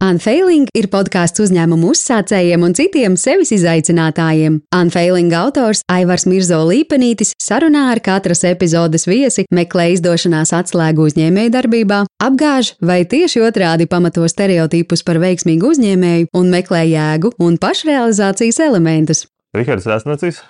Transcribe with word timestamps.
Unfailing 0.00 0.64
ir 0.72 0.86
podkāsts 0.88 1.42
uzņēmumu 1.44 1.90
uzsācējiem 1.92 2.62
un 2.64 2.72
citiem 2.72 3.18
sevis 3.20 3.50
izaicinātājiem. 3.52 4.54
Unfailing 4.72 5.34
autors 5.36 5.82
Aivars 5.92 6.24
Mirzo 6.24 6.62
Līpenītis 6.64 7.34
sarunā 7.36 7.90
ar 7.92 8.00
katras 8.00 8.40
epizodes 8.48 9.04
viesi 9.04 9.44
meklē 9.52 9.90
izdošanās 9.98 10.54
atslēgu 10.56 11.04
uzņēmējdarbībā, 11.04 12.00
apgāž 12.16 12.72
vai 12.80 13.02
tieši 13.04 13.44
otrādi 13.44 13.84
pamato 13.92 14.24
stereotipus 14.24 15.04
par 15.04 15.20
veiksmīgu 15.20 15.74
uzņēmēju 15.74 16.32
un 16.32 16.48
meklē 16.48 16.86
jēgu 16.88 17.34
un 17.36 17.60
pašrealizācijas 17.60 18.64
elementus. 18.70 19.26
Rihards 19.52 19.84
Rasnacis, 19.84 20.40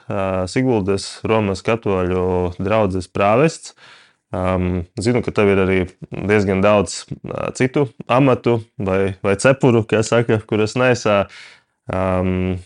Siguldas 0.46 1.16
Romas 1.26 1.66
katoļu 1.66 2.52
draugs 2.62 3.10
prāvests. 3.10 3.74
Um, 4.30 4.84
zinu, 5.02 5.24
ka 5.26 5.32
tev 5.34 5.48
ir 5.50 5.62
arī 5.64 5.78
diezgan 6.10 6.62
daudz 6.62 7.00
uh, 7.10 7.48
citu 7.58 7.88
amatu 8.06 8.60
vai, 8.78 9.16
vai 9.26 9.34
cepuru, 9.34 9.82
saka, 10.06 10.38
kuras 10.46 10.76
nesā. 10.78 11.24
Um, 11.91 12.60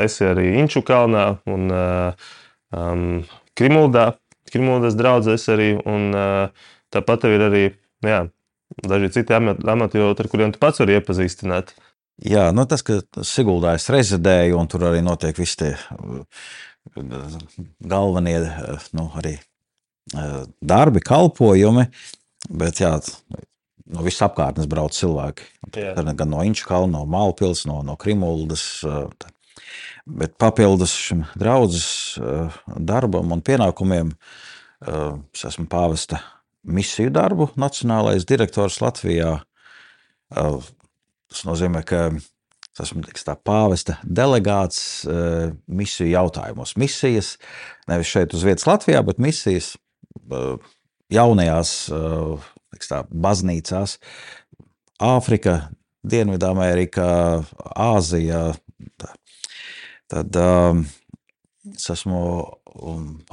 esi 0.00 0.24
arī 0.24 0.54
Inču 0.62 0.80
kalnā 0.80 1.42
un 1.44 1.68
uh, 1.68 2.30
um, 2.72 3.20
Krimuldā. 3.58 4.14
Krimuldas 4.48 4.96
draugs 4.96 5.48
arī. 5.52 5.74
Un, 5.84 6.08
uh, 6.16 6.72
tāpat 6.94 7.24
tev 7.24 7.36
ir 7.36 7.44
arī 7.48 7.64
jā, 8.04 8.22
daži 8.88 9.12
citi 9.18 9.36
amati, 9.36 9.66
amati, 9.68 10.00
ar 10.00 10.30
kuriem 10.30 10.54
tu 10.54 10.62
pats 10.62 10.80
vari 10.82 10.96
iepazīstināt. 10.98 11.74
Jā, 12.24 12.48
nu 12.54 12.64
tas, 12.66 12.82
ka 12.82 12.98
Siguldā 13.22 13.76
es 13.78 13.86
rezidēju, 13.94 14.56
un 14.58 14.70
tur 14.70 14.88
arī 14.88 15.04
notiek 15.06 15.36
visi 15.38 15.60
tie 15.60 15.74
galvenie 17.92 18.40
nu, 18.96 19.06
arī 19.20 19.36
darbi, 20.12 21.02
kalpojumi. 21.04 21.88
Bet 22.48 22.80
jā, 22.80 22.94
no 23.88 24.04
visas 24.06 24.26
apkārtnes 24.28 24.68
brauc 24.70 24.94
cilvēki. 24.96 25.48
Jā. 25.74 25.94
Gan 25.98 26.30
no 26.30 26.44
Inča 26.46 26.68
kalna, 26.68 27.00
no 27.00 27.04
Mālpils, 27.10 27.64
no, 27.68 27.80
no 27.84 27.96
Krimuldas. 28.00 28.84
Bet 30.08 30.38
papildus 30.40 30.94
šim 30.96 31.26
draudzes 31.36 32.16
darbam 32.64 33.34
un 33.34 33.42
pienākumiem 33.44 34.14
es 34.80 35.44
esmu 35.44 35.66
pāvesta 35.68 36.22
misiju 36.68 37.10
darbu, 37.12 37.50
nacionālais 37.60 38.24
direktors 38.28 38.78
Latvijā. 38.80 39.34
Tas 40.32 41.44
nozīmē, 41.44 41.82
ka 41.84 42.06
es 42.14 42.84
esmu 42.86 43.02
tiks, 43.04 43.26
tā, 43.26 43.34
pāvesta 43.36 43.98
delegāts 44.04 45.04
misiju 45.66 46.08
jautājumos. 46.14 46.76
Misijas 46.80 47.34
nevis 47.90 48.08
šeit 48.14 48.36
uz 48.36 48.46
vietas 48.46 48.68
Latvijā, 48.68 49.02
bet 49.04 49.20
misijas 49.20 49.74
jaunajās 51.12 51.72
tā, 52.88 53.02
baznīcās, 53.10 53.98
Āfrika, 54.98 55.68
Dienvidamerika, 56.02 57.06
Āzija. 57.78 58.42
Tad 60.08 60.38
um, 60.40 60.82
es 61.70 61.86
esmu 61.92 62.20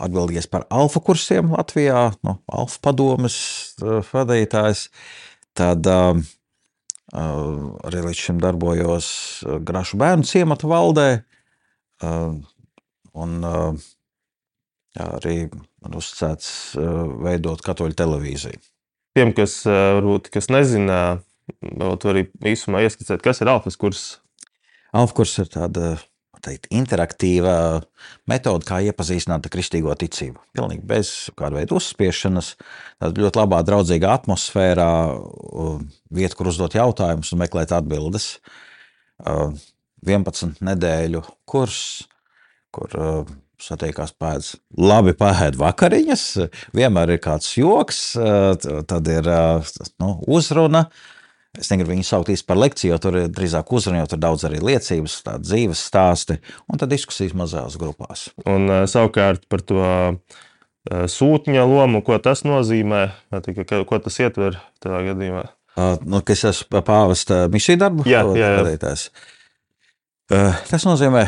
atbildīgs 0.02 0.50
par 0.52 0.66
alfa 0.74 1.02
kursiem 1.06 1.54
Latvijā, 1.56 2.12
no 2.26 2.38
alfa 2.46 2.82
padomes 2.90 3.38
vadītājs. 3.82 4.90
Tad 5.58 5.88
um, 5.90 6.22
arī 7.16 8.06
līdz 8.10 8.22
šim 8.28 8.42
darbojos 8.44 9.08
Grašu 9.66 9.98
bērnu 10.02 10.28
ciemata 10.28 10.70
valdē. 10.70 11.10
Um, 12.04 12.42
un, 13.16 13.38
uh, 13.48 13.86
arī 15.00 15.46
man 15.86 16.00
uzticēts 16.02 16.50
veidot 17.24 17.62
katoļu 17.66 17.96
televīziju. 18.02 18.60
Tiem, 19.16 19.32
kas 19.38 19.62
varbūt 19.70 20.28
kas 20.34 20.50
nezina, 20.52 21.22
tu 21.62 22.12
arī 22.12 22.26
īsumā 22.52 22.82
ieskicēt, 22.84 23.22
kas 23.24 23.40
ir 23.40 23.54
alfas 23.54 23.78
kurs. 23.80 24.04
Alfa 24.96 25.16
kurs 25.22 25.38
ir 25.40 25.48
tāda 25.54 25.94
teikt, 26.46 26.68
interaktīva 26.74 27.56
metode, 28.30 28.68
kā 28.68 28.82
iepazīstināt 28.86 29.48
ar 29.48 29.54
kristīgo 29.54 29.94
ticību. 29.98 30.42
Pilnīgi 30.56 30.84
bez 30.86 31.14
kāda 31.38 31.58
veida 31.60 31.78
uzspiešanas, 31.78 32.52
tādā 33.02 33.24
ļoti 33.24 33.42
labā, 33.42 33.62
draudzīgā 33.66 34.12
atmosfērā, 34.20 34.90
vieta, 36.14 36.38
kur 36.38 36.52
uzdot 36.52 36.78
jautājumus 36.78 37.34
un 37.34 37.42
meklēt 37.42 37.74
atbildes. 37.76 38.28
11 40.06 40.62
nedēļu 40.66 41.24
kurs, 41.50 41.80
kur 42.76 42.94
satiekās 43.62 44.14
pēc 44.20 44.54
labi 44.78 45.14
pēdas 45.18 45.60
vakariņas, 45.60 46.24
vienmēr 46.76 47.16
ir 47.16 47.22
kāds 47.24 47.52
joks, 47.58 48.00
tad 48.16 49.12
ir 49.12 49.30
nu, 50.02 50.16
uzruna. 50.28 50.86
Es 51.56 51.70
negribu 51.72 51.94
viņu 51.94 52.04
saukt 52.04 52.34
īsti 52.34 52.50
par 52.50 52.58
lekciju, 52.60 52.92
jo 52.92 52.98
tur 53.00 53.16
ir 53.22 53.30
drīzāk 53.32 53.70
uzruna, 53.72 54.02
jo 54.02 54.10
tur 54.12 54.20
daudz 54.26 54.44
arī 54.44 54.58
liecības, 54.60 55.14
tādas 55.24 55.48
dzīves 55.48 55.84
stāsti, 55.88 56.36
un 56.68 56.82
tad 56.82 56.92
diskusijas 56.92 57.32
mazās 57.38 57.78
grupās. 57.80 58.26
Un 58.44 58.68
savukārt 58.92 59.48
par 59.48 59.64
to 59.64 59.86
sūtņa 60.86 61.64
lomu, 61.64 62.04
ko 62.04 62.20
tas 62.20 62.44
nozīmē, 62.44 63.06
ko 63.32 64.02
tas 64.04 64.20
ietver 64.20 64.60
tādā 64.84 65.00
gadījumā? 65.08 65.46
Nu, 66.04 66.20
kas 66.28 66.44
esmu 66.52 66.84
pāvesta 66.88 67.46
misiju 67.52 67.80
darbu? 67.82 68.04
Jā, 68.08 68.22
jā, 68.36 68.52
jā. 68.76 69.00
Tas 70.68 70.86
nozīmē 70.88 71.24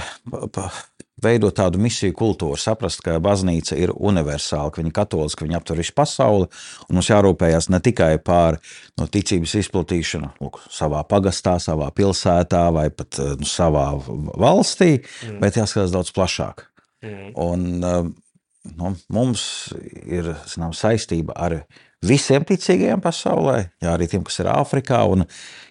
veidot 1.23 1.55
tādu 1.57 1.79
misiju 1.81 2.13
kultūru, 2.17 2.57
saprast, 2.61 3.01
ka 3.05 3.17
baznīca 3.23 3.77
ir 3.79 3.93
universāla, 3.95 4.71
ka 4.73 4.81
viņa 4.81 4.91
ir 4.91 4.95
katoliska, 4.95 5.41
ka 5.41 5.47
viņa 5.47 5.59
aptver 5.59 5.81
visu 5.81 5.95
pasauli, 5.97 6.49
un 6.87 6.99
mums 6.99 7.09
jārūpējas 7.09 7.69
ne 7.73 7.81
tikai 7.83 8.11
par 8.21 8.59
no, 8.99 9.07
ticības 9.09 9.55
izplatīšanu 9.63 10.31
lūk, 10.43 10.61
savā 10.73 11.01
pagastā, 11.09 11.57
savā 11.63 11.89
pilsētā 11.97 12.67
vai 12.75 12.87
pat 12.93 13.19
nu, 13.39 13.49
savā 13.49 13.89
valstī, 14.37 14.97
mm. 15.01 15.41
bet 15.41 15.59
jāskatās 15.59 15.95
daudz 15.95 16.13
plašāk. 16.15 16.67
Mm. 17.05 17.33
Un, 17.41 18.15
nu, 18.77 18.93
mums 19.13 19.43
ir 20.05 20.33
zinām, 20.49 20.75
saistība 20.77 21.37
ar 21.37 21.61
visiem 22.05 22.45
ticīgajiem 22.47 23.01
pasaulē, 23.01 23.57
jā, 23.81 23.93
arī 23.93 24.07
tiem, 24.09 24.25
kas 24.27 24.41
ir 24.43 24.51
Āfrikā. 24.53 25.01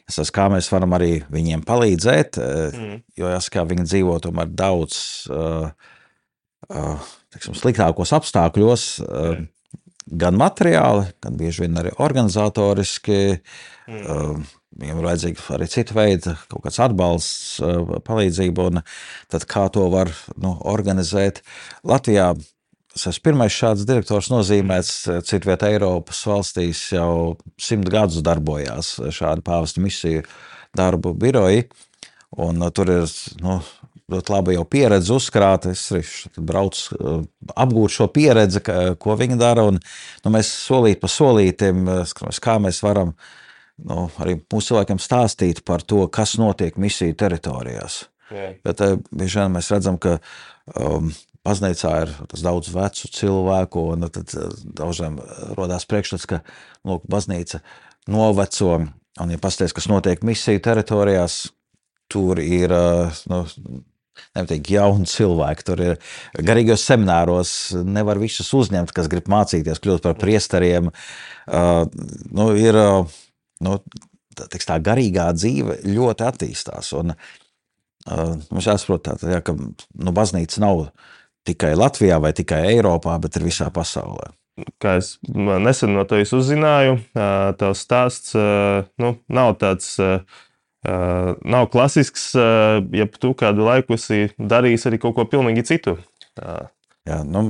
Es 0.07 0.17
saprotu, 0.19 0.35
kā 0.37 0.47
mēs 0.53 0.71
varam 0.71 0.95
arī 0.99 1.11
viņiem 1.33 1.65
palīdzēt, 1.67 2.39
mm. 2.39 2.97
jo 3.19 3.31
jāsaka, 3.33 3.67
viņi 3.67 3.87
dzīvo 3.89 4.19
tomēr 4.23 4.53
daudz 4.55 4.99
uh, 5.35 5.71
uh, 6.71 7.09
teksim, 7.35 7.57
sliktākos 7.59 8.15
apstākļos. 8.17 8.89
Uh, 9.03 9.33
mm. 9.35 9.53
Gan 10.23 10.37
materiāli, 10.39 11.09
gan 11.19 11.35
bieži 11.35 11.65
vien 11.65 11.81
arī 11.81 11.91
organizatoriski. 11.99 13.41
Mm. 13.91 14.05
Uh, 14.07 14.55
viņam 14.77 15.01
ir 15.01 15.09
vajadzīga 15.09 15.47
arī 15.57 15.67
cita 15.73 15.97
veida, 15.97 16.37
kaut 16.51 16.67
kāds 16.67 16.79
atbalsts, 16.85 17.57
palīdzība. 18.07 18.69
Tad 19.33 19.47
kā 19.51 19.67
to 19.75 19.89
var 19.91 20.13
nu, 20.39 20.55
organizēt 20.69 21.43
Latvijā? 21.87 22.35
Esmu 22.97 23.23
pirmais 23.29 23.53
šāds 23.53 23.85
direktors 23.89 24.31
nozīmēts. 24.33 24.93
Citvietā 25.29 25.69
Eiropas 25.75 26.23
valstīs 26.27 26.81
jau 26.95 27.37
simt 27.61 27.91
gadus 27.93 28.25
darbojās 28.25 28.95
šādi 29.13 29.45
pāvesta 29.45 29.83
misiju 29.85 30.25
darbu 30.77 31.13
biroji. 31.17 31.67
Un, 32.41 32.63
uh, 32.63 32.73
tur 32.75 32.91
ir 32.93 33.13
nu, 33.45 33.59
ļoti 34.13 34.33
laba 34.33 34.55
jau 34.57 34.65
pieredze 34.73 35.13
uzkrāta. 35.13 35.75
Es 35.77 36.25
braucu, 36.37 36.97
uh, 36.97 37.21
apgūt 37.53 37.99
šo 37.99 38.09
pieredzi, 38.13 38.65
ka, 38.65 38.79
ko 39.01 39.17
viņi 39.21 39.39
dara. 39.41 39.69
Un, 39.69 39.81
nu, 40.25 40.33
mēs 40.33 40.51
solīt 40.65 41.03
pa 41.05 41.13
solītam, 41.13 41.85
kā 42.41 42.59
mēs 42.65 42.81
varam 42.87 43.13
nu, 43.77 44.09
arī 44.25 44.39
mūsu 44.41 44.73
cilvēkiem 44.73 45.01
stāstīt 45.03 45.65
par 45.69 45.85
to, 45.85 46.07
kas 46.09 46.39
notiek 46.41 46.81
misiju 46.81 47.17
teritorijās. 47.21 48.07
Jā. 48.33 48.51
Bet 48.65 48.81
bieži 49.15 49.39
vien 49.39 49.53
mēs 49.55 49.69
redzam, 49.71 50.01
ka 50.03 50.17
um, 50.75 51.13
baznīcā 51.47 51.95
ir 52.05 52.15
daudz 52.43 52.71
vecu 52.75 53.11
cilvēku, 53.15 53.89
un 53.95 54.09
tad 54.13 54.35
eh, 54.37 54.55
daudziem 54.79 55.19
radās 55.59 55.89
priekšstats, 55.89 56.29
ka 56.31 56.43
lūk, 56.87 57.07
baznīca 57.11 57.63
noveco. 58.13 58.73
Un, 59.17 59.33
ja 59.33 59.41
paskatās, 59.41 59.73
kas 59.77 59.89
notiek 59.89 60.25
misiju 60.27 60.61
teritorijās, 60.65 61.47
tur 62.13 62.43
ir 62.43 62.75
eh, 62.75 63.21
nu, 63.33 63.45
nevienīgi 64.37 64.77
jauni 64.77 65.09
cilvēki. 65.11 65.67
Tur 65.67 65.83
ir 65.85 65.97
garīgos 66.47 66.85
semināros, 66.89 67.53
nevar 67.85 68.21
visus 68.21 68.53
uzņemt, 68.57 68.93
kas 68.97 69.11
grib 69.13 69.31
mācīties, 69.33 69.81
kļūt 69.83 70.05
par 70.07 70.17
priesteriem. 70.21 70.93
Uh, 71.47 71.85
nu, 72.35 72.51
ir, 72.59 72.79
nu, 73.65 73.77
tiks, 74.37 74.69
tā 74.69 74.79
garīgā 74.83 75.29
dzīve 75.37 75.81
ļoti 75.87 76.27
attīstās. 76.27 76.93
Un, 76.99 77.15
uh, 77.15 78.33
mums 78.51 78.71
jāsaprot, 78.71 79.05
tā, 79.07 79.19
tā, 79.21 79.37
jā, 79.37 79.43
ka 79.47 79.57
nu, 79.57 80.17
baznīca 80.17 80.65
nav 80.65 80.89
tikai 81.47 81.75
Latvijā 81.79 82.19
vai 82.23 82.33
tikai 82.37 82.65
Eiropā, 82.75 83.17
bet 83.23 83.39
ir 83.39 83.47
visā 83.47 83.71
pasaulē. 83.75 84.33
Kā 84.81 84.97
es 85.03 85.17
nesen 85.27 85.93
no 85.93 86.07
tevis 86.09 86.33
uzzināju, 86.37 86.97
tavs 87.61 87.85
stāsts 87.85 88.37
nu, 88.37 89.17
nav 89.29 89.57
tāds. 89.61 89.97
Nav 90.87 91.65
klasisks, 91.73 92.29
ja 92.37 93.07
tu 93.11 93.33
kādu 93.35 93.65
laiku 93.67 93.97
esi 93.97 94.29
darījis 94.39 94.87
arī 94.87 95.01
kaut 95.03 95.17
ko 95.17 95.25
pilnīgi 95.27 95.65
citu. 95.67 95.97
Jā, 96.39 97.25
nu, 97.27 97.49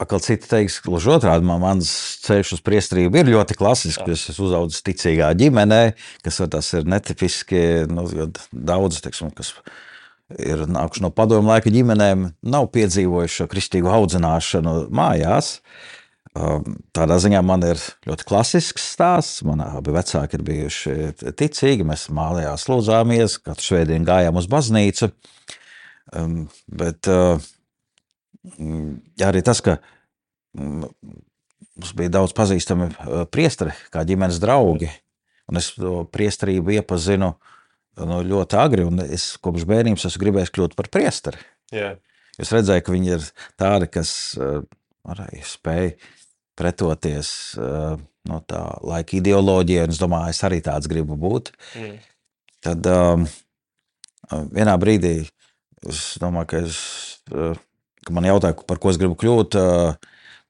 Atkal 0.00 0.22
citi 0.24 0.48
teiks, 0.48 0.78
gluži 0.80 1.10
otrādi, 1.12 1.44
man, 1.44 1.60
mans 1.60 1.90
ceļš 2.24 2.54
uz 2.56 2.62
priestrību 2.64 3.20
ir 3.20 3.28
ļoti 3.34 3.56
klasisks. 3.58 4.06
Es 4.08 4.30
esmu 4.32 4.46
uzaugusi 4.48 4.80
ticīgā 4.86 5.28
ģimenē, 5.36 5.80
kas 6.24 6.40
tas 6.54 6.72
ir 6.78 6.88
netipiski. 6.88 7.60
Nu, 7.92 8.06
daudz, 8.48 9.02
teiksim, 9.04 9.28
kas 9.36 9.52
ir 9.52 9.74
nākuši 10.30 11.04
no 11.04 11.10
padomu 11.14 11.50
laika 11.50 11.70
ģimenēm, 11.72 12.28
nav 12.42 12.68
piedzīvojuši 12.74 13.40
šo 13.40 13.48
kristīgo 13.50 13.90
audzināšanu 13.94 14.74
mājās. 14.94 15.58
Um, 16.30 16.76
tādā 16.94 17.16
ziņā 17.18 17.40
man 17.42 17.64
ir 17.66 17.80
ļoti 18.06 18.26
klasisks 18.28 18.84
stāsts. 18.92 19.42
Manā 19.46 19.72
abi 19.80 19.90
vecāki 19.94 20.38
ir 20.38 20.44
bijuši 20.46 20.94
ticīgi. 21.34 21.86
Mēs 21.86 22.06
mājās 22.14 22.68
lūdzāmies, 22.70 23.40
katru 23.42 23.66
svētdienu 23.66 24.06
gājām 24.06 24.38
uz 24.38 24.46
baznīcu. 24.50 25.10
Um, 26.14 26.44
bet 26.70 27.10
uh, 27.10 27.42
arī 29.26 29.42
tas, 29.46 29.62
ka 29.62 29.80
mm, 30.54 30.86
mums 31.74 31.94
bija 31.98 32.14
daudz 32.20 32.34
pazīstami 32.38 32.92
uh, 32.92 33.24
priesteri, 33.30 33.74
kā 33.90 34.06
ģimenes 34.06 34.38
draugi, 34.42 34.90
un 35.50 35.58
es 35.58 35.72
to 35.74 36.04
priesterību 36.14 36.78
iepazinu 36.78 37.34
nu, 38.08 38.20
ļoti 38.26 38.58
agri, 38.60 38.84
un 38.86 39.02
es 39.04 39.32
kopš 39.42 39.66
bērnības 39.68 40.06
esmu 40.08 40.22
gribējis 40.24 40.52
kļūt 40.54 40.76
par 40.78 40.90
priesteri. 40.92 41.40
Yeah. 41.74 41.98
Es 42.40 42.52
redzēju, 42.54 42.84
ka 42.86 42.94
viņi 42.94 43.12
ir 43.16 43.26
tādi, 43.60 43.88
kas 43.92 44.12
uh, 44.40 44.62
arī 45.10 45.42
spēj 45.46 45.92
pretoties 46.58 47.32
uh, 47.60 47.96
no 48.28 48.40
tā 48.48 48.62
laika 48.84 49.16
ideoloģijai, 49.18 49.88
un 49.88 49.94
es 49.94 50.00
domāju, 50.00 50.34
es 50.34 50.42
arī 50.46 50.60
tāds 50.64 50.90
gribu 50.90 51.16
būt. 51.20 51.52
Mm. 51.80 51.98
Tad 52.64 52.88
um, 52.92 53.26
vienā 54.52 54.76
brīdī 54.80 55.14
es 55.88 56.04
domāju, 56.20 56.50
ka, 56.52 56.62
es, 56.68 56.80
uh, 57.32 57.56
ka 58.06 58.16
man 58.16 58.28
jautāja, 58.28 58.58
par 58.68 58.80
ko 58.82 58.92
es 58.92 59.00
gribu 59.00 59.16
kļūt. 59.20 59.56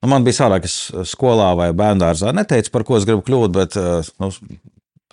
Nu, 0.01 0.09
man 0.09 0.25
bija 0.27 0.41
sārāk, 0.41 0.67
es 0.67 0.91
skolā 1.13 1.53
vai 1.59 1.71
bērngārzā 1.77 2.33
neteicu, 2.35 2.73
par 2.75 2.87
ko 2.89 2.99
es 2.99 3.07
gribu 3.09 3.23
kļūt, 3.27 3.55
bet 3.55 3.77
nu, 4.23 4.31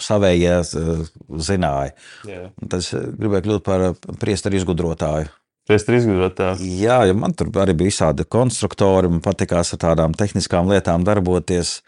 savējie 0.02 0.54
uh, 0.62 1.04
zināja. 1.42 1.96
Tad 2.26 2.80
es 2.80 2.94
gribēju 2.94 3.48
kļūt 3.48 3.66
par 3.66 3.90
priesteru 4.22 4.60
izgudrotāju. 4.60 5.32
Priestri 5.68 5.98
izgudrotāji. 6.00 6.64
Jā, 6.80 7.02
ja 7.10 7.16
man 7.18 7.34
tur 7.36 7.50
arī 7.60 7.74
bija 7.76 7.92
visādi 7.92 8.24
konstruktori. 8.32 9.10
Man 9.12 9.20
patīkās 9.24 9.74
ar 9.76 9.82
tādām 9.82 10.16
tehniskām 10.16 10.70
lietām 10.72 11.04
darboties. 11.08 11.82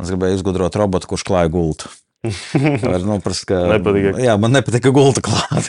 Es 0.00 0.12
gribēju 0.12 0.38
izgudrot 0.38 0.78
robotu, 0.80 1.10
kurš 1.10 1.26
klāja 1.28 1.52
gultu. 1.52 1.90
Var 2.90 3.04
noprast, 3.04 3.44
ka, 3.48 3.60
nepatika. 3.74 4.14
jā, 4.24 4.34
man 4.40 4.56
nepatika 4.56 4.90
gulta 4.94 5.22
klāt. 5.24 5.68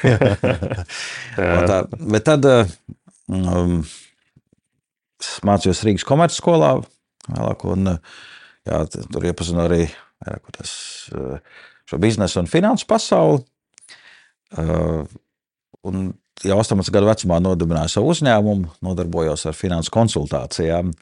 tā, 1.69 1.81
bet 1.91 2.25
tad 2.25 2.47
um, 2.47 3.81
mācījos 5.47 5.83
Rīgas 5.85 6.07
komercskolā. 6.07 6.71
Vēlāk, 7.27 7.67
un, 7.67 7.97
jā, 8.67 8.81
tur 8.95 9.27
iepazinu 9.27 9.65
arī 9.67 9.83
tas, 10.55 10.71
šo 11.87 11.99
biznesu 12.01 12.41
un 12.41 12.49
finansu 12.51 12.87
pasauli. 12.89 13.43
Uh, 14.57 15.03
un 15.87 16.11
jau 16.43 16.59
18 16.61 16.93
gadu 16.93 17.09
vecumā 17.09 17.39
nodibināju 17.43 17.91
savu 17.91 18.13
uzņēmumu, 18.13 18.77
nodarbojos 18.85 19.47
ar 19.49 19.57
finansu 19.57 19.93
konsultācijām. 19.95 20.93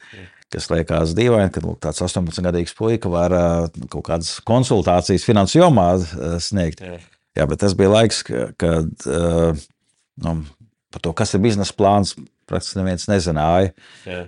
Kas 0.53 0.69
liekas 0.71 1.15
dīvaini, 1.17 1.51
ka 1.51 1.63
lūk, 1.63 1.81
tāds 1.83 2.03
18-gadīgs 2.05 2.75
puika 2.77 3.09
var 3.11 3.33
kaut 3.91 4.05
kādas 4.05 4.37
konsultācijas 4.45 5.25
finansu 5.27 5.59
jomā 5.59 5.89
sniegt. 6.43 6.83
Jā. 6.85 6.99
Jā, 7.35 7.47
bet 7.49 7.59
tas 7.59 7.73
bija 7.75 7.91
laiks, 7.91 8.21
kad 8.61 9.07
nu, 10.23 10.35
par 10.93 11.03
to, 11.03 11.11
kas 11.17 11.33
ir 11.35 11.43
biznesa 11.43 11.75
plāns, 11.75 12.13
praktiski 12.49 12.79
neviens 12.79 13.07
nezināja. 13.09 13.71
Jā. 14.07 14.21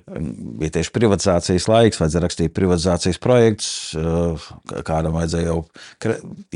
Bija 0.62 0.76
tieši 0.78 0.94
privatizācijas 0.96 1.68
laiks, 1.72 2.00
vajadzēja 2.02 2.24
rakstīt 2.26 2.56
privatizācijas 2.58 3.20
projektus. 3.24 3.72
Kādam 4.88 5.18
vajadzēja 5.18 5.50
jau, 5.52 5.60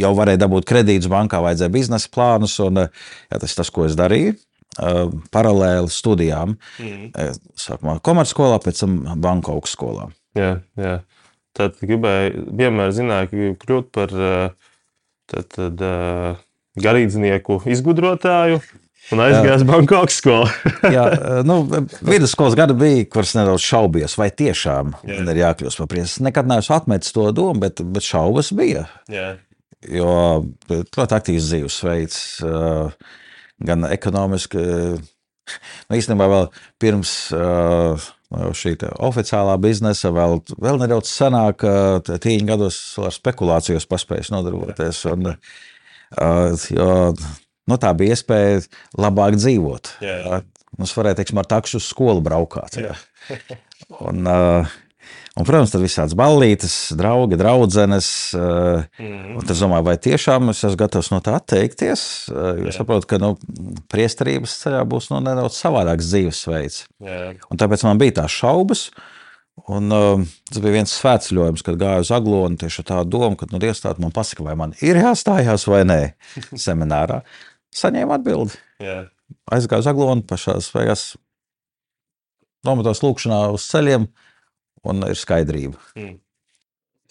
jau 0.04 0.14
varēja 0.18 0.44
dabūt 0.46 0.68
kredītus 0.70 1.12
bankā, 1.12 1.42
vajadzēja 1.44 1.74
biznesa 1.74 2.12
plānus. 2.14 2.58
Un, 2.66 2.86
jā, 2.86 3.42
tas 3.42 3.58
tas, 3.58 3.74
ko 3.74 3.88
es 3.90 3.98
darīju. 4.00 4.38
Paralēli 5.36 5.92
studijām, 5.92 6.54
mm. 6.80 7.40
sākumā 7.60 7.98
komercskolā, 8.08 8.62
pēc 8.64 8.86
tam 8.86 9.02
banka 9.20 9.52
augstskolā. 9.52 10.08
Jā, 10.40 10.54
jā. 10.80 11.02
Tad 11.58 11.82
gribēju, 11.84 12.46
vienmēr 12.56 12.94
zināju, 12.96 13.28
ka 13.28 13.36
gribu 13.36 13.58
kļūt 13.66 13.90
par 13.92 14.14
tad, 15.28 15.50
tad, 15.52 15.84
garīdznieku 16.80 17.62
izgudrotāju. 17.72 18.62
Un 19.12 19.22
aizgājis 19.26 19.64
banka 19.68 20.00
augstskolu. 20.00 20.48
jā, 20.94 21.06
nu, 21.50 21.62
vidusskolas 22.08 22.56
gada 22.58 22.76
bija, 22.78 23.06
kuras 23.12 23.34
nedaudz 23.38 23.64
šaubījos, 23.66 24.16
vai 24.20 24.30
tiešām 24.32 24.96
jā. 25.08 25.20
ir 25.26 25.42
jākļūst 25.44 25.82
par 25.82 25.90
priesteri. 25.92 26.28
Nekad 26.30 26.50
neesmu 26.52 26.78
atmetis 26.78 27.16
to 27.16 27.28
domu, 27.36 27.60
bet, 27.66 27.84
bet 27.84 28.08
šaubas 28.08 28.54
bija. 28.58 28.86
Jā. 29.12 29.34
Jo 29.82 30.14
ļoti 30.70 31.18
aktīvs 31.18 31.48
dzīvesveids, 31.50 32.18
gan 33.66 33.86
ekonomiski, 33.90 34.62
nu, 35.02 35.98
īstenībā 35.98 36.28
vēl 36.30 36.50
pirms 36.82 37.16
šī 38.62 38.76
oficiālā 39.04 39.58
biznesa, 39.62 40.14
vēl, 40.16 40.38
vēl 40.62 40.78
nedaudz 40.84 41.10
senāk, 41.12 41.66
tīņa 42.08 42.48
gados 42.54 42.78
ar 43.02 43.16
spekulācijos 43.16 43.90
paspējis 43.90 44.32
nodarboties. 44.36 45.02
Un, 45.12 45.34
jo, 46.70 46.92
nu, 47.72 47.80
tā 47.82 47.94
bija 47.98 48.18
iespēja 48.18 48.64
labāk 49.00 49.40
dzīvot. 49.40 49.96
Jā, 50.04 50.18
jā. 50.22 50.42
Mums 50.80 50.94
varēja, 50.96 51.20
teiksim, 51.20 51.42
ar 51.42 51.50
takšu 51.52 51.82
uz 51.82 51.90
skolu 51.92 52.24
braukāt. 52.24 52.78
un, 54.00 54.24
uh, 54.24 54.72
un, 55.36 55.44
protams, 55.44 55.74
tad 55.74 55.84
visādas 55.84 56.16
ballītes, 56.18 56.76
draugi, 56.98 57.40
draudzenes. 57.40 58.10
Mm. 58.34 59.36
Un 59.36 59.44
tad 59.44 59.56
es 59.56 59.64
domāju, 59.64 59.88
vai 59.90 59.98
tiešām 60.02 60.54
es 60.54 60.64
esmu 60.64 60.80
gatavs 60.80 61.12
no 61.14 61.20
tā 61.24 61.36
atteikties. 61.42 62.04
Uh, 62.32 62.64
es 62.72 62.80
saprotu, 62.80 63.10
ka 63.12 63.20
nu, 63.22 63.34
priesterības 63.92 64.56
ceļā 64.64 64.86
būs 64.90 65.12
nu, 65.12 65.20
nedaudz 65.28 65.60
savādāks 65.60 66.12
dzīvesveids. 66.14 66.86
Jā. 67.04 67.24
Un 67.52 67.62
tāpēc 67.62 67.84
man 67.88 68.00
bija 68.02 68.22
tās 68.24 68.40
šaubas. 68.42 68.88
Un, 69.70 69.92
uh, 69.92 70.24
tas 70.48 70.64
bija 70.64 70.80
viens 70.80 70.94
svētceļojums, 70.96 71.62
kad 71.68 71.76
gāju 71.78 72.06
uz 72.06 72.10
Aglonu 72.16 72.58
tieši 72.58 72.82
ar 72.82 72.88
tādu 72.94 73.18
domu, 73.20 73.36
ka 73.38 73.46
nu, 73.52 73.60
Dievs 73.62 73.84
tāds 73.84 74.00
man 74.02 74.14
pasaka, 74.16 74.46
vai 74.48 74.56
man 74.58 74.72
ir 74.80 74.98
jāstājās 75.04 75.68
vai 75.70 75.84
nē 75.86 76.02
seminārā 76.66 77.20
saņēmu 77.76 78.16
atbildi. 78.18 78.60
Yeah. 78.84 79.10
Aizgāju 79.52 79.86
uz 79.86 79.90
Aglonu, 79.92 80.26
pašā 80.28 80.58
beigās 80.76 81.06
nometos 82.68 83.02
lūkšanā 83.04 83.46
uz 83.56 83.66
ceļiem, 83.72 84.08
un 84.88 85.08
ir 85.08 85.18
skaidrība. 85.18 85.80
Mm. 85.98 86.20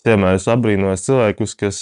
Es 0.01 0.07
vienmēr 0.09 0.39
esmu 0.39 0.55
apbrīnojis 0.55 1.05
cilvēkus, 1.05 1.55
kas, 1.61 1.81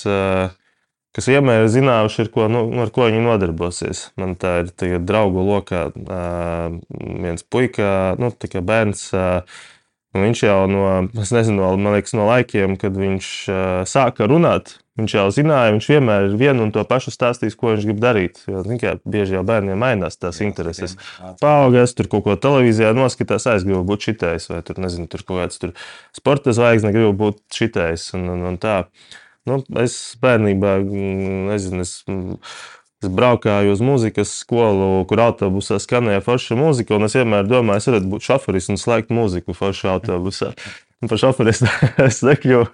kas 1.15 1.29
vienmēr 1.31 1.65
ir 1.65 1.73
zinājuši, 1.73 2.25
ar 2.25 2.31
ko, 2.35 2.47
nu, 2.51 2.65
ar 2.83 2.91
ko 2.95 3.07
viņi 3.07 3.23
nodarbosies. 3.23 4.09
Man 4.19 4.35
tā 4.41 4.57
ir 4.65 4.73
draugu 5.07 5.45
lokā 5.47 5.89
viens 5.95 7.47
puika, 7.47 8.17
nu, 8.19 8.33
bērns. 8.35 9.13
Viņš 10.19 10.43
jau 10.43 10.59
no, 10.73 10.85
nezinu, 11.15 11.69
man 11.79 11.95
liekas, 11.95 12.17
no 12.17 12.27
laikiem, 12.27 12.75
kad 12.81 12.97
viņš 12.99 13.31
sāka 13.87 14.27
runāt, 14.27 14.79
Viņš 14.99 15.13
jau 15.15 15.29
zināja, 15.31 15.71
viņš 15.77 15.87
vienmēr 15.93 16.25
ir 16.27 16.33
vienu 16.41 16.65
un 16.67 16.73
to 16.75 16.83
pašu 16.89 17.13
stāstījis, 17.15 17.55
ko 17.59 17.71
viņš 17.71 17.85
grib 17.87 18.01
darīt. 18.03 18.41
Jo, 18.51 18.65
kā, 18.81 18.97
bieži 19.07 19.37
jau 19.37 19.45
bērniem 19.47 19.79
mainās 19.79 20.19
tās 20.19 20.41
jā, 20.41 20.49
intereses. 20.49 20.97
Paaugās, 21.39 21.95
tur 21.95 22.09
kaut 22.11 22.25
ko 22.27 22.35
televīzijā 22.35 22.91
noskatās, 22.99 23.47
es 23.53 23.67
gribu 23.67 23.85
būt 23.87 24.09
šitais, 24.09 24.49
vai 24.51 24.59
tur, 24.67 24.81
nezinu, 24.83 25.07
tur 25.13 25.23
kaut 25.23 25.45
kāds 25.45 25.63
tur 25.63 25.75
sporta 26.17 26.55
zvaigzne, 26.57 26.91
gribu 26.97 27.15
būt 27.21 27.39
šitais. 27.55 28.09
Un, 28.19 28.27
un, 28.35 28.43
un 28.51 28.59
tā. 28.59 28.81
Nu, 29.47 29.61
es 29.79 29.95
bērnībā, 30.21 30.75
nezinu, 31.53 31.87
es, 31.87 31.95
es 32.99 33.15
braukāju 33.15 33.77
uz 33.77 33.85
muzikas 33.87 34.35
skolu, 34.43 35.07
kur 35.09 35.23
autobusā 35.29 35.79
skanēja 35.79 36.27
forša 36.27 36.59
mūzika, 36.59 36.99
un 36.99 37.07
es 37.07 37.15
vienmēr 37.15 37.47
domāju, 37.47 37.85
es 37.85 37.89
varētu 37.93 38.13
būt 38.17 38.27
šoferis 38.33 38.69
un 38.75 38.83
slēgt 38.83 39.15
mūziku 39.15 39.55
forša 39.55 39.95
autobusā. 39.95 40.51
Par 41.07 41.21
šoferi 41.21 41.53
es, 41.55 41.63
es 42.09 42.23
nekļuvu. 42.27 42.67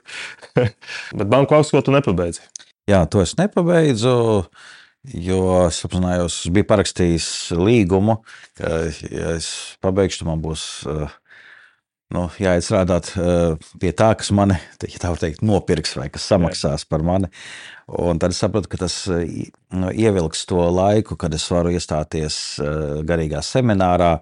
Bet 1.19 1.29
banku 1.29 1.57
augstskolu 1.57 1.85
tu 1.85 1.95
nepabeidzi. 1.95 2.47
Jā, 2.89 3.05
to 3.11 3.21
es 3.25 3.37
nepabeidzu. 3.41 4.15
Jo 5.05 5.41
es 5.67 5.83
apzinājos, 5.85 6.39
es 6.47 6.53
biju 6.55 6.65
parakstījis 6.71 7.27
līgumu, 7.61 8.23
ka, 8.57 8.71
ja 9.13 9.35
es 9.37 9.51
pabeigšu, 9.85 10.25
man 10.25 10.41
būs 10.41 10.63
nu, 12.15 12.23
jāiet 12.41 12.65
strādāt 12.65 13.11
pie 13.83 13.93
tā, 13.93 14.15
kas 14.17 14.33
mani 14.33 14.57
ja 14.81 15.13
teikt, 15.21 15.45
nopirks 15.45 15.93
vai 15.99 16.09
kas 16.15 16.25
samaksās 16.31 16.87
par 16.89 17.05
mani. 17.05 17.29
Un 18.01 18.17
tad 18.17 18.33
es 18.33 18.41
sapratu, 18.41 18.71
ka 18.73 18.81
tas 18.87 18.97
nu, 19.11 19.93
ievilks 19.93 20.47
to 20.49 20.65
laiku, 20.73 21.19
kad 21.21 21.37
es 21.37 21.45
varu 21.53 21.75
iestāties 21.77 22.41
garīgā 23.05 23.45
seminārā 23.45 24.15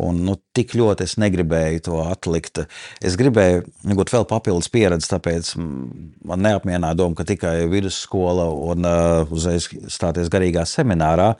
Un, 0.00 0.22
nu, 0.24 0.38
tik 0.56 0.72
ļoti 0.78 1.04
es 1.04 1.18
negribēju 1.20 1.82
to 1.84 1.98
atlikt. 2.06 2.62
Es 3.04 3.18
gribēju 3.20 3.66
iegūt 3.92 4.12
vēl 4.14 4.24
papildus 4.30 4.70
pieredzi, 4.72 5.10
tāpēc 5.10 5.50
man 5.58 6.40
neapmierināja 6.46 6.96
doma, 6.96 7.16
ka 7.18 7.26
tikai 7.28 7.66
vidusskola 7.68 8.46
un 8.72 8.88
uh, 8.88 9.34
uzreiz 9.34 9.68
stāties 9.92 10.32
garīgā 10.32 10.64
seminārā. 10.68 11.34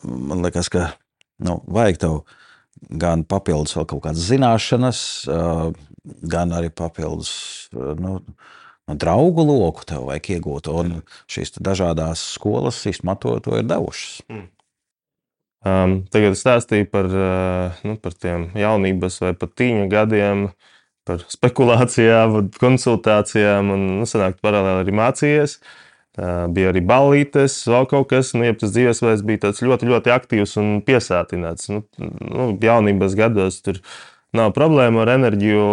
Man 0.00 0.40
liekas, 0.46 0.72
ka 0.72 0.94
nu, 1.44 1.58
vajag 1.68 2.00
tev 2.06 2.16
gan 2.88 3.26
papildus 3.28 3.76
vēl 3.76 3.90
kaut 3.92 4.06
kādas 4.06 4.30
zināšanas, 4.32 5.04
uh, 5.28 5.68
gan 6.24 6.56
arī 6.56 6.72
papildus 6.72 7.34
nu, 7.74 8.16
no 8.88 8.96
draugu 8.96 9.44
loku 9.44 9.84
tev 9.88 10.08
vajag 10.08 10.38
iegūt. 10.38 10.72
Un 10.72 10.98
šīs 11.28 11.58
dažādas 11.60 12.24
skolas 12.38 12.80
īstenībā 12.88 13.20
to, 13.20 13.36
to 13.44 13.60
ir 13.60 13.68
devušas. 13.68 14.24
Mm. 14.32 14.48
Um, 15.64 16.02
tagad 16.12 16.36
stāstīju 16.36 16.90
par, 16.92 17.06
uh, 17.08 17.84
nu, 17.88 17.96
par 17.96 18.12
tiem 18.20 18.50
jaunības 18.58 19.16
vai 19.22 19.30
pat 19.38 19.54
tīņa 19.56 19.86
gadiem, 19.88 20.42
par 21.08 21.24
spekulācijām, 21.32 22.50
konsultācijām, 22.60 23.72
un 23.72 23.86
nu, 24.02 24.08
sanāk, 24.08 24.36
paralēli 24.44 24.84
arī 24.84 24.96
mācījies. 25.00 25.56
Uh, 26.14 26.44
bija 26.54 26.68
arī 26.70 26.84
ballītes, 26.84 27.56
vēl 27.66 27.88
kaut 27.90 28.10
kas, 28.12 28.34
nu, 28.36 28.44
ja 28.44 28.54
tas 28.54 28.74
dzīvesveids 28.76 29.24
bija 29.26 29.46
tāds 29.46 29.64
ļoti, 29.64 29.88
ļoti 29.88 30.12
aktīvs 30.14 30.52
un 30.60 30.68
piesātināts. 30.84 31.72
Nu, 31.72 31.82
nu, 31.96 32.52
jaunības 32.60 33.16
gados 33.18 33.62
tur 33.64 33.80
nav 34.36 34.52
problēma 34.54 35.02
ar 35.02 35.14
enerģiju, 35.16 35.66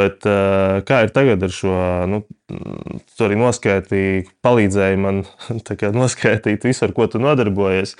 bet 0.00 0.24
uh, 0.26 0.80
kā 0.88 1.04
ir 1.04 1.12
tagad 1.14 1.44
ar 1.44 1.52
šo, 1.52 1.76
nu, 2.08 2.24
tu 2.48 3.28
arī 3.28 3.36
noskaitīji, 3.38 4.30
palīdzēji 4.42 5.02
man 5.04 5.26
noskaitīt 6.00 6.64
visu, 6.64 6.88
ar 6.88 6.96
ko 6.96 7.06
tu 7.12 7.20
nodarbojies. 7.20 7.98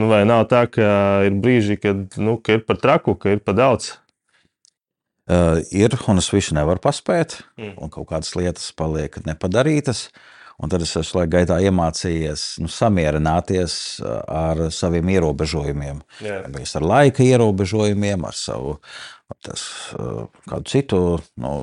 Nu, 0.00 0.08
vai 0.08 0.22
nav 0.24 0.46
tā, 0.48 0.64
ka 0.72 0.84
ir 1.26 1.34
brīži, 1.42 1.76
kad, 1.80 2.14
nu, 2.16 2.38
ka 2.40 2.56
ir 2.56 2.62
par 2.64 2.78
traku, 2.80 3.12
ka 3.20 3.34
ir 3.34 3.42
par 3.44 3.58
daudz? 3.58 3.90
Uh, 5.30 5.60
ir, 5.70 5.92
un 6.10 6.18
es 6.18 6.30
visu 6.32 6.56
nevaru 6.56 6.80
paspēt, 6.82 7.36
mm. 7.60 7.76
un 7.78 7.90
kaut 7.92 8.08
kādas 8.10 8.32
lietas 8.34 8.72
paliek 8.76 9.20
nepadarītas. 9.28 10.08
Un 10.62 10.70
tad 10.70 10.82
es 10.84 10.92
esmu 10.98 11.20
laika 11.20 11.32
gaitā 11.38 11.58
iemācījies 11.64 12.42
nu, 12.62 12.70
samierināties 12.70 13.74
uh, 14.02 14.18
ar 14.26 14.64
saviem 14.74 15.12
ierobežojumiem. 15.14 16.02
Mēs 16.52 16.74
ar 16.78 16.86
laika 16.86 17.24
ierobežojumiem, 17.24 18.26
ar 18.28 18.36
savu 18.36 18.76
tas, 19.44 19.62
uh, 19.96 20.26
kādu 20.48 20.72
citu 20.72 21.00
nu, 21.40 21.54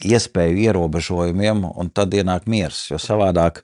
iespēju 0.00 0.64
ierobežojumiem, 0.64 1.64
un 1.70 1.92
tad 1.92 2.16
ienāk 2.16 2.48
miers. 2.50 2.86
Jo 2.90 3.00
savādāk, 3.02 3.62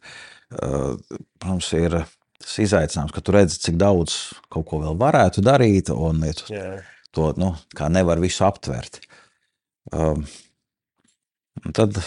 uh, 0.53 0.95
protams, 1.41 1.73
ir 1.77 2.01
tas 2.47 2.59
izaicinājums, 2.63 3.15
ka 3.15 3.23
tu 3.25 3.35
redzi, 3.35 3.59
cik 3.67 3.79
daudz 3.81 4.17
kaut 4.53 4.69
ko 4.71 4.81
vēl 4.85 4.99
varētu 5.01 5.43
darīt, 5.45 5.91
un 5.91 6.23
yeah. 6.27 6.87
to 7.17 7.33
nu, 7.41 7.53
nevar 7.91 8.23
visu 8.23 8.47
aptvert. 8.47 9.01
Um, 9.95 10.23
tad 11.75 11.99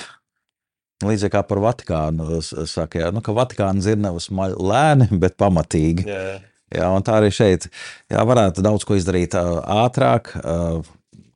Līdzīgi 0.99 1.31
kā 1.31 1.45
par 1.47 1.61
Vatikānu. 1.63 2.41
Saka, 2.43 2.99
jā, 2.99 3.09
nu, 3.15 3.21
ka 3.23 3.31
Vatikāna 3.35 3.83
zirnavas 3.83 4.27
lēni, 4.31 5.07
bet 5.23 5.37
pamatīgi. 5.39 6.03
Jā, 6.09 6.23
jā. 6.75 6.89
tā 7.07 7.19
arī 7.21 7.31
šeit. 7.31 7.69
Jā, 8.11 8.25
varētu 8.27 8.65
daudz 8.65 8.83
ko 8.87 8.97
izdarīt 8.99 9.37
ātrāk, 9.39 10.33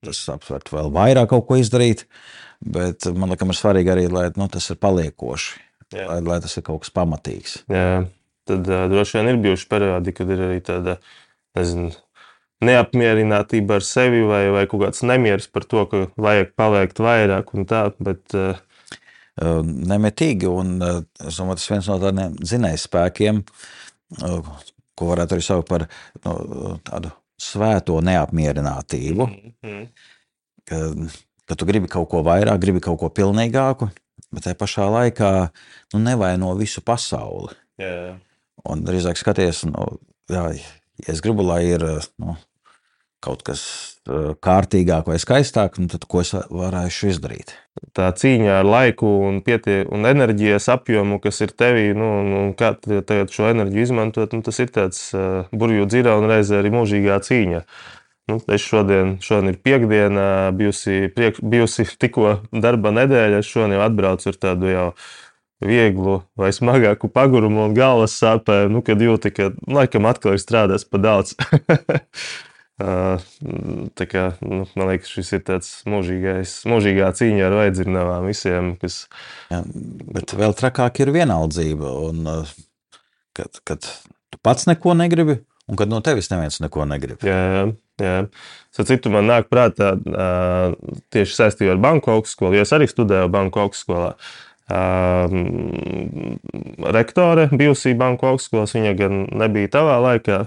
tas 0.04 0.24
aptvert 0.34 0.72
vēl 0.74 0.92
vairāk 0.92 1.32
kaut 1.32 1.48
ko 1.48 1.60
izdarīt, 1.62 2.04
bet 2.60 3.08
man 3.16 3.32
liekas, 3.32 3.54
ir 3.56 3.62
svarīgi 3.62 3.94
arī, 3.94 4.10
lai 4.12 4.26
nu, 4.36 4.50
tas 4.52 4.68
ir 4.74 4.82
paliekoši, 4.84 5.64
jā. 5.96 6.10
lai, 6.12 6.20
lai 6.28 6.42
tas 6.44 6.60
ir 6.60 6.68
kaut 6.68 6.84
kas 6.84 6.92
pamatīgs. 7.00 7.62
Jā, 7.72 8.04
tad 8.50 8.68
uh, 8.70 8.86
droši 8.92 9.20
vien 9.20 9.32
ir 9.34 9.42
bijuši 9.44 9.70
periodi, 9.72 10.16
kad 10.16 10.34
ir 10.34 10.44
arī 10.48 10.60
tāda, 10.66 10.98
nezinu, 11.58 11.92
neapmierinātība 12.64 13.80
ar 13.80 13.86
sevi 13.88 14.22
vai, 14.28 14.46
vai 14.54 14.68
kaut 14.72 14.86
kāds 14.86 15.04
nemieris 15.06 15.50
par 15.52 15.66
to, 15.68 15.84
ka 15.92 16.06
vajag 16.16 16.54
paveikt 16.60 17.02
vairāk 17.04 17.52
un 17.58 17.68
tā, 17.70 17.86
bet 18.04 18.36
uh, 18.40 18.56
nemitīgi. 19.42 20.48
Un, 20.50 20.78
es 20.84 21.40
domāju, 21.40 21.60
tas 21.60 21.70
viens 21.72 21.90
no 21.90 22.00
tādiem 22.02 22.38
zinējspēkiem, 22.54 23.44
ko 24.94 25.10
varētu 25.10 25.36
arī 25.36 25.46
saukt 25.46 25.70
par 25.72 25.88
no, 26.26 26.78
tādu 26.86 27.12
svēto 27.42 28.00
neapmierinātību. 28.06 29.28
Mm 29.28 29.54
-hmm. 29.64 29.88
ka, 30.70 30.76
ka 31.50 31.56
tu 31.56 31.66
gribi 31.66 31.88
kaut 31.88 32.10
ko 32.10 32.24
vairāk, 32.24 32.60
gribi 32.60 32.80
kaut 32.80 33.00
ko 33.00 33.10
pilnīgāku, 33.10 33.90
bet 34.32 34.44
tajā 34.46 34.60
pašā 34.60 34.90
laikā 34.98 35.32
nu, 35.94 36.00
nevaino 36.00 36.54
visu 36.56 36.82
pasauli. 36.82 37.56
Yeah. 37.78 38.18
Un 38.70 38.84
drīzāk 38.88 39.20
skaties, 39.20 39.66
nu, 39.70 39.88
jā, 40.32 40.48
ja 40.54 41.14
es 41.14 41.22
gribu, 41.24 41.44
lai 41.48 41.64
ir 41.74 41.84
nu, 42.22 42.38
kaut 43.24 43.44
kas 43.48 43.64
kārtīgāk 44.44 45.08
vai 45.08 45.18
skaistāk, 45.22 45.78
nu 45.80 45.88
tad 45.92 46.06
ko 46.12 46.22
es 46.24 46.34
varēšu 46.36 47.10
izdarīt? 47.14 47.56
Tā 47.96 48.10
cīņa 48.20 48.60
ar 48.60 48.68
laiku 48.68 49.08
un, 49.28 49.40
pietie, 49.46 49.82
un 49.88 50.08
enerģijas 50.10 50.68
apjomu, 50.74 51.22
kas 51.24 51.40
ir 51.46 51.54
tevī, 51.56 51.90
nu, 51.98 52.10
nu, 52.28 52.44
kā 52.60 52.74
tagad 52.84 53.32
šo 53.34 53.48
enerģiju 53.52 53.88
izmantot, 53.88 54.36
nu, 54.36 54.44
tas 54.46 54.60
ir 54.60 54.72
tāds 54.76 55.06
uh, 55.16 55.50
burvju 55.56 55.88
dzirā 55.90 56.18
un 56.20 56.28
reizē 56.32 56.60
arī 56.60 56.74
mūžīgā 56.76 57.20
cīņa. 57.24 57.64
Nu, 58.32 58.38
es 58.56 58.64
šodien, 58.64 59.18
šodien 59.24 59.52
ir 59.52 59.60
piekdiena, 59.64 60.28
bijusi, 60.56 61.10
priekš, 61.16 61.42
bijusi 61.44 61.88
tikko 62.04 62.38
darba 62.52 62.94
nedēļa, 62.96 63.44
es 63.44 63.52
šodien 63.52 63.78
jau 63.78 63.84
atbraucu 63.88 64.32
ar 64.32 64.40
tādu 64.48 64.72
jau 64.72 64.88
vieglu 65.68 66.22
vai 66.40 66.52
smagāku 66.56 67.10
pagurumu 67.14 67.68
un 67.68 67.76
galvas 67.78 68.16
sāpēm, 68.20 68.72
nu, 68.74 68.82
kad 68.86 69.02
jūti, 69.02 69.34
ka 69.36 69.52
laikam 69.68 70.08
atkal 70.10 70.38
ir 70.38 70.44
strādājis 70.44 70.88
pa 70.90 71.02
daudz. 71.04 71.36
Tā 72.84 74.06
kā, 74.10 74.24
nu, 74.42 74.64
man 74.74 74.90
liekas, 74.90 75.12
šis 75.14 75.30
ir 75.38 75.44
tāds 75.46 75.70
mūžīgais, 75.88 76.56
mūžīgā 76.68 77.12
cīņa 77.16 77.46
ar 77.48 77.56
vajadzirnavām 77.60 78.28
visiem. 78.28 78.74
Kas... 78.82 79.04
Jā, 79.54 79.62
bet 80.18 80.34
vēl 80.36 80.56
trakāk 80.58 81.04
ir 81.04 81.14
vienaldzība. 81.14 81.94
Un, 82.10 82.26
kad, 83.38 83.62
kad 83.70 83.86
tu 83.86 84.42
pats 84.42 84.66
neko 84.70 84.98
negribi, 84.98 85.38
un 85.70 85.80
kad 85.80 85.92
no 85.92 86.02
tevis 86.04 86.32
neviens 86.34 86.60
neko 86.64 86.88
negrib. 86.90 87.22
Jā, 87.24 87.70
jā. 88.02 88.16
Citu 88.74 89.14
man 89.14 89.30
nāk 89.30 89.52
prātā 89.54 89.94
tieši 91.14 91.38
saistībā 91.38 91.76
ar 91.76 91.84
banku 91.84 92.12
augstskolu, 92.16 92.58
jo 92.58 92.66
es 92.66 92.74
arī 92.76 92.90
studēju 92.90 93.30
banku 93.32 93.62
augstskolā. 93.64 94.16
Um, 94.16 94.42
rektore 96.96 97.50
bijusī 97.52 97.94
banku 97.98 98.28
augstskolas, 98.32 98.74
viņa 98.76 98.96
gan 99.00 99.22
nebija 99.44 99.72
tavā 99.80 100.00
laikā, 100.08 100.40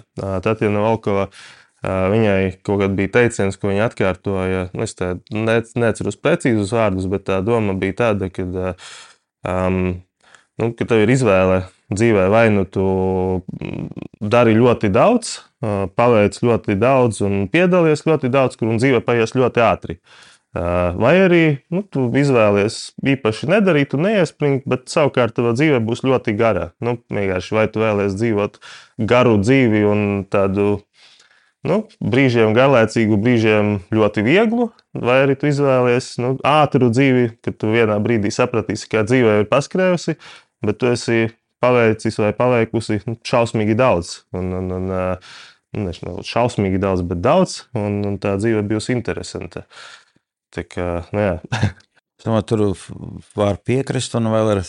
Tatjana 0.45 0.83
Valkova. 0.87 1.29
Uh, 1.31 1.63
Viņai 1.87 2.57
kaut 2.65 2.81
kad 2.81 2.95
bija 2.97 3.13
teiciens, 3.19 3.59
ko 3.61 3.71
viņa 3.71 3.91
atkārtoja. 3.91 4.63
Nu, 4.75 4.87
es 4.87 4.97
ne, 5.31 5.59
neceros 5.79 6.19
precīzus 6.19 6.73
vārdus, 6.75 7.07
bet 7.11 7.27
tā 7.29 7.41
doma 7.45 7.77
bija 7.79 7.99
tāda, 8.01 8.31
ka, 8.33 8.75
um, 9.47 9.83
nu, 10.59 10.71
ka 10.75 10.87
tev 10.89 11.05
ir 11.05 11.13
izvēle 11.15 11.61
dzīvē, 11.93 12.27
vai 12.33 12.47
nu 12.51 12.65
tu 12.67 12.87
dari 14.19 14.57
ļoti 14.57 14.91
daudz, 14.95 15.37
paveic 15.99 16.41
ļoti 16.43 16.79
daudz 16.81 17.21
un 17.27 17.45
piedalies 17.53 18.03
ļoti 18.09 18.33
daudz, 18.33 18.59
kur 18.59 18.73
un 18.73 18.81
dzīve 18.83 19.05
paies 19.07 19.37
ļoti 19.37 19.63
ātri. 19.63 20.01
Vai 20.97 21.13
arī 21.25 21.43
nu, 21.75 21.83
tu 21.83 22.07
izvēlies 22.17 22.95
īpaši 23.05 23.49
nedarīt, 23.51 23.97
neiespringt, 23.99 24.67
bet 24.69 24.91
savukārt 24.93 25.37
tava 25.37 25.55
dzīve 25.57 25.81
būs 25.85 26.05
ļoti 26.07 26.37
gara. 26.39 26.71
Nu, 26.81 26.97
vienkārši 27.13 27.57
vai 27.57 27.67
tu 27.73 27.83
vēlies 27.83 28.17
dzīvot 28.19 28.61
garu 29.11 29.37
dzīvi 29.43 29.83
un 29.89 30.05
tādu 30.31 30.69
nu, 31.67 31.81
brīžiem 32.01 32.55
garlaicīgu, 32.57 33.19
brīžiem 33.23 33.73
ļoti 33.95 34.25
vieglu, 34.27 34.71
vai 34.95 35.23
arī 35.25 35.37
tu 35.41 35.51
izvēlies 35.51 36.15
nu, 36.23 36.37
ātru 36.47 36.93
dzīvi, 36.93 37.33
kad 37.45 37.59
tu 37.61 37.73
vienā 37.75 37.99
brīdī 38.03 38.31
sapratīsi, 38.35 38.89
kā 38.93 39.03
dzīve 39.09 39.41
ir 39.43 39.51
paskrējusi, 39.51 40.17
bet 40.67 40.81
tu 40.81 40.93
esi 40.93 41.27
paveicis 41.65 42.21
vai 42.23 42.33
paveikusi 42.37 43.03
nu, 43.09 43.17
šausmīgi 43.27 43.77
daudz. 43.79 44.21
Un, 44.37 44.53
un, 44.61 44.73
un, 44.79 44.91
nu, 44.93 45.87
nezinu, 45.87 46.21
šausmīgi 46.27 46.81
daudz, 46.83 47.05
bet 47.07 47.23
daudz, 47.25 47.65
un, 47.77 48.03
un 48.07 48.19
tā 48.23 48.37
dzīve 48.41 48.63
bijusi 48.69 48.95
interesanta. 48.97 49.67
Tā 50.55 50.65
kā, 50.69 50.89
nu, 51.13 51.23
jā. 51.23 51.37
domāju, 52.25 52.47
tur 52.51 52.65
var 53.37 53.61
piekrist, 53.67 54.15
un 54.19 54.31
vēl 54.33 54.53
ir 54.55 54.63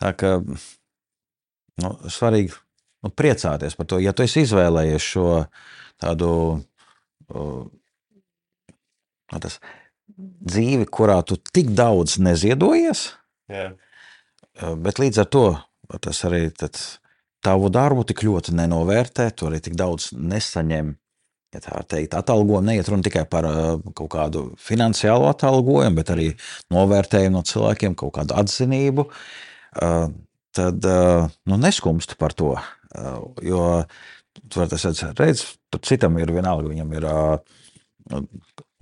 tā, 0.00 0.12
ka 0.16 0.36
nu, 0.40 1.92
svarīgi 2.12 2.52
nu, 2.52 3.12
priecāties 3.12 3.76
par 3.78 3.88
to. 3.90 4.00
Ja 4.02 4.14
tu 4.16 4.24
esi 4.26 4.44
izvēlējies 4.44 5.10
šo 5.14 5.28
tādu 6.00 6.30
uh, 7.32 7.62
tas, 9.40 9.60
dzīvi, 10.20 10.86
kurā 10.90 11.20
tu 11.26 11.38
tik 11.38 11.72
daudz 11.76 12.18
neziedojies. 12.22 13.06
Yeah. 13.50 13.76
Bet 14.60 15.00
līdz 15.00 15.22
ar 15.22 15.28
to 15.30 15.44
tas 16.02 16.20
arī 16.28 16.48
tavu 17.44 17.70
darbu 17.72 18.04
tik 18.06 18.22
ļoti 18.26 18.54
nenovērtē, 18.58 19.30
tu 19.34 19.48
arī 19.48 19.62
tik 19.64 19.78
daudz 19.78 20.10
nesaņem. 20.14 20.94
Ja 21.50 21.58
tā 21.64 21.80
teikt, 21.90 22.14
atalgojumu 22.14 22.62
neiet 22.68 22.86
runa 22.86 23.02
tikai 23.02 23.24
par 23.26 23.46
uh, 23.48 23.72
kaut 23.98 24.12
kādu 24.12 24.42
finansiālu 24.62 25.26
atalgojumu, 25.32 25.96
bet 25.98 26.12
arī 26.14 26.28
novērtējumu 26.70 27.34
no 27.34 27.42
cilvēkiem, 27.46 27.96
kaut 27.98 28.14
kādu 28.20 28.36
atzinību. 28.38 29.08
Uh, 29.74 30.12
tad 30.54 30.86
uh, 30.86 31.26
nu, 31.50 31.58
neskumst 31.58 32.14
par 32.20 32.36
to. 32.38 32.54
Jo 33.46 33.84
tas 34.50 34.82
redzēt, 34.86 35.42
tur 35.70 35.82
citam 35.86 36.16
ir 36.18 36.30
vienalga. 36.34 36.70
Viņam 36.70 36.94
ir 36.98 37.06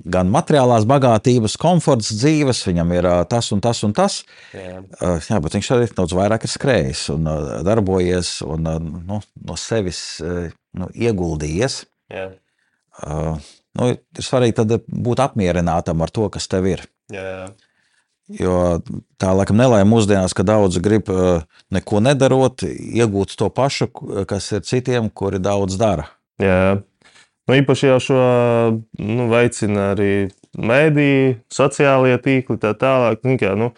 gan 0.08 0.30
materiālās 0.32 0.86
bagātības, 0.88 1.58
komforts 1.60 2.08
dzīves, 2.16 2.62
viņam 2.68 2.94
ir 2.96 3.08
tas 3.28 3.50
un 3.52 3.60
tas 3.64 3.82
un 3.84 3.92
tas. 3.96 4.22
Jā, 4.56 4.80
jā 5.28 5.40
bet 5.44 5.56
viņš 5.58 5.70
arī 5.76 5.88
daudz 5.92 6.16
vairāk 6.16 6.44
ir 6.48 6.52
skrējis 6.52 7.06
un 7.16 7.28
darbojies 7.68 8.38
un 8.48 8.68
nu, 9.08 9.20
no 9.20 9.58
sevis 9.60 10.02
nu, 10.24 10.88
ieguldījies. 10.94 11.82
Jā. 12.12 12.30
Uh, 12.98 13.38
nu, 13.78 13.92
ir 13.94 14.26
svarīgi 14.26 14.80
būt 14.88 15.22
apmierinātam 15.22 16.02
ar 16.02 16.12
to, 16.14 16.28
kas 16.32 16.48
tev 16.50 16.68
ir. 16.70 16.84
Jā, 17.12 17.24
jā. 17.24 17.48
Jo 18.28 18.54
tā 19.16 19.30
laikam 19.32 19.56
nelaime 19.56 19.88
mūsdienās, 19.88 20.34
ka 20.36 20.44
daudzi 20.44 20.82
grib 20.84 21.08
uh, 21.08 21.46
neko 21.72 22.02
nedarot, 22.04 22.66
iegūt 22.68 23.32
to 23.40 23.48
pašu, 23.48 23.88
kas 24.28 24.50
ir 24.52 24.66
citiem, 24.68 25.08
kuri 25.08 25.40
daudz 25.40 25.78
dara. 25.80 26.10
Jā, 26.42 26.82
nu, 27.48 27.56
īpaši 27.56 27.88
jau 27.88 28.00
šo 28.04 28.18
nu, 29.00 29.30
veicina 29.32 29.92
arī 29.94 30.28
mēdīji, 30.58 31.38
sociālie 31.52 32.18
tīkli, 32.20 32.58
tā 32.60 32.74
tālāk. 32.76 33.24
Nu, 33.24 33.38
kā, 33.40 33.54
nu, 33.58 33.72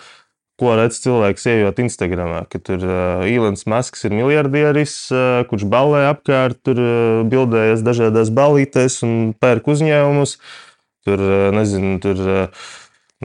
ko 0.61 0.75
redz 0.79 1.01
cilvēks, 1.03 1.47
ejot 1.51 1.81
Instagram. 1.83 2.35
Kad 2.53 2.67
tur 2.69 2.85
uh, 2.85 3.25
Ilons 3.29 3.65
Masks 3.71 4.05
ir 4.07 4.15
miljardieris, 4.17 4.97
uh, 5.15 5.41
kurš 5.51 5.65
ballē 5.71 6.05
apkārt, 6.11 6.61
tur 6.67 6.81
uh, 6.81 7.23
bildējas 7.31 7.85
dažādās 7.87 8.33
ballītēs 8.37 9.01
un 9.07 9.17
pērk 9.41 9.73
uzņēmumus. 9.73 10.37
Tur, 11.09 11.25
uh, 11.25 11.49
nezinu, 11.57 11.97
tur 12.05 12.21
uh, 12.27 12.69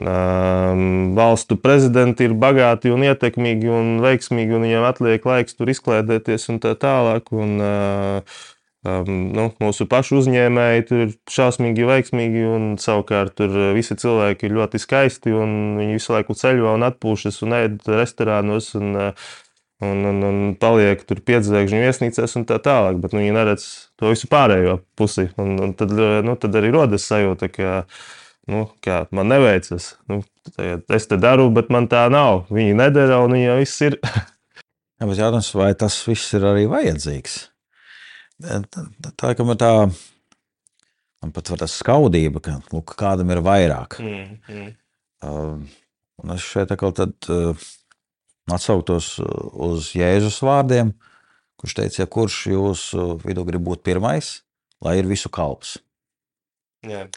um, 0.00 1.14
valstu 1.16 1.58
prezidenti 1.60 2.26
ir 2.28 2.36
bagāti 2.36 2.92
un 2.92 3.04
ietekmīgi 3.06 3.72
un 3.72 3.96
veiksmīgi, 4.04 4.56
un 4.56 4.66
viņiem 4.66 4.88
atliek 4.88 5.24
laiks 5.28 5.56
tur 5.56 5.72
izklēdēties 5.72 6.50
un 6.52 6.60
tā 6.64 6.76
tālāk. 6.80 7.32
Un, 7.36 7.56
uh, 7.60 8.38
Um, 8.86 9.08
nu, 9.34 9.48
mūsu 9.58 9.86
pašu 9.90 10.20
uzņēmēji 10.20 10.82
ir 10.94 11.14
šausmīgi 11.32 11.86
veiksmīgi, 11.88 12.42
un 12.46 12.66
savukārt 12.78 13.34
tur 13.40 13.54
visi 13.74 13.96
cilvēki 13.98 14.46
ir 14.46 14.54
ļoti 14.60 14.80
skaisti. 14.82 15.32
Viņi 15.34 15.96
visu 15.96 16.14
laiku 16.14 16.36
ceļo 16.38 16.76
un 16.76 16.86
atpūšas 16.86 17.40
un 17.46 17.56
ēd 17.56 17.80
restorānos. 17.90 18.68
Un, 18.78 18.92
un, 19.82 20.04
un, 20.12 20.20
un 20.28 20.38
paliek 20.60 21.02
tur 21.08 21.22
piedzēkšņu 21.26 21.82
viesnīcās 21.82 22.38
un 22.38 22.46
tā 22.48 22.60
tālāk, 22.62 23.00
bet 23.02 23.16
nu, 23.16 23.24
viņi 23.24 23.34
neredz 23.34 23.66
to 23.98 24.12
visu 24.12 24.30
pārējo 24.30 24.78
pusi. 24.98 25.26
Un, 25.40 25.56
un 25.66 25.74
tad, 25.78 25.96
nu, 25.96 26.36
tad 26.38 26.60
arī 26.60 26.70
rodas 26.76 27.08
sajūta, 27.10 27.50
ka 27.56 27.82
nu, 28.52 28.68
man 29.16 29.32
neveicas. 29.34 29.96
Nu, 30.12 30.22
es 30.94 31.10
te 31.10 31.18
daru, 31.18 31.50
bet 31.58 31.74
man 31.74 31.90
tā 31.90 32.06
nav. 32.12 32.44
Viņi 32.54 32.78
nedara 32.78 33.18
un 33.24 33.34
viņi 33.34 33.50
jau 33.50 33.58
viss 33.64 33.84
ir. 33.88 33.98
Jā, 34.96 35.04
bet 35.10 35.18
jautājums, 35.18 35.52
vai 35.58 35.74
tas 35.76 35.98
viss 36.06 36.38
ir 36.38 36.46
arī 36.54 36.64
vajadzīgs? 36.70 37.40
Tā 38.42 39.32
ir 39.32 39.56
tā, 39.56 39.72
man 41.24 41.32
pat 41.32 41.50
ir 41.50 41.60
tā 41.62 41.68
skaudība, 41.70 42.42
ka 42.44 42.58
lūk, 42.72 42.92
kādam 43.00 43.32
ir 43.32 43.40
vairāk. 43.44 43.96
Mm, 44.02 44.34
mm. 44.52 44.74
Uh, 45.24 45.86
un 46.20 46.34
es 46.34 46.44
šeit 46.44 46.74
atkal 46.74 46.92
tad, 46.96 47.16
uh, 47.32 47.56
atsauktos 48.52 49.14
uz 49.22 49.88
Jēzus 49.96 50.42
vārdiem, 50.44 50.92
kurš 51.56 51.78
teica, 51.78 52.02
ja 52.02 52.08
kurš 52.12 52.42
jūsu 52.52 53.06
vidū 53.24 53.46
grib 53.48 53.64
būt 53.64 53.86
pirmais, 53.86 54.42
lai 54.84 54.98
ir 55.00 55.08
visu 55.08 55.32
kalps. 55.32 55.78
Yeah. 56.84 57.08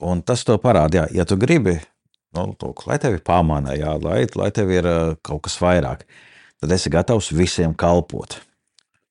Un 0.00 0.24
tas 0.24 0.42
to 0.48 0.56
parāda, 0.60 1.02
jā, 1.02 1.20
ja 1.20 1.28
tu 1.28 1.36
gribi, 1.40 1.76
nu, 2.36 2.48
to, 2.56 2.72
lai 2.88 2.96
tevi 3.00 3.20
pamana, 3.20 3.76
jā, 3.76 3.92
lai, 4.00 4.22
lai 4.40 4.48
tev 4.56 4.72
ir 4.72 4.88
uh, 4.88 5.14
kaut 5.20 5.44
kas 5.44 5.60
vairāk, 5.60 6.08
tad 6.64 6.72
esi 6.72 6.92
gatavs 6.92 7.28
visiem 7.36 7.76
kalpot 7.76 8.40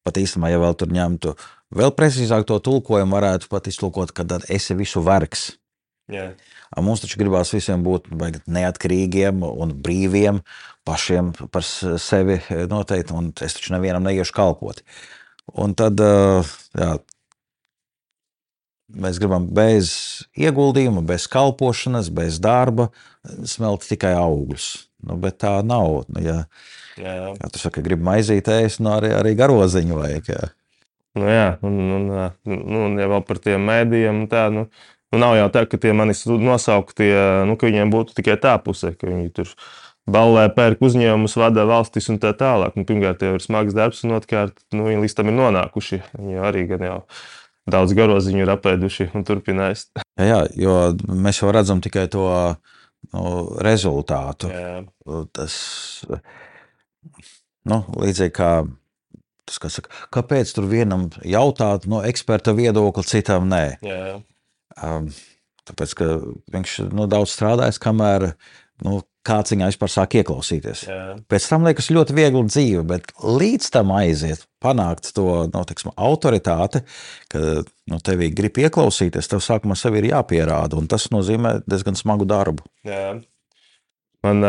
pat 0.05 0.19
īstenībā, 0.21 0.51
ja 0.53 0.61
vēl 0.61 0.75
tur 0.77 0.93
ņemtu 0.93 1.33
vēl 1.75 1.93
precīzāk 1.97 2.45
to 2.47 2.59
tulkojumu, 2.63 3.17
varētu 3.17 3.49
pat 3.51 3.69
iztulkot, 3.71 4.13
ka 4.15 4.25
esi 4.53 4.77
visu 4.77 5.03
vergs. 5.05 5.55
Yeah. 6.11 6.35
Mums 6.77 7.01
taču 7.01 7.17
gribās 7.17 7.49
visiem 7.53 7.81
būt 7.85 8.11
neatkarīgiem 8.45 9.41
un 9.47 9.73
brīviem, 9.81 10.41
pašiem 10.85 11.31
par 11.53 11.65
sevi 11.65 12.37
noteikti, 12.69 13.15
un 13.17 13.31
es 13.41 13.57
taču 13.57 13.73
nevienam 13.73 14.05
neiešu 14.05 14.35
kalpot. 14.35 14.83
Un 15.57 15.73
tad 15.77 16.01
jā, 16.01 16.91
mēs 18.93 19.19
gribam 19.21 19.47
bez 19.55 19.91
ieguldījuma, 20.37 21.01
bez 21.05 21.29
kalpošanas, 21.31 22.11
bez 22.13 22.37
darba 22.43 22.89
smelt 23.47 23.85
tikai 23.89 24.13
augļus. 24.19 24.69
Nu, 25.05 25.17
bet 25.21 25.39
tā 25.43 25.57
nav. 25.65 26.03
Nu, 26.09 26.21
ja, 26.21 26.37
Jā, 26.99 27.13
jā. 27.19 27.31
jā 27.39 27.51
tu 27.53 27.61
saki, 27.61 27.83
gribi 27.85 28.05
maizīt 28.07 28.49
ēst, 28.51 28.81
nu 28.83 28.93
arī, 28.95 29.11
arī 29.15 29.35
garoziņu 29.39 30.01
vajag. 30.01 30.29
Jā. 30.31 30.51
Nu, 31.15 31.29
jā, 31.31 31.47
un, 31.63 31.79
un, 31.95 32.09
nu, 32.51 32.83
un 32.89 32.99
ja 32.99 33.07
vēl 33.11 33.23
par 33.27 33.39
tiem 33.43 33.63
mēdījiem, 33.69 34.25
tā, 34.31 34.49
nu, 34.51 34.65
nu, 35.13 35.21
nav 35.21 35.37
jau 35.39 35.47
tā, 35.53 35.63
ka 35.71 35.79
tie 35.79 35.93
manis 35.95 36.25
nosauktie, 36.27 37.13
nu, 37.47 37.55
ka 37.59 37.69
viņiem 37.69 37.93
būtu 37.93 38.17
tikai 38.17 38.35
tā 38.43 38.57
puse, 38.63 38.91
ka 38.99 39.07
viņi 39.07 39.31
tur 39.37 39.53
ballē, 40.11 40.49
pērk 40.53 40.83
uzņēmumus, 40.85 41.37
vada 41.39 41.65
valstis 41.67 42.11
un 42.11 42.19
tā 42.21 42.33
tālāk. 42.37 42.75
Nu, 42.77 42.85
pirmkārt, 42.87 43.23
jau 43.25 43.37
ir 43.37 43.43
smags 43.43 43.75
darbs, 43.77 44.03
un 44.05 44.17
otrkārt, 44.19 44.57
nu, 44.75 44.89
viņi 44.89 45.05
līdz 45.05 45.17
tam 45.17 45.31
ir 45.31 45.37
nonākuši. 45.39 46.01
Viņi 46.19 46.43
arī 46.45 46.65
gan 46.69 46.85
jau 46.85 46.99
daudz 47.71 47.95
garoziņu 47.97 48.43
ir 48.43 48.53
apēduši 48.53 49.09
un 49.17 49.25
turpinājis. 49.25 49.87
Jā, 50.19 50.25
jā, 50.29 50.41
jo 50.61 50.75
mēs 51.09 51.41
jau 51.41 51.51
redzam 51.55 51.81
tikai 51.81 52.05
to 52.13 52.27
nu, 53.13 53.23
rezultātu. 53.65 54.51
Jā. 54.53 54.83
Tas, 55.33 55.55
Nu, 57.69 57.81
līdzīgi 57.97 58.35
kā 58.35 58.49
tas, 59.45 59.61
kas 59.61 59.79
saka, 59.79 59.93
kāpēc 60.13 60.51
tur 60.55 60.67
vienam 60.69 61.07
jautāt 61.25 61.87
no 61.89 62.01
eksperta 62.05 62.55
viedokļa, 62.57 63.07
citam 63.09 63.49
nē. 63.51 63.65
Jā. 63.85 64.19
Um, 64.81 65.09
tāpēc, 65.69 65.97
ka 65.97 66.11
viņš 66.53 66.77
nu, 66.93 67.09
daudz 67.11 67.35
strādājis, 67.35 67.81
kamēr 67.81 68.31
nu, 68.85 68.99
kāds 69.25 69.53
viņā 69.53 69.69
vispār 69.71 69.91
sāk 69.91 70.17
ieklausīties. 70.19 70.85
Jā. 70.89 71.03
Pēc 71.31 71.47
tam 71.49 71.65
liekas 71.65 71.89
ļoti 71.93 72.15
viegli 72.17 72.43
dzīve, 72.49 72.83
bet 72.89 73.13
līdz 73.23 73.69
tam 73.73 73.93
aiziet, 73.95 74.45
panākt 74.61 75.09
to 75.15 75.45
nu, 75.49 75.63
teksim, 75.67 75.93
autoritāti, 75.95 76.83
ka 77.31 77.41
nu, 77.89 78.01
tevī 78.05 78.31
grib 78.35 78.59
ieklausīties, 78.61 79.31
tev 79.31 79.41
sākumā 79.45 79.77
sev 79.79 79.97
ir 79.97 80.11
jāpierāda, 80.11 80.77
un 80.77 80.89
tas 80.91 81.07
nozīmē 81.13 81.59
diezgan 81.65 81.97
smagu 81.97 82.27
darbu. 82.29 82.65
Jā. 82.85 83.15
Man 84.25 84.41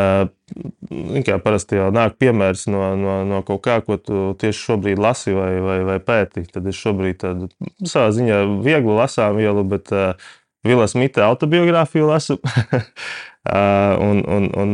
kā 1.27 1.37
parasti 1.43 1.81
jau 1.81 1.91
nāk 1.95 2.17
piemērs 2.23 2.67
no, 2.73 2.83
no, 2.99 3.19
no 3.29 3.43
kaut 3.47 3.63
kā, 3.67 3.81
ko 3.85 3.99
tu 4.01 4.31
tieši 4.41 4.71
šobrīd 4.71 5.03
lasi 5.03 5.37
vai, 5.37 5.53
vai, 5.65 5.79
vai 5.89 6.01
pēti. 6.03 6.47
Tad 6.53 6.69
es 6.71 6.81
šobrīd 6.81 7.21
tādu 7.25 7.51
savā 7.85 8.11
ziņā 8.17 8.43
vieglu 8.65 8.97
lasām 8.97 9.41
vielu, 9.41 9.65
bet 9.69 9.93
uh, 9.95 10.29
Vila 10.67 10.87
Smita 10.91 11.27
autobiogrāfiju 11.27 12.09
lasu. 12.09 12.39
un, 14.09 14.23
un, 14.27 14.49
un 14.59 14.73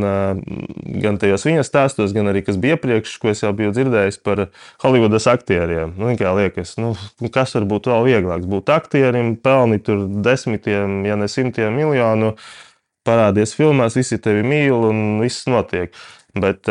gan 1.02 1.18
tajos 1.20 1.44
viņa 1.44 1.64
stāstos, 1.66 2.14
gan 2.16 2.30
arī 2.30 2.44
kas 2.46 2.56
bija 2.60 2.78
iepriekš, 2.78 3.18
ko 3.20 3.32
es 3.32 3.42
jau 3.44 3.52
biju 3.56 3.74
dzirdējis 3.76 4.20
par 4.24 4.46
Holivudas 4.84 5.28
aktieriem. 5.28 5.92
Nu, 5.98 6.12
liekas, 6.12 6.76
nu, 6.80 6.94
kas 7.32 7.56
var 7.58 7.68
būt 7.68 7.90
vēl 7.92 8.08
vieglāks? 8.08 8.48
Būt 8.48 8.72
aktierim, 8.72 9.34
pelnīt 9.36 9.90
desmitiem, 10.24 11.02
ja 11.08 11.18
ne 11.20 11.28
simtiem 11.28 11.76
miljonu. 11.76 12.32
Uh, 12.36 12.71
parādies 13.06 13.54
filmās, 13.56 13.96
visi 13.98 14.18
tevi 14.22 14.44
mīl 14.46 14.88
un 14.88 15.20
viss 15.22 15.46
notiek. 15.50 15.94
Bet, 16.38 16.68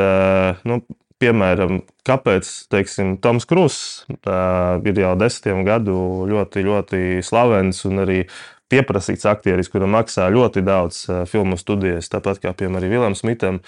nu, 0.67 0.79
piemēram, 1.21 1.83
kāpēc 2.07 2.49
teiksim, 2.71 3.15
Toms 3.21 3.45
Kruss 3.49 4.01
ir 4.09 5.03
jau 5.03 5.13
desmitiem 5.19 5.61
gadu 5.67 5.95
ļoti, 6.29 6.65
ļoti 6.65 7.03
slavens 7.25 7.83
un 7.89 8.03
arī 8.05 8.19
pieprasīts 8.71 9.27
aktieris, 9.29 9.69
kuram 9.69 9.93
maksā 9.97 10.29
ļoti 10.33 10.63
daudz 10.65 11.03
filmu 11.29 11.59
studijas, 11.59 12.09
tāpat 12.11 12.41
kā 12.41 12.55
piemēram 12.57 12.93
Vilam 12.93 13.17
Smitam, 13.19 13.59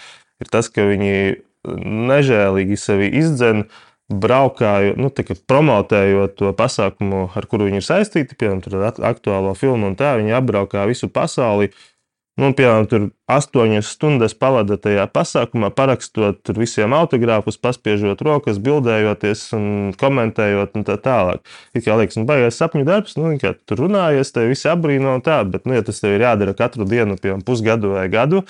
ir 0.42 0.52
tas, 0.52 0.72
ka 0.72 0.88
viņi 0.90 1.42
nežēlīgi 1.64 2.80
sevi 2.80 3.12
izdzen. 3.22 3.68
Braukāju, 4.14 4.98
nu, 5.00 5.08
promotējot 5.48 6.34
to 6.38 6.50
pasākumu, 6.54 7.22
ar 7.40 7.46
kuru 7.50 7.70
viņi 7.70 7.80
ir 7.80 7.86
saistīti, 7.88 8.36
piemēram, 8.38 9.00
aktuālo 9.08 9.54
filmu, 9.58 9.88
un 9.88 9.96
tā 9.98 10.12
viņi 10.20 10.36
apbraukā 10.38 10.84
visu 10.90 11.08
pasauli, 11.10 11.70
uh, 11.72 11.93
Nu, 12.34 12.48
piemēram, 12.58 12.88
tur 12.90 13.04
astoņas 13.30 13.92
stundas 13.94 14.34
pavada 14.34 14.74
tajā 14.82 15.04
pasākumā, 15.14 15.68
parakstot 15.78 16.50
visiem 16.58 16.96
autogrāfus, 16.98 17.60
paspiežot 17.62 18.24
rokas, 18.26 18.58
bildējoties 18.64 19.44
un 19.54 19.66
komentējot 20.02 20.80
un 20.80 20.86
tā 20.88 20.96
tālāk. 20.98 21.44
It 21.78 21.86
kā 21.86 21.94
liekas, 22.00 22.18
nu, 22.18 22.26
baigās 22.30 22.58
sapņu 22.58 22.88
darbs, 22.88 23.14
nu, 23.22 23.36
kā 23.42 23.52
tur 23.70 23.84
runājies, 23.86 24.34
te 24.34 24.48
visi 24.50 24.66
apbrīno 24.72 25.14
un 25.20 25.22
tā, 25.26 25.44
bet, 25.46 25.68
nu, 25.70 25.76
ja 25.78 25.86
tas 25.86 26.02
tev 26.02 26.16
ir 26.16 26.26
jādara 26.26 26.56
katru 26.58 26.88
dienu, 26.90 27.20
piemēram, 27.22 27.44
pusgadu 27.46 27.94
vai 27.94 28.08
gadu, 28.14 28.42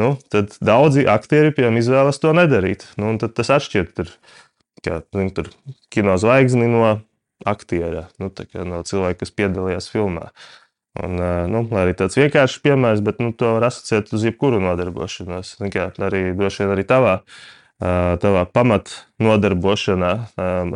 nu, 0.00 0.14
tad 0.32 0.56
daudzi 0.64 1.04
aktieri, 1.04 1.52
piemēram, 1.52 1.76
izvēlas 1.82 2.22
to 2.22 2.32
nedarīt. 2.32 2.86
Nu, 2.96 3.12
tad 3.20 3.36
tas 3.36 3.52
atšķirt 3.58 3.92
tur, 3.98 4.14
kā, 4.80 5.02
nu, 5.12 5.28
tur 5.36 5.52
kino 5.92 6.16
zvaigzni 6.16 6.70
no 6.72 6.94
aktiera, 7.44 8.06
nu, 8.16 8.32
no 8.72 8.80
cilvēka, 8.88 9.20
kas 9.20 9.36
piedalījās 9.36 9.92
filmā. 9.92 10.30
Un, 10.98 11.20
nu, 11.52 11.62
arī 11.78 11.94
tāds 11.98 12.18
vienkāršs 12.18 12.58
piemērs, 12.64 13.02
bet 13.06 13.20
nu, 13.22 13.30
to 13.36 13.54
var 13.56 13.68
asociēt 13.68 14.10
uz 14.16 14.24
jebkuru 14.26 14.58
nodarbošanos. 14.64 15.54
Kā, 15.70 15.88
arī 16.08 16.32
droši 16.38 16.64
vien 16.64 16.74
arī 16.74 16.84
tavā, 16.88 17.14
tavā 17.78 18.44
pamat 18.50 18.94
nodarbošanā, 19.22 20.12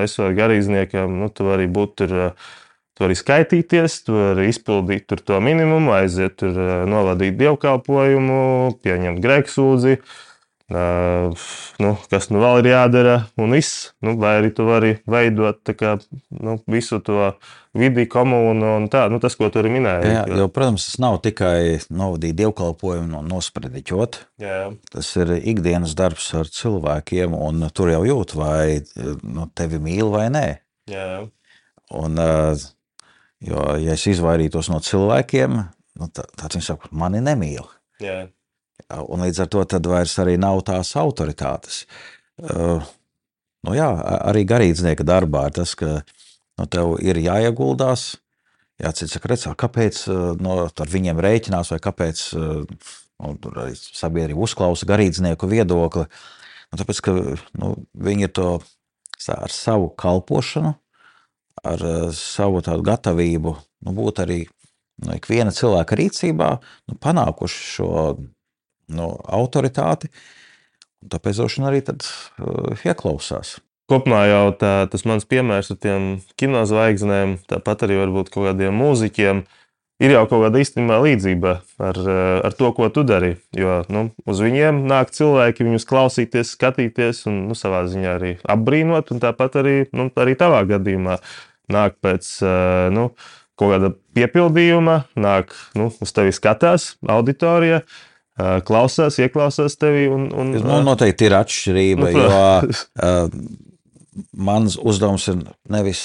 esot 0.04 0.36
garīdzniekam, 0.38 1.18
nu, 1.22 1.30
tu 1.32 1.48
vari 1.50 1.70
būt 1.70 1.96
tur. 2.02 2.18
Tu 2.92 3.06
vari 3.06 3.14
skaitīties, 3.16 3.94
tu 4.04 4.12
vari 4.12 4.50
izpildīt 4.52 5.14
to 5.24 5.38
minimumu, 5.40 5.94
aiziet 5.96 6.34
tur, 6.42 6.58
novadīt 6.84 7.38
dievkalpojumu, 7.40 8.42
pieņemt 8.84 9.22
grēksūdzi, 9.24 9.94
Uh, 10.72 11.36
nu, 11.82 11.90
kas 12.08 12.30
nu 12.32 12.40
vēl 12.40 12.62
ir 12.62 12.70
jādara, 12.70 13.16
un 13.40 13.52
viss. 13.52 13.90
Nu, 14.00 14.14
vai 14.20 14.38
arī 14.38 14.52
tu 14.56 14.64
vari 14.64 14.94
veidot 15.10 15.68
kā, 15.76 15.98
nu, 16.32 16.54
visu 16.70 16.96
to 17.04 17.34
vidi, 17.76 18.06
komunu 18.08 18.70
un 18.78 18.88
tā, 18.92 19.02
nu, 19.12 19.20
tas, 19.20 19.36
ko 19.36 19.50
tu 19.52 19.60
arī 19.60 19.74
minēji. 19.74 20.12
Jā, 20.14 20.24
jo, 20.40 20.48
protams, 20.52 20.86
tas 20.88 21.00
nav 21.02 21.18
tikai 21.24 21.76
novadīt 21.92 22.38
dievkalpojumu 22.40 23.20
un 23.20 23.30
nosprediķot. 23.34 24.20
Jā. 24.40 24.58
Tas 24.94 25.12
ir 25.20 25.34
ikdienas 25.38 25.96
darbs 25.98 26.30
ar 26.40 26.48
cilvēkiem, 26.48 27.36
un 27.36 27.68
tur 27.76 27.92
jau 27.92 28.02
jūt, 28.08 28.36
vai 28.40 28.80
nu, 29.20 29.48
tevi 29.52 29.80
mīl 29.82 30.12
vai 30.14 30.28
nē. 30.32 30.46
Jā. 30.92 31.08
Un, 32.00 32.20
jo, 33.44 33.64
ja 33.76 33.96
es 33.98 34.08
izvairītos 34.08 34.72
no 34.72 34.80
cilvēkiem, 34.80 35.58
nu, 36.00 36.12
tad 36.16 36.48
viņi 36.48 36.64
saka, 36.72 36.92
mani 36.96 37.20
nemīl. 37.24 37.68
Jā. 38.00 38.22
Un 39.08 39.24
līdz 39.24 39.44
ar 39.44 39.52
to 39.52 39.64
vairs 39.88 40.18
arī 40.20 40.36
nav 40.40 40.60
tās 40.68 40.92
autoritātes. 41.00 41.84
Uh, 42.42 42.82
nu 43.66 43.76
jā, 43.76 43.88
arī 44.28 44.44
garīdznieka 44.48 45.06
darbā 45.06 45.46
ir 45.48 45.56
tas, 45.60 45.74
ka 45.78 46.02
nu, 46.58 46.66
tev 46.66 46.96
ir 47.04 47.20
jāieguldās. 47.22 48.12
Jā, 48.82 48.90
cits 48.96 49.14
saka, 49.14 49.30
redz, 49.30 49.46
kāpēc 49.58 50.04
no, 50.42 50.58
ar 50.66 50.90
viņiem 50.90 51.20
rēķinās, 51.22 51.70
vai 51.74 51.78
kāpēc 51.82 52.22
nu, 52.34 53.34
sabiedrība 53.78 54.42
uzklausa 54.42 54.88
garīdznieku 54.88 55.48
viedokli. 55.50 56.06
Nu, 56.72 56.80
tāpēc, 56.80 57.02
ka 57.04 57.14
nu, 57.60 57.74
viņi 57.92 58.26
ir 58.26 58.32
to 58.34 58.48
ar 59.30 59.52
savu 59.54 59.92
kalpošanu, 59.94 60.72
ar 61.62 61.84
savu 62.16 62.62
tādu 62.64 62.86
gatavību 62.88 63.54
nu, 63.86 63.94
būt 63.94 64.22
arī 64.24 64.40
nu, 65.04 65.14
ikviena 65.14 65.54
cilvēka 65.54 65.98
rīcībā, 65.98 66.50
nu, 66.90 66.98
panākuši 67.02 67.66
šo 67.76 67.90
no 68.96 69.14
autoritāti. 69.26 70.10
Tāpēc 71.02 71.40
droši 71.40 71.60
vien 71.60 71.68
arī 71.70 71.82
tad, 71.86 72.06
uh, 72.38 72.76
ieklausās. 72.86 73.56
Kopumā 73.90 74.22
jau 74.30 74.44
tā, 74.56 74.86
tas 74.92 75.02
mans 75.08 75.26
piemērs 75.28 75.72
ar 75.74 75.78
tiem 75.82 76.04
kinozvaigznēm, 76.40 77.40
tāpat 77.50 77.82
arī 77.88 77.98
varbūt 78.04 78.30
kaut 78.32 78.46
kādiem 78.46 78.78
mūziķiem, 78.78 79.42
ir 80.02 80.14
jau 80.14 80.22
kaut 80.30 80.44
kāda 80.46 80.62
īstenībā 80.62 81.00
līdzība 81.02 81.56
ar, 81.82 81.98
uh, 81.98 82.38
ar 82.46 82.56
to, 82.56 82.70
ko 82.76 82.88
tu 82.94 83.02
dari. 83.06 83.34
Jo 83.58 83.80
nu, 83.92 84.06
uz 84.28 84.42
viņiem 84.44 84.84
nāk 84.90 85.10
cilvēki, 85.16 85.66
viņus 85.66 85.88
klausīties, 85.90 86.54
skatīties 86.54 87.26
un 87.30 87.42
nu, 87.50 87.58
savā 87.58 87.82
ziņā 87.90 88.16
arī 88.20 88.36
apbrīnot. 88.54 89.10
Tāpat 89.22 89.60
arī, 89.64 89.76
nu, 89.96 90.08
arī 90.14 90.38
tavā 90.38 90.62
gadījumā 90.70 91.18
nāk 91.72 91.98
pēc 92.04 92.30
uh, 92.46 92.88
nu, 92.94 93.10
kaut 93.58 93.74
kāda 93.74 93.92
piepildījuma, 94.16 95.02
nāk 95.18 95.52
nu, 95.78 95.90
uz 96.02 96.14
tevi 96.14 96.32
skatās 96.34 96.94
auditorija 97.10 97.82
klausās, 98.38 99.18
ieklausās 99.20 99.76
tevi. 99.80 100.06
Un, 100.10 100.28
un, 100.32 100.54
nu, 100.56 100.80
noteikti 100.86 101.28
ir 101.28 101.36
atšķirība, 101.36 102.08
nu, 102.08 102.24
jo 102.24 102.42
uh, 102.72 103.38
mans 104.32 104.78
uzdevums 104.80 105.28
ir 105.32 105.40
nevis 105.72 106.02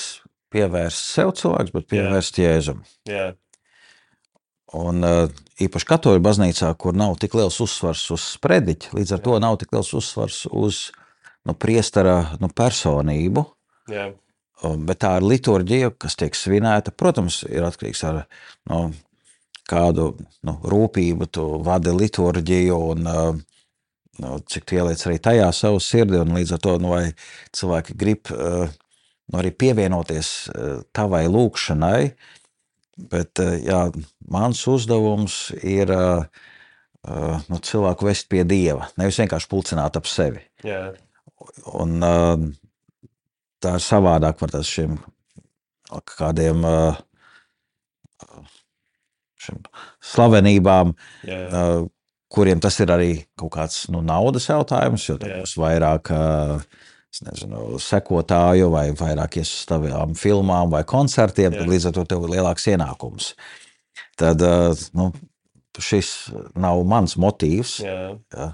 pievērst 0.54 1.12
sev 1.16 1.34
cilvēks, 1.38 1.74
bet 1.76 1.90
pievērst 1.92 2.40
Jā. 2.40 2.54
jēzum. 2.54 2.84
Jā. 3.10 3.28
Un 4.78 5.08
uh, 5.08 5.26
īpaši 5.64 5.88
katoļu 5.88 6.24
baznīcā, 6.24 6.74
kur 6.80 6.96
nav 6.98 7.16
tik 7.22 7.36
liels 7.40 7.60
uzsvars 7.64 8.04
uz 8.16 8.30
sprediķi, 8.36 8.92
līdz 8.98 9.16
ar 9.16 9.22
Jā. 9.22 9.26
to 9.28 9.42
nav 9.44 9.60
tik 9.62 9.76
liels 9.76 9.94
uzsvars 9.96 10.44
uz 10.52 10.88
nu, 11.48 11.56
priestara 11.56 12.38
nu, 12.44 12.52
personību. 12.52 13.46
Jā. 13.92 14.10
Bet 14.58 15.04
tā 15.04 15.14
ir 15.20 15.28
liturģija, 15.30 15.92
kas 16.02 16.18
tiek 16.18 16.36
svinēta. 16.36 16.92
Protams, 16.98 17.44
ir 17.46 17.64
atkarīgs 17.68 18.02
no 18.08 18.18
nu, 18.72 18.80
kādu 19.70 20.10
nu, 20.48 20.56
rūpību 20.64 21.28
tu 21.34 21.46
vadi 21.66 21.94
liturģiju 21.96 22.80
un 22.94 23.08
nu, 23.08 24.34
cik 24.50 24.66
tu 24.68 24.78
ieliec 24.78 25.04
arī 25.06 25.20
tajā 25.22 25.48
savu 25.56 25.82
sirdi. 25.84 26.22
Līdz 26.24 26.56
ar 26.58 26.64
to, 26.64 26.76
nu, 26.82 26.94
vai 26.96 27.04
cilvēki 27.56 27.98
grib 28.00 28.32
nu, 28.34 29.40
arī 29.40 29.52
pievienoties 29.54 30.32
tavai 30.96 31.26
lūkšanai, 31.30 32.02
bet 33.12 33.44
jā, 33.66 33.82
mans 34.32 34.64
uzdevums 34.72 35.42
ir 35.62 35.92
nu, 35.92 37.60
cilvēku 37.60 38.08
vest 38.08 38.30
pie 38.32 38.42
Dieva, 38.48 38.90
nevis 38.98 39.20
vienkārši 39.22 39.52
pulcināt 39.52 40.00
ap 40.00 40.10
sevi. 40.10 40.42
Jā. 40.66 40.90
Un, 41.78 42.00
tā 43.62 43.78
ir 43.78 43.84
savādāk 43.84 44.40
par 44.40 44.56
šiem 44.66 44.98
kādiem 46.18 46.66
uh, 46.68 46.98
slavenībām, 50.14 50.94
jā, 51.28 51.40
jā. 51.48 51.62
kuriem 52.34 52.62
tas 52.64 52.80
ir 52.84 52.92
arī 52.94 53.12
kaut 53.40 53.54
kāds 53.56 53.86
nu, 53.94 54.04
naudas 54.06 54.50
jautājums, 54.50 55.08
jo 55.10 55.18
tur 55.22 55.40
būs 55.40 55.56
vairāk 55.62 56.12
nezinu, 57.26 57.80
sekotāju 57.82 58.68
vai 58.74 58.90
vairāk 58.98 59.40
ies 59.42 59.50
uz 59.50 59.64
tavām 59.70 60.14
filmām 60.18 60.70
vai 60.74 60.84
koncertiem, 60.88 61.56
tad 61.56 61.72
līdz 61.72 61.90
ar 61.90 61.98
to 61.98 62.06
tev 62.10 62.28
ir 62.28 62.36
lielāks 62.38 62.68
ienākums. 62.70 63.32
Tad 64.18 64.42
nu, 64.98 65.12
šis 65.82 66.12
nav 66.58 66.84
mans 66.90 67.18
motīvs. 67.22 67.80
Jā. 67.86 67.98
Jā. 68.34 68.52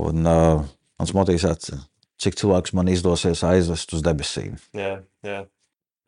Un, 0.00 0.26
uh, 0.28 0.62
mans 1.00 1.14
motīvs 1.16 1.46
ir, 1.48 1.80
cik 2.22 2.38
cilvēks 2.38 2.74
man 2.78 2.90
izdosies 2.92 3.42
aizvest 3.46 3.92
uz 3.96 4.04
debesīm. 4.04 4.56
Jā, 4.76 4.94
jā. 5.26 5.42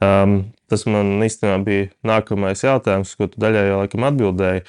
Um, 0.04 0.34
tas 0.70 0.84
man 0.90 1.16
īstenībā 1.24 1.58
bija 1.64 1.88
nākamais 2.06 2.64
jautājums, 2.64 3.14
ko 3.18 3.28
tu 3.30 3.40
daļai 3.42 3.68
jau 3.68 3.80
laikam 3.82 4.08
atbildēji. 4.10 4.64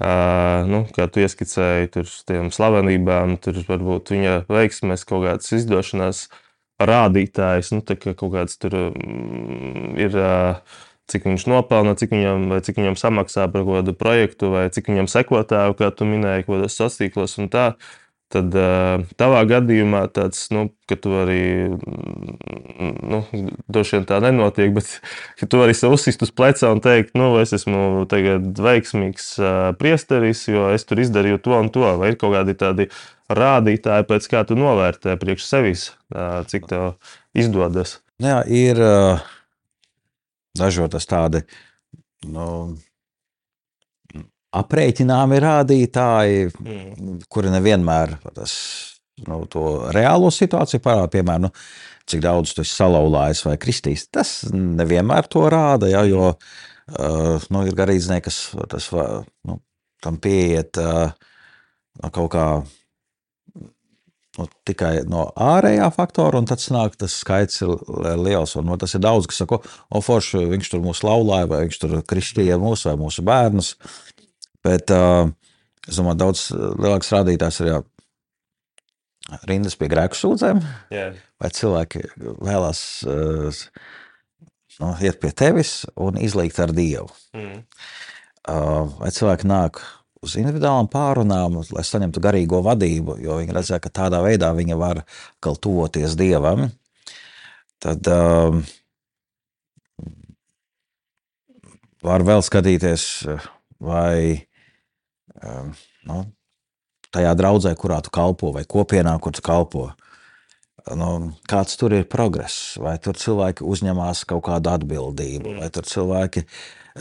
Uh, 0.00 0.64
nu, 0.70 0.84
kā 0.96 1.04
tu 1.12 1.20
ieskicēji, 1.20 1.90
tur 1.92 2.12
tiem 2.28 2.48
slavenībām, 2.54 3.36
tur 3.44 3.58
varbūt 3.68 4.14
viņa 4.14 4.36
veiksmēs 4.48 5.04
kaut 5.08 5.26
kādas 5.26 5.52
izdošanās 5.58 6.22
rādītājs, 6.80 7.74
nu, 7.76 7.82
kā 7.84 8.14
kaut 8.14 8.32
kāds 8.36 8.56
tur 8.60 8.78
um, 8.88 9.96
ir. 10.00 10.16
Uh, 10.16 10.78
cik 11.10 11.24
viņš 11.26 11.42
nopelna, 11.50 11.96
cik 11.98 12.12
viņam, 12.14 12.44
cik 12.62 12.76
viņam 12.78 12.94
samaksā 12.94 13.48
par 13.50 13.64
kādu 13.66 13.96
projektu, 13.98 14.52
vai 14.52 14.68
cik 14.70 14.92
viņam 14.92 15.08
sekotāju, 15.10 15.74
kā 15.80 15.88
tu 15.90 16.06
minēji, 16.06 16.44
kaut 16.46 16.60
kādos 16.60 16.76
sastīklos 16.78 17.34
un 17.42 17.50
tā. 17.50 17.64
Uh, 17.72 18.09
Tad 18.30 18.54
tavā 19.18 19.40
gadījumā 19.50 20.04
tāds, 20.14 20.44
nu, 20.54 20.68
ka 20.86 20.94
tu 20.94 21.16
arī, 21.18 21.42
nu, 23.10 23.18
droši 23.66 23.96
vien 23.96 24.04
tā 24.06 24.20
nenotiek, 24.22 24.70
bet 24.76 24.92
ka 25.40 25.48
tu 25.50 25.62
arī 25.64 25.74
sev 25.74 25.96
uzsist 25.96 26.22
uz 26.22 26.30
pleca 26.30 26.70
un 26.70 26.82
teikt, 26.84 27.16
nu, 27.18 27.32
es 27.42 27.54
esmu 27.56 28.04
tagad 28.10 28.52
veiksmīgs 28.54 29.32
priesteris, 29.80 30.44
jo 30.46 30.68
es 30.70 30.86
tur 30.86 31.02
izdarīju 31.02 31.42
to 31.42 31.56
un 31.58 31.72
to. 31.74 31.86
Vai 31.98 32.12
ir 32.12 32.20
kaut 32.20 32.36
kādi 32.36 32.54
tādi 32.58 32.86
rādītāji, 33.34 34.06
pēc 34.06 34.30
kā 34.30 34.44
tu 34.46 34.58
novērtē 34.58 35.16
priekš 35.18 35.48
sevis, 35.50 35.88
cik 36.50 36.70
tev 36.70 36.92
izdodas? 37.34 37.98
Jā, 38.22 38.44
ir 38.46 38.78
dažotas 40.58 41.06
tādi, 41.10 41.42
nu, 42.30 42.46
aprēķināmi 44.56 45.38
rādītāji, 45.42 46.48
mm. 46.50 47.20
kuri 47.30 47.52
nevienmēr 47.54 48.16
tas, 48.34 48.54
nu, 49.28 49.44
to 49.50 49.66
reālo 49.94 50.32
situāciju 50.34 50.82
parāda. 50.84 51.12
Piemēram, 51.14 51.48
nu, 51.48 51.52
cik 52.10 52.24
daudz 52.24 52.54
tu 52.54 52.64
esi 52.64 52.74
salauzājis 52.74 53.44
vai 53.46 53.56
kristījis. 53.62 54.08
Tas 54.14 54.34
nevienmēr 54.54 55.30
to 55.30 55.46
rāda, 55.52 55.90
ja, 55.92 56.02
jo 56.08 56.32
uh, 56.32 57.48
nu, 57.54 57.64
ir 57.68 57.78
garīdznieki, 57.78 58.26
kas 58.26 58.42
tas, 58.72 58.90
nu, 59.46 59.60
tam 60.02 60.18
pieiet 60.22 60.80
uh, 60.82 61.14
kaut 62.10 62.30
kā. 62.34 62.50
Nu, 64.38 64.44
tikai 64.64 65.02
no 65.10 65.24
ārējā 65.42 65.88
faktora, 65.92 66.38
un 66.38 66.46
tad 66.48 66.62
sanāk, 66.62 66.94
tas 66.96 67.16
skaits 67.20 67.64
ir 67.64 67.72
liels. 68.16 68.54
Un, 68.56 68.68
no, 68.70 68.76
tas 68.80 68.94
ir 68.94 69.02
daudz, 69.02 69.26
kas 69.28 69.42
saka, 69.42 69.58
o, 69.90 70.00
forši, 70.00 70.44
viņš 70.52 70.70
tur 70.70 70.84
mūs 70.84 71.02
laulāja, 71.04 71.48
vai 71.50 71.64
viņš 71.66 71.80
tur 71.82 71.96
kristīja 72.08 72.56
mūsu 72.62 72.88
vai 72.88 72.94
mūsu 73.02 73.24
bērnus. 73.26 73.74
Uh, 74.60 74.66
Bet 74.66 74.92
uh, 74.92 75.30
es 75.88 75.96
domāju, 75.96 76.20
daudz 76.20 76.48
lielāks 76.52 77.12
rādītājs 77.14 77.62
ir 77.62 77.70
jau 77.70 77.80
rindas 79.48 79.76
pie 79.78 79.88
grēku 79.90 80.18
sūdzēm. 80.18 80.60
Yeah. 80.92 81.16
Vai 81.40 81.52
cilvēki 81.54 82.02
vēlās 82.44 82.82
uh, 83.08 83.62
nu, 84.82 84.90
iet 85.00 85.20
pie 85.22 85.32
tevis 85.36 85.84
un 85.96 86.18
izlīgt 86.20 86.60
ar 86.60 86.74
Dievu? 86.76 87.08
Mm. 87.36 87.62
Uh, 88.50 88.90
vai 89.00 89.12
cilvēki 89.14 89.48
nāk 89.48 89.80
uz 90.20 90.34
individuālām 90.36 90.90
pārunām, 90.92 91.62
lai 91.72 91.84
saņemtu 91.86 92.20
garīgo 92.20 92.60
vadību, 92.64 93.16
jo 93.24 93.38
viņi 93.40 93.56
redzēja, 93.56 93.80
ka 93.80 93.94
tādā 94.02 94.20
veidā 94.24 94.52
viņi 94.56 94.76
var 94.80 95.02
tuvoties 95.40 96.18
Dievam. 96.20 96.66
Tad 97.80 98.12
uh, 98.12 98.60
var 102.04 102.28
vēl 102.28 102.44
skatīties, 102.44 103.06
vai 103.80 104.49
nu, 105.42 106.20
tajā 107.14 107.32
draudzē, 107.38 107.74
kurā 107.78 108.00
tu 108.04 108.12
kalpo, 108.14 108.52
vai 108.56 108.64
kopienā, 108.68 109.16
kur 109.22 109.34
tu 109.36 109.44
kalpo. 109.44 109.90
Nu, 110.96 111.36
kāds 111.50 111.76
tur 111.76 111.92
ir 111.92 112.06
progress, 112.08 112.78
vai 112.80 112.96
tur 113.02 113.18
cilvēki 113.20 113.66
uzņemās 113.68 114.24
kaut 114.28 114.46
kādu 114.48 114.72
atbildību, 114.72 115.58
vai 115.60 115.68
tur 115.74 115.84
cilvēki 115.86 116.46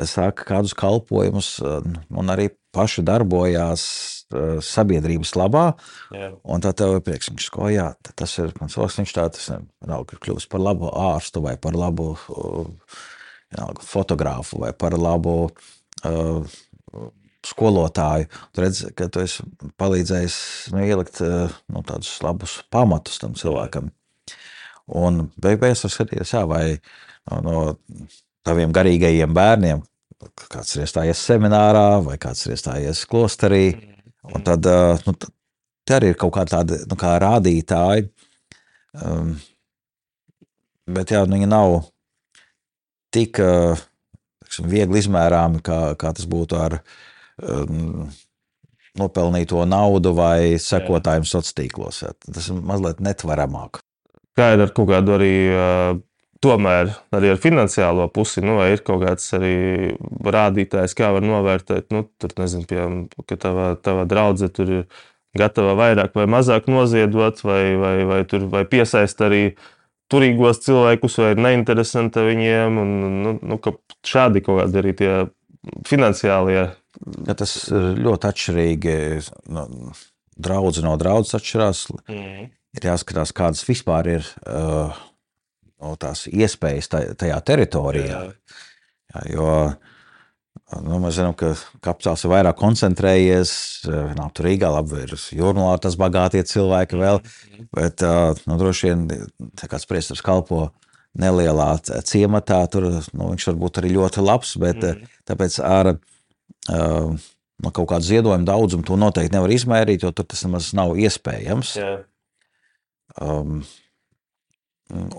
sāka 0.06 0.46
kādus 0.46 0.76
kalpojumus, 0.78 1.58
un 1.64 2.34
arī 2.34 2.50
paši 2.76 3.02
darbojās 3.08 3.84
sabiedrības 4.66 5.34
labā. 5.40 5.66
Jā. 6.14 6.32
Un 6.44 6.62
tā 6.62 6.74
tev 6.78 6.98
ir 6.98 7.06
prieks, 7.06 7.32
viņš 7.32 7.48
ko, 7.56 7.70
jā, 7.74 7.88
tas 8.12 8.36
ir 8.42 8.54
mans 8.60 8.78
valsts, 8.78 9.02
viņš 9.02 9.16
tā, 9.16 9.26
tas 9.34 9.48
vienalga 9.50 10.16
ir 10.16 10.22
kļuvis 10.26 10.50
par 10.52 10.62
labu 10.62 10.92
ārstu 10.92 11.42
vai 11.46 11.56
par 11.62 11.78
labu 11.80 12.12
vienalga, 13.50 13.86
fotografu 13.86 14.62
vai 14.62 14.74
par 14.78 14.98
labu 15.00 15.38
uh, 15.48 16.60
skolotāju. 17.46 18.28
Tu 18.54 18.64
redz, 18.64 18.82
ka 18.98 19.08
tu 19.12 19.24
esi 19.24 19.46
palīdzējis 19.80 20.38
nu, 20.74 20.84
ielikt 20.84 21.22
nu, 21.24 21.84
tādus 21.88 22.18
labus 22.26 22.60
pamatus 22.74 23.22
tam 23.22 23.36
cilvēkam. 23.40 23.92
Un 25.00 25.28
beigās 25.40 25.86
var 25.86 25.94
skatīties, 25.94 26.34
jā, 26.34 26.44
vai 26.50 26.64
no, 27.30 27.40
no 27.46 27.58
taviem 28.48 28.74
garīgajiem 28.74 29.36
bērniem 29.36 29.84
kāds 30.52 30.76
ir 30.76 30.84
iestājies 30.84 31.20
seminārā 31.30 32.02
vai 32.04 32.18
kāds 32.20 32.46
ir 32.46 32.56
iestājies 32.56 33.06
klosterī. 33.10 33.68
Un 34.36 34.44
tad 34.44 34.66
nu, 35.06 35.14
te 35.16 35.96
arī 35.96 36.12
ir 36.12 36.18
kaut 36.20 36.34
kā 36.36 36.44
tāda 36.50 36.82
nu, 36.90 36.98
kā 37.00 37.14
rādītāji. 37.24 38.10
Um, 39.00 39.38
bet 40.90 41.14
jā, 41.14 41.24
nu, 41.24 41.38
viņi 41.38 41.48
nav 41.50 41.78
tik 43.16 43.40
tiksim, 44.50 44.70
viegli 44.70 45.04
izmērāmi, 45.04 45.62
kā, 45.66 45.96
kā 46.00 46.12
tas 46.18 46.28
būtu 46.30 46.58
ar 46.58 46.80
um, 47.44 48.08
nopelnīto 49.00 49.64
naudu 49.70 50.16
vai 50.18 50.58
sekotājiem 50.62 51.28
sociālos 51.28 51.56
tīklos. 51.58 52.02
Tas 52.26 52.50
ir 52.50 52.60
mazliet 52.60 53.04
netvaramāk 53.04 53.84
kā 54.40 54.54
ir 54.56 54.64
ar 54.66 54.76
kaut 54.76 54.94
kādu 54.94 55.18
arī. 55.20 55.34
Tomēr 56.40 56.94
arī 57.12 57.34
ar 57.34 57.40
finansiālo 57.44 58.06
pusi, 58.16 58.40
nu, 58.40 58.54
vai 58.62 58.70
ir 58.72 58.80
kaut 58.88 59.02
kāds 59.02 59.26
arī 59.36 59.90
rādītājs, 60.24 60.94
kā 60.96 61.10
var 61.12 61.26
novērtēt, 61.28 61.90
nu, 61.92 62.06
tur 62.16 62.32
nezinu, 62.40 62.64
piemēram, 62.70 63.02
ka 63.28 63.36
tava, 63.36 63.66
tava 63.84 64.06
draudzene 64.08 64.54
tur 64.56 64.72
ir 64.72 64.86
gatava 65.36 65.74
vairāk 65.76 66.16
vai 66.16 66.30
mazāk 66.32 66.70
noziedot, 66.72 67.44
vai, 67.44 67.76
vai, 67.82 67.92
vai, 68.08 68.22
tur, 68.32 68.48
vai 68.54 68.64
piesaist 68.72 69.20
arī 69.28 69.42
turīgos 70.08 70.64
cilvēkus, 70.64 71.20
vai 71.20 71.34
ir 71.36 71.44
neinteresanta 71.44 72.24
viņiem. 72.30 72.80
Un, 72.86 72.96
nu, 73.26 73.36
nu, 73.44 73.60
šādi 74.08 74.40
kaut 74.46 74.62
kādi 74.64 74.80
arī 74.80 74.96
tie 75.04 75.14
finansiālie. 75.92 76.70
Ja 77.28 77.36
tas 77.40 77.56
ir 77.72 78.00
ļoti 78.04 78.28
atšķirīgi. 78.30 78.96
No, 79.56 79.66
draudz 80.40 80.82
no 80.84 80.96
draudzes 81.00 81.38
atšķirās. 81.40 81.86
Mm 82.10 82.50
ir 82.78 82.90
jāskatās, 82.92 83.34
kādas 83.36 83.66
vispār 83.68 84.10
ir 84.18 84.26
uh, 84.46 84.98
no 85.80 85.94
tās 86.02 86.26
iespējas 86.30 86.92
tajā 86.92 87.38
teritorijā. 87.46 88.24
Jā. 88.26 88.58
Jā, 89.10 89.24
jo 89.34 89.54
nu, 90.86 91.00
mēs 91.02 91.18
zinām, 91.18 91.34
ka 91.38 91.56
kapitāls 91.86 92.26
ir 92.26 92.34
vairāk 92.34 92.60
koncentrējies. 92.60 93.54
Uh, 93.90 94.12
nav 94.18 94.34
tur 94.38 94.50
Rīgā, 94.50 94.70
labi, 94.76 95.06
ir 95.08 95.16
jūrmālā 95.40 95.80
tas 95.82 95.98
bagātie 96.00 96.44
cilvēki 96.46 97.00
vēl, 97.00 97.24
mhm. 97.24 97.72
bet 97.80 98.06
nu, 98.46 98.60
droši 98.60 98.92
vien, 98.92 99.08
kāds 99.66 99.90
priestars 99.90 100.24
kalpo 100.26 100.70
nelielā 101.20 101.72
ciematā, 102.06 102.62
tur 102.70 102.86
nu, 102.94 103.32
viņš 103.32 103.50
var 103.50 103.58
būt 103.64 103.82
arī 103.82 103.96
ļoti 103.96 104.22
labs, 104.22 104.52
bet 104.62 104.78
mm. 104.86 105.08
tāpēc 105.26 105.56
ar 105.66 105.96
no 106.68 107.72
kaut 107.76 107.90
kādu 107.92 108.08
ziedojumu 108.08 108.48
daudzumu 108.48 108.86
to 108.88 108.98
noteikti 109.00 109.36
nevar 109.36 109.54
izmērīt, 109.54 110.04
jo 110.06 110.12
tur 110.16 110.28
tas 110.30 110.44
nemaz 110.46 110.72
nav 110.78 110.96
iespējams. 111.00 111.74
Jā. 111.80 111.96
Um, 113.20 113.62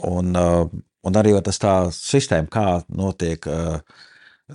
un, 0.06 0.30
uh, 0.38 0.70
un 1.06 1.20
arī 1.20 1.34
tas 1.44 1.60
tā 1.60 1.74
sistēma, 1.94 2.48
kā 2.52 2.66
notiek 2.88 3.44
uh, 3.50 3.80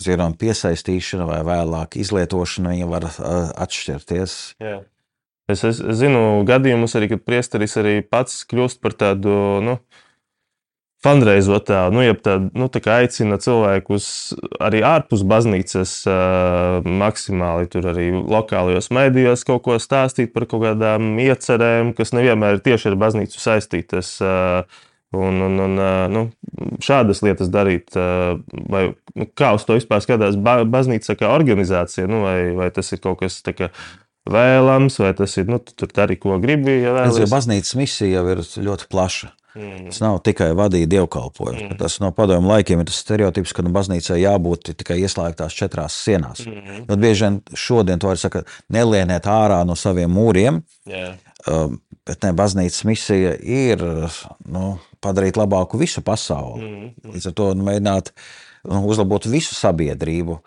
ziedojumu 0.02 0.40
piesaistīšana 0.40 1.28
vai 1.30 1.42
vēlāk 1.48 2.00
izlietošana, 2.02 2.74
viņa 2.76 2.90
var 2.92 3.08
uh, 3.10 3.54
atšķirties. 3.66 4.38
Jā. 4.64 4.80
Es, 5.52 5.62
es 5.68 5.78
zinu 6.00 6.42
gadījumus 6.48 6.96
arī, 6.98 7.12
kad 7.12 7.22
priesteris 7.22 7.76
arī 7.78 8.00
pats 8.02 8.42
kļūst 8.50 8.80
par 8.82 8.96
tādu 8.98 9.36
nu, 9.62 9.78
fundraizotā, 11.06 11.86
nu, 11.94 12.02
jeb 12.06 12.22
tādu, 12.26 12.50
nu, 12.58 12.68
tā 12.74 12.82
kā 12.84 13.00
aicina 13.04 13.38
cilvēkus 13.42 14.08
arī 14.64 14.82
ārpus 14.86 15.24
baznīcas 15.28 15.94
uh, 16.10 16.90
maksimāli 17.04 17.70
tur 17.72 17.92
arī 17.94 18.10
lokālajos 18.16 18.92
mēdījos 18.96 19.46
kaut 19.48 19.64
ko 19.68 19.78
stāstīt 19.82 20.34
par 20.36 20.48
kaut 20.50 20.66
kādām 20.66 21.16
iecerēm, 21.22 21.94
kas 21.98 22.16
nevienmēr 22.18 22.58
ir 22.58 22.66
tieši 22.66 22.92
ar 22.92 23.00
baznīcu 23.06 23.42
saistītas. 23.48 24.18
Uh, 24.24 24.84
Un, 25.16 25.38
un, 25.40 25.54
un 25.62 25.78
nu, 26.12 26.22
šādas 26.84 27.22
lietas 27.24 27.48
darīt, 27.54 27.94
vai 27.94 28.82
nu, 29.16 29.28
kā 29.38 29.54
uz 29.56 29.64
to 29.64 29.78
vispār 29.78 30.02
skatās 30.04 30.36
baznīca 30.36 31.16
kā 31.16 31.30
organizācija, 31.32 32.10
nu, 32.12 32.24
vai, 32.26 32.40
vai 32.58 32.68
tas 32.76 32.92
ir 32.92 33.00
kaut 33.04 33.22
kas 33.22 33.38
tāds 33.46 33.70
vēlams, 34.26 34.98
vai 35.00 35.14
tas 35.18 35.38
ir, 35.38 35.48
nu, 35.52 35.60
tur 35.62 35.92
dari, 35.94 36.18
ko 36.20 36.40
gribi. 36.42 36.80
Ja 36.82 36.96
vēlies. 36.98 37.22
es, 37.28 37.34
baznīcas 37.34 37.76
misija 37.78 38.20
jau 38.20 38.26
ir 38.34 38.42
ļoti 38.68 38.90
plaša. 38.92 39.32
Mm. 39.56 39.86
Tas 39.88 40.02
nav 40.04 40.18
tikai 40.26 40.50
vadīt 40.58 40.90
dievkalpojumu. 40.92 41.70
Mm. 41.70 41.78
Tas 41.80 41.98
no 42.04 42.10
padomu 42.16 42.52
laikiem 42.52 42.82
ir 42.82 42.90
tas 42.90 43.00
stereotips, 43.00 43.54
ka 43.56 43.64
nu, 43.64 43.72
baznīcai 43.76 44.18
jābūt 44.20 44.74
tikai 44.82 44.98
ieslēgtās 45.06 45.56
četrās 45.56 45.96
sienās. 46.04 46.44
Mm. 46.44 46.84
Tad 46.90 47.04
bieži 47.04 47.24
vien 47.24 47.38
šodien 47.56 48.02
to 48.02 48.12
var 48.12 48.20
saka, 48.20 48.44
nelieniet 48.74 49.30
ārā 49.32 49.62
no 49.68 49.78
saviem 49.80 50.12
mūriem. 50.12 50.60
Yeah. 50.90 51.16
Um, 51.48 51.80
bet 52.08 52.26
ne, 52.26 52.34
baznīcas 52.36 52.84
misija 52.90 53.32
ir 53.40 53.86
nu, 54.44 54.66
padarīt 55.04 55.40
labāku 55.40 55.80
visu 55.80 56.04
pasauli. 56.04 56.68
Mm. 56.68 57.16
Līdz 57.16 57.32
ar 57.32 57.38
to 57.40 57.48
nu, 57.56 57.68
mēģināt 57.70 58.12
nu, 58.68 58.84
uzlabot 58.92 59.30
visu 59.32 59.56
sabiedrību. 59.56 60.42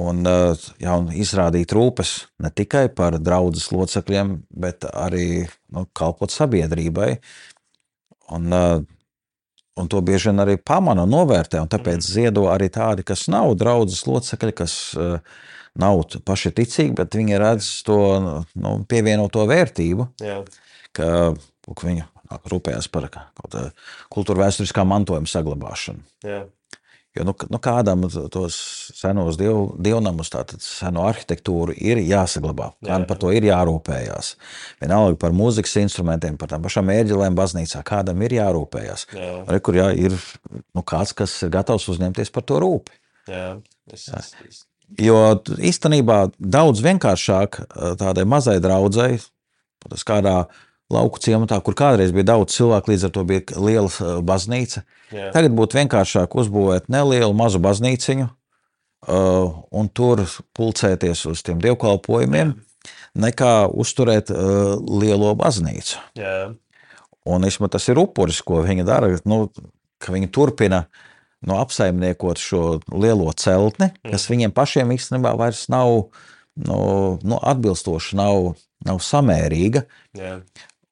Un, 0.00 0.22
uh, 0.26 0.66
jā, 0.78 0.96
un 0.98 1.08
izrādīt 1.18 1.72
rūpes 1.74 2.12
ne 2.42 2.50
tikai 2.54 2.84
par 2.94 3.16
draugu 3.18 3.62
locekļiem, 3.74 4.36
bet 4.62 4.86
arī 4.90 5.46
nu, 5.74 5.86
kalpot 5.98 6.30
sabiedrībai. 6.30 7.08
Uh, 7.14 7.49
un 9.80 9.88
to 9.90 10.00
bieži 10.04 10.30
vien 10.30 10.42
arī 10.44 10.56
pamana 10.56 11.06
un 11.06 11.14
novērtē. 11.14 11.62
Un 11.62 11.70
tāpēc 11.70 12.00
mm. 12.00 12.06
ziedo 12.06 12.46
arī 12.52 12.68
tādi, 12.72 13.06
kas 13.06 13.28
nav 13.32 13.54
draudzes 13.58 14.04
locekļi, 14.08 14.54
kas 14.60 14.74
uh, 14.98 15.18
nav 15.80 16.02
paši 16.26 16.52
ticīgi, 16.56 16.94
bet 16.98 17.16
viņi 17.16 17.40
redz 17.40 17.68
to 17.86 17.98
nu, 18.20 18.74
pievienoto 18.90 19.46
vērtību, 19.48 20.08
Jā. 20.22 20.40
ka 20.96 21.10
viņi 21.70 22.06
rūpējas 22.50 22.88
par 22.92 23.08
kultūra 24.12 24.46
vēsturiskā 24.46 24.84
mantojuma 24.86 25.30
saglabāšanu. 25.30 26.02
Jā. 26.26 26.44
Jo 27.18 27.24
nu, 27.26 27.32
nu 27.50 27.58
kādam 27.58 28.04
tos 28.30 28.56
senos 28.94 29.34
diev, 29.38 29.72
dievnamus, 29.82 30.28
tātad 30.30 30.62
seno 30.62 31.08
arhitektūru 31.08 31.74
ir 31.74 31.98
jāsaglabā. 32.06 32.68
Kādam 32.86 33.06
par 33.08 33.18
to 33.18 33.32
ir 33.34 33.48
jārūpējas. 33.48 34.28
Vienalga 34.78 35.18
par 35.18 35.34
mūzikas 35.34 35.74
instrumentiem, 35.82 36.38
par 36.38 36.52
tām 36.52 36.62
pašām 36.62 36.92
ērģelēm 36.94 37.34
baznīcā, 37.38 37.82
kādam 37.88 38.22
ir 38.22 38.36
jārūpējas. 38.38 39.08
Jā. 39.18 39.32
Re, 39.50 39.58
kur 39.58 39.80
jā, 39.80 39.88
ir 39.98 40.14
nu, 40.54 40.84
kāds, 40.86 41.16
kas 41.18 41.34
ir 41.42 41.50
gatavs 41.56 41.88
uzņemties 41.90 42.30
par 42.30 42.46
to 42.46 42.62
rūpi. 42.62 42.94
Jā. 43.26 43.46
Es, 43.90 44.06
es, 44.14 44.32
es. 44.46 44.64
Jo 45.02 45.18
īstenībā 45.58 46.22
daudz 46.38 46.82
vienkāršāk 46.86 47.62
tādai 47.98 48.26
mazai 48.26 48.60
draudzēji, 48.62 49.22
tas 49.90 50.06
kādā 50.06 50.36
lauku 50.90 51.20
ciematā, 51.22 51.60
kur 51.64 51.76
kādreiz 51.78 52.14
bija 52.14 52.32
daudz 52.32 52.54
cilvēku, 52.56 52.92
līdz 52.92 53.06
ar 53.08 53.14
to 53.14 53.24
bija 53.28 53.60
liela 53.60 53.90
uh, 53.90 54.18
baznīca. 54.26 54.84
Jā. 55.14 55.30
Tagad 55.34 55.54
būtu 55.58 55.80
vienkāršāk 55.80 56.34
uzbūvēt 56.42 56.90
nelielu 56.92 57.34
mazu 57.36 57.60
baznīciņu 57.62 58.26
uh, 58.28 59.60
un 59.70 59.92
tur 59.94 60.24
pulcēties 60.56 61.26
uz 61.30 61.44
tiem 61.46 61.60
dievkalpojumiem, 61.62 62.54
Jā. 62.54 62.90
nekā 63.26 63.54
uzturēt 63.70 64.32
uh, 64.34 64.74
lielo 65.02 65.34
baznīcu. 65.38 66.00
Jā. 66.18 66.50
Un 67.30 67.44
īstenībā 67.46 67.70
tas 67.74 67.86
ir 67.92 68.00
upuris, 68.00 68.40
ko 68.42 68.62
viņi 68.64 68.86
dara. 68.88 69.10
Nu, 69.28 69.44
viņi 70.08 70.30
turpina 70.32 70.84
nu, 71.44 71.56
apsaimniekot 71.60 72.40
šo 72.40 72.64
lielo 72.92 73.30
celtni, 73.36 73.90
kas 74.04 74.24
mm. 74.24 74.32
viņiem 74.34 74.54
pašiem 74.56 74.94
īstenībā 74.96 75.34
vairs 75.38 75.66
nav 75.72 76.10
nu, 76.60 76.80
nu, 77.22 77.38
atbilstoša, 77.38 78.16
nav, 78.18 78.52
nav 78.86 79.00
samērīga. 79.04 79.84
Jā. 80.16 80.38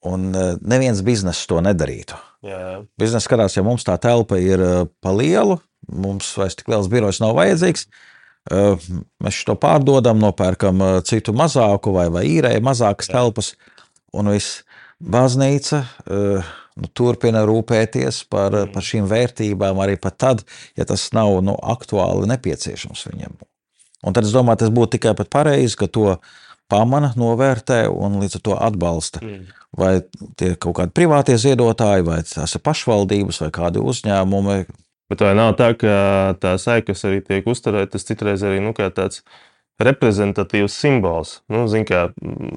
Un 0.06 0.28
e, 0.34 0.44
neviens 0.62 1.00
bizness 1.02 1.48
to 1.50 1.62
nedarītu. 1.64 2.18
Biznesa 3.00 3.24
skatās, 3.24 3.56
ja 3.56 3.64
mums 3.66 3.86
tā 3.86 3.96
telpa 3.98 4.38
ir 4.38 4.62
e, 4.62 4.74
pa 5.02 5.14
lielu, 5.14 5.58
mums 5.90 6.30
vairs 6.38 6.58
tik 6.58 6.70
liels 6.70 6.90
birojs 6.92 7.18
nav 7.22 7.34
vajadzīgs. 7.38 7.88
E, 7.88 8.62
mēs 9.24 9.40
to 9.48 9.56
pārdodam, 9.58 10.20
nopērkam 10.22 10.84
citu 11.08 11.34
mazāku 11.36 11.96
vai, 11.96 12.06
vai 12.14 12.24
īrējam 12.30 12.68
mazākas 12.70 13.10
Jā. 13.10 13.18
telpas. 13.18 13.52
Un 14.14 14.30
viss 14.32 14.62
baznīca 15.04 15.82
nu, 16.78 16.88
turpina 16.96 17.42
rūpēties 17.46 18.22
par, 18.30 18.54
mm. 18.54 18.72
par 18.74 18.86
šīm 18.86 19.08
vērtībām 19.10 19.82
arī 19.82 19.98
tad, 20.08 20.44
ja 20.78 20.86
tas 20.88 21.10
nav 21.16 21.40
nu, 21.44 21.58
aktuāli 21.58 22.30
nepieciešams 22.30 23.06
viņam. 23.10 23.36
Un 24.06 24.14
tad 24.14 24.28
es 24.28 24.34
domāju, 24.34 24.62
tas 24.62 24.74
būtu 24.74 24.96
tikai 24.96 25.14
pareizi, 25.18 25.76
ka 25.78 25.88
to 25.90 26.16
pamana, 26.70 27.12
novērtē 27.18 27.86
un 27.90 28.18
līdz 28.22 28.38
ar 28.38 28.44
to 28.44 28.58
atbalsta. 28.68 29.22
Mm. 29.24 29.48
Vai 29.78 29.92
tie 30.40 30.54
ir 30.54 30.60
kaut 30.60 30.78
kādi 30.78 30.94
privātie 30.96 31.36
ziedotāji, 31.40 32.06
vai 32.06 32.22
tās 32.26 32.56
ir 32.56 32.62
pašvaldības, 32.64 33.42
vai 33.44 33.50
kādi 33.54 33.82
uzņēmumi. 33.84 34.62
Bet 35.08 35.24
vai 35.24 35.34
nav 35.36 35.54
tā, 35.60 35.72
ka 35.76 35.92
tā 36.40 36.54
saika, 36.60 36.92
kas 36.92 37.04
arī 37.08 37.20
tiek 37.24 37.46
uzturēta, 37.48 37.94
tas 37.96 38.04
citreiz 38.08 38.44
arī 38.44 38.60
nu, 38.64 38.74
tāds 38.76 39.22
reprezentatīvs 39.80 40.74
simbols. 40.74 41.38
Nu, 41.52 41.66
zin, 41.70 41.86
kā, 41.88 42.08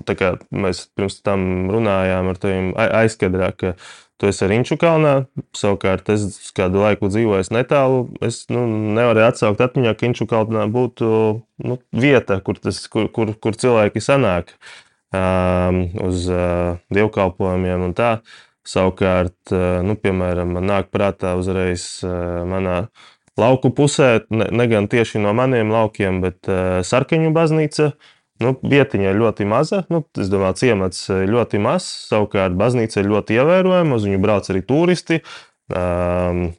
kā 0.08 0.34
mēs 0.50 0.88
pirms 0.98 1.20
tam 1.24 1.70
runājām 1.72 2.32
ar 2.32 2.40
tevi 2.42 2.72
aizkadrā, 2.76 3.52
ka 3.56 3.76
tu 4.22 4.30
esi 4.30 4.48
Riņķu 4.50 4.78
kalnā. 4.82 5.14
Savukārt, 5.58 6.12
es 6.14 6.52
kādu 6.58 6.84
laiku 6.84 7.10
dzīvoju 7.10 7.50
netālu. 7.56 8.04
Es 8.24 8.44
nu, 8.54 8.68
nevaru 8.98 9.26
atsaukt 9.26 9.64
atmiņā, 9.66 9.96
ka 9.98 10.06
Riņķu 10.06 10.28
kalnā 10.30 10.68
būtu 10.72 11.10
nu, 11.66 11.80
vieta, 11.92 12.38
kur, 12.46 12.62
tas, 12.62 12.84
kur, 12.92 13.10
kur, 13.14 13.34
kur 13.42 13.58
cilvēki 13.58 14.04
sanāk 14.04 14.54
um, 15.10 15.84
uz 16.06 16.28
uh, 16.30 16.78
dievkalpojumiem 16.94 17.90
un 17.90 17.98
tā. 17.98 18.14
Savukārt, 18.68 19.40
uh, 19.50 19.82
nu, 19.86 19.98
piemēram, 19.98 20.54
man 20.58 20.70
nāk 20.70 20.94
prātā 20.94 21.34
uzreiz 21.40 22.06
uh, 22.06 22.46
manā 22.46 22.84
lauku 23.42 23.72
pusē, 23.74 24.20
ne, 24.30 24.52
ne 24.54 24.70
gan 24.70 24.90
tieši 24.92 25.22
no 25.24 25.34
maniem 25.38 25.74
laukiem, 25.74 26.22
bet 26.22 26.46
uh, 26.52 26.82
Sarkaņu 26.86 27.34
baznīca. 27.34 27.94
Nu, 28.42 28.56
vietiņa 28.66 29.12
ir 29.12 29.22
ļoti 29.22 29.46
maza. 29.50 29.84
Nu, 29.94 30.04
es 30.18 30.32
domāju, 30.32 30.58
ciemats 30.64 31.06
ļoti 31.10 31.62
mazs. 31.62 32.10
Savukārt, 32.10 32.58
baznīca 32.58 33.02
ir 33.02 33.12
ļoti 33.12 33.38
ievērojama. 33.38 33.98
Uz 33.98 34.08
viņu 34.10 34.22
brauc 34.24 34.50
arī 34.52 34.64
turisti. 34.66 35.22
Um, 35.72 36.50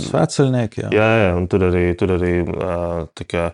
Svētceļnieki. 0.00 0.88
Jā, 0.88 0.90
jā, 0.90 1.10
jā 1.28 1.30
un 1.38 1.46
tur 1.50 1.68
arī, 1.68 1.84
tur 1.98 2.16
arī 2.16 2.32
uh, 2.42 3.22
kā, 3.30 3.50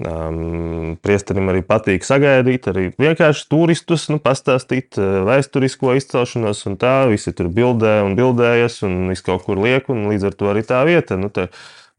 um, 0.00 0.94
priesterim 1.04 1.50
arī 1.52 1.60
patīk 1.66 2.06
sagaidīt, 2.06 2.68
arī 2.72 2.86
vienkārši 3.02 3.44
turistus, 3.52 4.06
nu, 4.12 4.20
pastāstīt 4.22 4.96
vēsturisko 4.96 5.96
izcelšanos, 6.00 6.64
un 6.70 6.78
tā 6.80 6.94
visi 7.12 7.34
tur 7.36 7.50
bildē 7.52 7.98
un 8.06 8.16
bildējas, 8.18 8.80
un 8.88 9.12
viss 9.12 9.26
kaut 9.26 9.44
kur 9.48 9.60
liek, 9.60 9.90
un 9.92 10.06
līdz 10.12 10.30
ar 10.30 10.38
to 10.38 10.52
arī 10.54 10.64
tā 10.68 10.80
vieta. 10.88 11.20
Nu, 11.20 11.28
tā, 11.34 11.50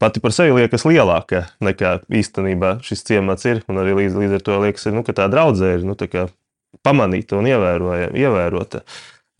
pati 0.02 0.22
par 0.22 0.34
sevi 0.34 0.54
liekas 0.58 0.86
lielāka 0.88 1.46
nekā 1.64 1.96
īstenībā 2.12 2.78
šis 2.84 3.04
ciemats 3.06 3.46
ir. 3.48 3.62
Un 3.70 3.82
arī 3.82 3.96
līdz, 4.02 4.20
līdz 4.22 4.38
ar 4.38 4.46
to 4.46 4.60
liekas, 4.64 4.88
nu, 4.94 5.04
ka 5.06 5.16
tā 5.16 5.28
draudzē 5.32 5.74
ir 5.78 5.86
nu, 5.88 5.96
tā 5.98 6.28
pamanīta 6.84 7.38
un 7.38 7.50
ievērota. 7.50 8.84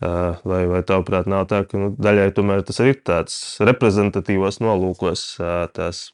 Vai, 0.05 0.65
vai 0.67 0.81
tavuprāt, 0.85 1.27
nav 1.31 1.45
tā, 1.49 1.61
ka 1.65 1.79
nu, 1.79 1.93
daļai 1.95 2.27
tomēr 2.35 2.65
tas 2.67 2.81
ir 2.83 2.97
tāds 3.07 3.35
reprezentatīvos 3.63 4.59
nolūkos, 4.61 5.23
tās 5.73 6.09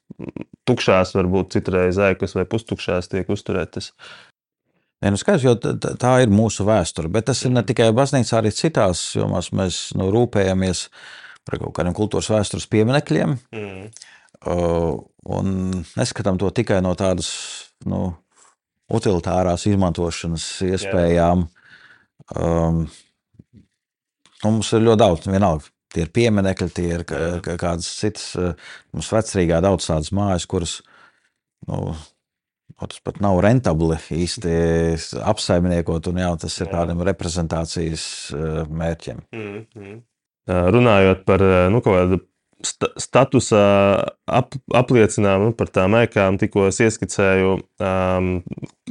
tukšās, 0.69 1.15
varbūt 1.17 1.55
citreiz 1.57 1.97
ēkas 1.97 2.37
vai 2.37 2.45
pustukšās 2.47 3.09
tiek 3.11 3.31
uzturētas? 3.33 3.89
Nē, 5.01 5.09
nu 5.09 5.17
skaidrs, 5.17 5.47
jo 5.47 5.55
tā 5.97 6.13
ir 6.21 6.29
mūsu 6.29 6.63
vēsture. 6.67 7.09
Bet 7.09 7.25
tas 7.31 7.41
ir 7.41 7.55
ne 7.55 7.63
tikai 7.65 7.89
baznīcā, 7.97 8.37
arī 8.37 8.51
citās 8.53 9.01
jomās. 9.17 9.49
Mēs 9.49 9.79
nu, 9.97 10.11
rūpējamies 10.13 10.85
par 11.49 11.57
kaut 11.57 11.73
kādiem 11.79 11.97
kultūras 11.97 12.29
vēstures 12.29 12.69
pieminekļiem. 12.69 13.33
Mm. 13.49 13.87
Uh, 14.41 14.95
un 15.29 15.49
neskatām 15.93 16.39
to 16.41 16.49
tikai 16.49 16.79
no 16.81 16.95
tādas 16.97 17.29
nu, 17.85 18.07
utilitārās 18.89 19.67
izmantošanas 19.69 20.45
iespējām. 20.65 21.43
Um, 22.33 22.79
mums 24.41 24.71
ir 24.73 24.87
ļoti 24.87 25.01
daudz, 25.03 25.29
vienalga. 25.29 25.69
Tie 25.91 26.05
ir 26.05 26.13
pieminekļi, 26.15 26.69
tie 26.73 26.87
ir 26.95 27.03
kādas 27.05 27.91
citas. 27.99 28.31
Uh, 28.39 28.73
mums 28.95 29.11
vecrīgā 29.13 29.59
daudz 29.61 29.91
tādas 29.91 30.09
mājas, 30.15 30.47
kuras 30.49 30.79
nu, 31.69 31.93
tas 32.81 33.03
pat 33.05 33.21
nav 33.21 33.43
rentabli 33.45 33.99
īsti 34.23 34.55
apsaimniekot, 35.21 36.09
un 36.09 36.23
jā, 36.23 36.31
tas 36.41 36.57
ir 36.63 36.73
tādiem 36.73 37.05
reprezentācijas 37.11 38.05
uh, 38.33 38.63
mērķiem. 38.65 39.21
Mm 39.35 39.65
-hmm. 39.75 40.01
Runājot 40.49 41.19
par 41.23 41.39
nu, 41.69 41.79
kaut 41.85 41.93
kādu 41.95 42.17
statusa 42.65 43.61
ap, 44.29 44.55
apliecinājumu 44.75 45.51
nu, 45.51 45.55
par 45.57 45.71
tām 45.73 45.95
ēkām, 45.99 46.37
tikko 46.41 46.67
es 46.69 46.79
ieskicēju, 46.83 47.51
um, 47.83 48.29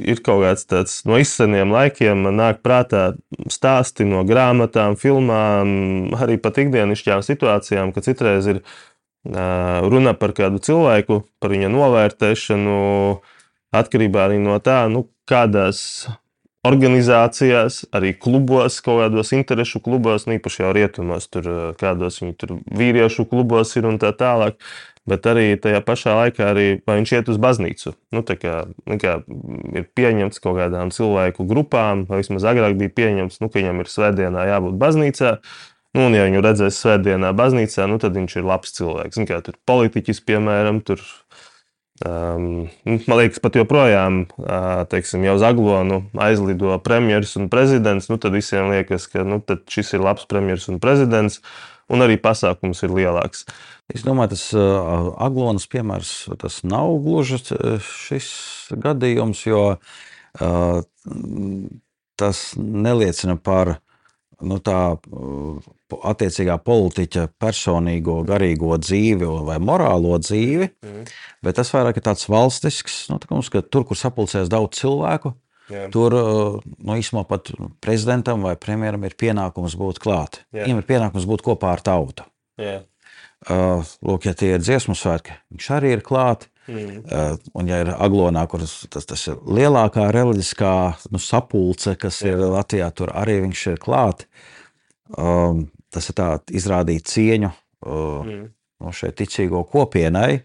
ir 0.01 0.21
kaut 0.25 0.43
kāds 0.45 0.67
tāds 0.69 0.99
no 1.09 1.19
izseniem 1.21 1.73
laikiem, 1.73 2.25
man 2.27 2.39
nāk 2.39 2.61
prātā 2.65 3.11
stāsti 3.51 4.07
no 4.07 4.23
grāmatām, 4.27 4.97
filmām, 4.99 6.13
arī 6.19 6.37
pat 6.41 6.61
ikdienišķām 6.63 7.25
situācijām, 7.25 7.93
ka 7.95 8.03
citreiz 8.05 8.49
ir 8.53 8.61
uh, 8.61 9.81
runa 9.87 10.15
par 10.17 10.35
kādu 10.37 10.61
cilvēku, 10.63 11.23
par 11.41 11.55
viņa 11.55 11.71
novērtēšanu, 11.73 12.79
atkarībā 13.81 14.27
arī 14.27 14.41
no 14.43 14.57
tā, 14.63 14.83
nu, 14.91 15.07
kādās 15.29 16.07
organizācijās, 16.67 17.81
arī 17.95 18.13
klubos, 18.13 18.77
kaut 18.85 19.01
kādos 19.01 19.33
interešu 19.33 19.81
klubos, 19.81 20.27
nu, 20.27 20.37
īpaši 20.37 20.61
jau 20.61 20.71
rietumos, 20.77 21.27
tur 21.33 21.49
eh, 21.49 21.59
kādos 21.79 22.21
viņi 22.21 22.37
tur 22.37 22.55
vīriešu 22.69 23.25
klubos 23.31 23.73
ir 23.79 23.89
un 23.89 23.99
tā 24.01 24.13
tālāk. 24.17 24.59
Bet 25.09 25.25
arī 25.25 25.55
tajā 25.57 25.79
pašā 25.81 26.13
laikā 26.13 26.51
arī, 26.51 26.65
viņš 26.85 27.11
iet 27.17 27.29
uz 27.33 27.39
baznīcu. 27.41 27.95
Nu, 28.13 28.21
kā, 28.21 28.67
nu, 28.85 28.99
kā 29.01 29.15
ir 29.73 29.87
pieņemts 29.97 30.37
kaut 30.43 30.59
kādām 30.59 30.91
cilvēku 30.93 31.47
grupām, 31.49 32.03
vai 32.05 32.19
vismaz 32.21 32.45
agrāk 32.45 32.77
bija 32.77 32.93
pieņemts, 32.99 33.39
nu, 33.41 33.49
ka 33.49 33.57
viņam 33.57 33.81
ir 33.81 33.89
svētdienā 33.89 34.45
jābūt 34.51 34.77
baznīcā. 34.83 35.33
Nu, 35.97 36.05
un, 36.05 36.13
ja 36.13 36.27
viņu 36.29 36.45
redzēs 36.45 36.77
svētdienā 36.85 37.33
baznīcā, 37.33 37.89
nu, 37.89 37.97
tad 37.99 38.13
viņš 38.15 38.37
ir 38.37 38.45
labs 38.47 38.77
cilvēks. 38.77 39.17
Zin, 39.17 39.25
kā, 39.27 39.41
tur 39.41 39.57
politiķis, 39.67 40.21
piemēram, 40.29 40.83
tur 40.85 41.01
Um, 42.01 42.69
man 42.85 43.19
liekas, 43.19 43.41
pat 43.43 43.57
joprojām, 43.59 44.23
uh, 44.41 44.83
teiksim, 44.89 45.25
jau 45.27 45.35
uz 45.37 45.43
Aglonu 45.45 45.99
aizlido 46.17 46.73
premjerministrs 46.81 47.37
un 47.43 47.51
prezidents. 47.53 48.07
Nu, 48.09 48.17
tad 48.21 48.33
visiem 48.33 48.71
liekas, 48.71 49.05
ka 49.11 49.25
nu, 49.27 49.41
šis 49.69 49.93
ir 49.93 50.01
labs 50.01 50.25
premjerministrs 50.29 50.73
un 50.73 50.79
prezidents, 50.81 51.41
un 51.91 52.01
arī 52.01 52.17
pasākums 52.21 52.81
ir 52.87 52.95
lielāks. 52.95 53.45
Es 53.91 54.05
domāju, 54.07 54.33
tas 54.33 54.47
uh, 54.55 55.11
Aglonas 55.21 55.67
piemērs 55.69 56.15
tas 56.41 56.61
nav 56.65 56.95
gluži 57.03 57.41
šis 57.85 58.31
gadījums, 58.81 59.45
jo 59.45 59.63
uh, 59.75 60.81
tas 62.21 62.43
neliecina 62.57 63.37
par 63.37 63.80
nu, 64.47 64.57
tā 64.63 64.79
attiecīgā 66.11 66.57
politiķa 66.65 67.27
personīgo, 67.41 68.21
garīgo 68.27 68.77
dzīvi 68.81 69.29
vai 69.47 69.59
morālo 69.63 70.17
dzīvi, 70.21 70.71
mm. 70.85 71.13
bet 71.45 71.59
tas 71.59 71.71
vairāk 71.75 71.99
ir 71.99 72.07
tāds 72.09 72.27
valstisks, 72.31 73.05
nu, 73.11 73.19
tā 73.21 73.31
mums, 73.31 73.51
ka 73.53 73.63
tur, 73.63 73.85
kur 73.87 73.99
sapulcēs 73.99 74.51
daudz 74.51 74.81
cilvēku, 74.81 75.35
Jā. 75.71 75.87
Tur 75.87 76.11
nu, 76.11 76.95
īstenībā 76.99 77.23
pat 77.29 77.51
prezidentam 77.83 78.43
vai 78.43 78.57
premjeram 78.59 79.05
ir 79.07 79.15
pienākums 79.19 79.77
būt 79.79 80.01
klāt. 80.03 80.41
Jā. 80.51 80.65
Viņam 80.65 80.81
ir 80.81 80.87
pienākums 80.89 81.27
būt 81.29 81.45
kopā 81.45 81.71
ar 81.77 81.83
tautu. 81.85 82.25
Jā. 82.59 82.81
Uh, 83.49 83.87
lūk, 84.05 84.27
ja 84.27 84.35
tie 84.37 84.51
ir 84.53 84.61
dziesmu 84.61 84.93
svētki, 84.97 85.33
viņš 85.53 85.69
arī 85.73 85.95
ir 85.95 86.03
klāt. 86.05 86.50
Mm. 86.67 86.97
Uh, 87.09 87.37
un, 87.57 87.67
ja 87.67 87.79
ir 87.81 87.89
aglonā, 87.95 88.43
kur 88.49 88.61
tas, 88.61 89.05
tas 89.09 89.23
ir 89.31 89.39
lielākā 89.49 90.05
reliģiskā 90.13 90.73
nu, 91.09 91.21
sapulce, 91.21 91.95
kas 91.97 92.21
ir 92.27 92.37
Latvijā, 92.37 92.91
tur 92.93 93.13
arī 93.17 93.39
viņš 93.47 93.63
ir 93.73 93.79
klāt. 93.81 94.27
Um, 95.17 95.65
tas 95.91 96.11
ir 96.11 96.17
tā, 96.19 96.27
izrādīt 96.53 97.09
cieņu 97.09 97.49
uh, 97.49 98.21
mm. 98.21 98.43
no 98.85 98.93
šai 98.93 99.09
ticīgo 99.17 99.63
kopienai. 99.71 100.43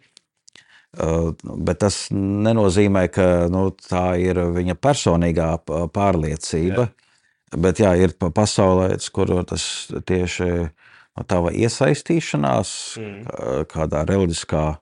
Uh, 0.97 1.35
bet 1.45 1.83
tas 1.85 2.07
nenozīmē, 2.17 3.05
ka 3.13 3.29
nu, 3.53 3.69
tā 3.77 4.15
ir 4.23 4.41
viņa 4.57 4.79
personīgā 4.81 5.51
pārliecība. 5.93 6.89
Jā. 6.89 7.61
Bet 7.61 7.79
jā, 7.85 7.93
ir 8.01 8.17
pasaulē, 8.17 8.97
kur 9.15 9.31
tas 9.47 9.69
tieši 10.09 10.49
no 10.67 11.29
tava 11.29 11.53
iesaistīšanās 11.53 12.73
mm. 13.01 13.69
kādā 13.71 14.03
reliģiskā 14.09 14.65
uh, 14.73 14.81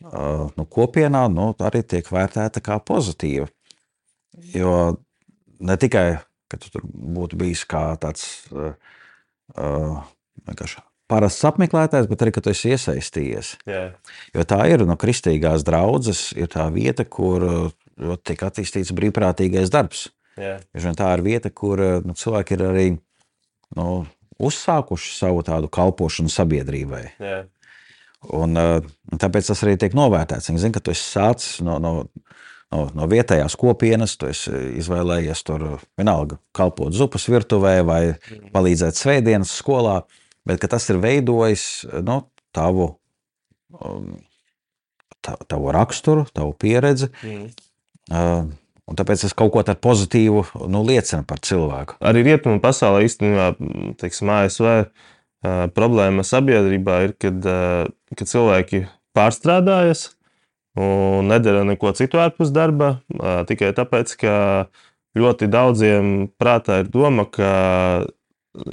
nu, 0.00 0.66
kopienā 0.66 1.26
nu, 1.32 1.50
arī 1.60 1.82
tiek 1.84 2.06
vērtēta 2.08 2.62
kā 2.64 2.78
pozitīva. 2.80 3.48
Jo 4.54 4.74
ne 5.60 5.76
tikai, 5.76 6.20
ka 6.50 6.58
tu 6.60 6.70
tur 6.72 6.86
būtu 6.86 7.38
bijis 7.40 7.66
kā 7.68 7.90
tāds 8.00 8.24
uh, 8.54 8.72
parasts 11.10 11.44
apmeklētājs, 11.48 12.08
bet 12.10 12.22
arī, 12.22 12.34
tu 12.38 12.52
esi 12.52 12.72
iesaistījies. 12.74 13.52
Yeah. 13.68 13.92
Jo 14.36 14.46
tā 14.48 14.62
ir 14.70 14.86
no 14.88 14.96
kristīgās 15.00 15.66
draudzes, 15.66 16.30
ir 16.38 16.50
tā 16.52 16.68
vieta, 16.74 17.04
kur 17.04 17.72
tiek 18.24 18.46
attīstīts 18.46 18.94
brīvprātīgais 18.96 19.72
darbs. 19.72 20.08
Yeah. 20.40 20.62
Tā 20.72 21.12
ir 21.16 21.24
vieta, 21.26 21.50
kur 21.50 21.82
nu, 22.06 22.16
cilvēki 22.16 22.56
ir 22.56 22.66
arī 22.68 22.86
nu, 23.76 23.88
uzsākuši 24.40 25.16
savu 25.18 25.42
tādu 25.46 25.68
kalpošanu 25.72 26.32
sabiedrībai. 26.32 27.04
Yeah. 27.20 27.48
Un, 28.28 28.60
tāpēc 29.16 29.48
tas 29.48 29.62
arī 29.64 29.78
tiek 29.80 29.96
novērtēts. 29.96 30.50
Viņi 30.50 30.60
zina, 30.60 30.74
ka 30.76 30.82
tu 30.84 30.92
esi 30.92 31.06
sācis 31.06 31.62
no, 31.64 31.78
no, 31.80 31.92
no, 32.68 32.82
no 32.92 33.08
vietējās 33.08 33.56
kopienas, 33.60 34.18
tu 34.20 34.28
esi 34.28 34.52
izvēlējies 34.82 35.40
tur 35.48 35.66
vienalga 35.98 36.36
kalpot 36.56 36.92
zupas 36.96 37.24
virtuvē 37.32 37.78
vai 37.88 38.02
palīdzēt 38.52 39.00
svētdienas 39.00 39.54
skolā, 39.62 40.02
bet 40.48 40.68
tas 40.68 40.88
ir 40.92 41.00
veidojis 41.00 41.64
nu, 42.04 42.20
tavu, 42.56 42.90
um, 43.80 44.12
tavu 45.24 45.72
raksturu, 45.72 46.28
tavu 46.36 46.52
pieredzi. 46.60 47.08
Mm. 47.24 47.46
Uh, 48.10 48.50
Un 48.90 48.98
tāpēc 48.98 49.22
tas 49.22 49.36
kaut 49.38 49.52
ko 49.54 49.62
tādu 49.62 49.78
pozitīvu 49.86 50.40
nu, 50.66 50.80
liecina 50.82 51.22
par 51.22 51.38
cilvēku. 51.46 51.94
Arī 52.02 52.24
rietumu 52.26 52.58
pasaulē 52.62 53.04
īstenībā, 53.06 53.52
teiksim, 54.00 54.32
ASV 54.34 54.66
problēma 55.42 56.24
sabiedrībā 56.26 56.96
ir, 57.06 57.14
kad, 57.20 57.44
kad 58.16 58.28
cilvēki 58.28 58.84
pārstrādājas 59.16 60.10
un 60.78 61.30
nedara 61.30 61.64
neko 61.66 61.92
citu 61.98 62.20
ārpus 62.22 62.52
darba, 62.54 62.98
tikai 63.48 63.72
tāpēc, 63.76 64.14
ka 64.20 64.34
ļoti 65.18 65.48
daudziem 65.50 66.12
prātā 66.40 66.82
ir 66.84 66.90
doma, 66.92 67.26
ka, 67.26 67.50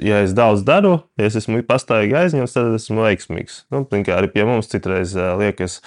ja 0.03 0.22
es 0.26 0.36
daudz 0.38 0.65
daru, 0.68 0.99
ja 1.18 1.30
es 1.30 1.39
esmu 1.39 1.63
pastāvīgi 1.65 2.20
aizņemts, 2.20 2.53
tad 2.53 2.76
esmu 2.78 3.07
veiksmīgs. 3.07 3.63
Nu, 3.74 3.86
arī 3.89 4.30
pie 4.34 4.45
mums 4.47 4.70
citreiz 4.72 5.15
liekas, 5.15 5.82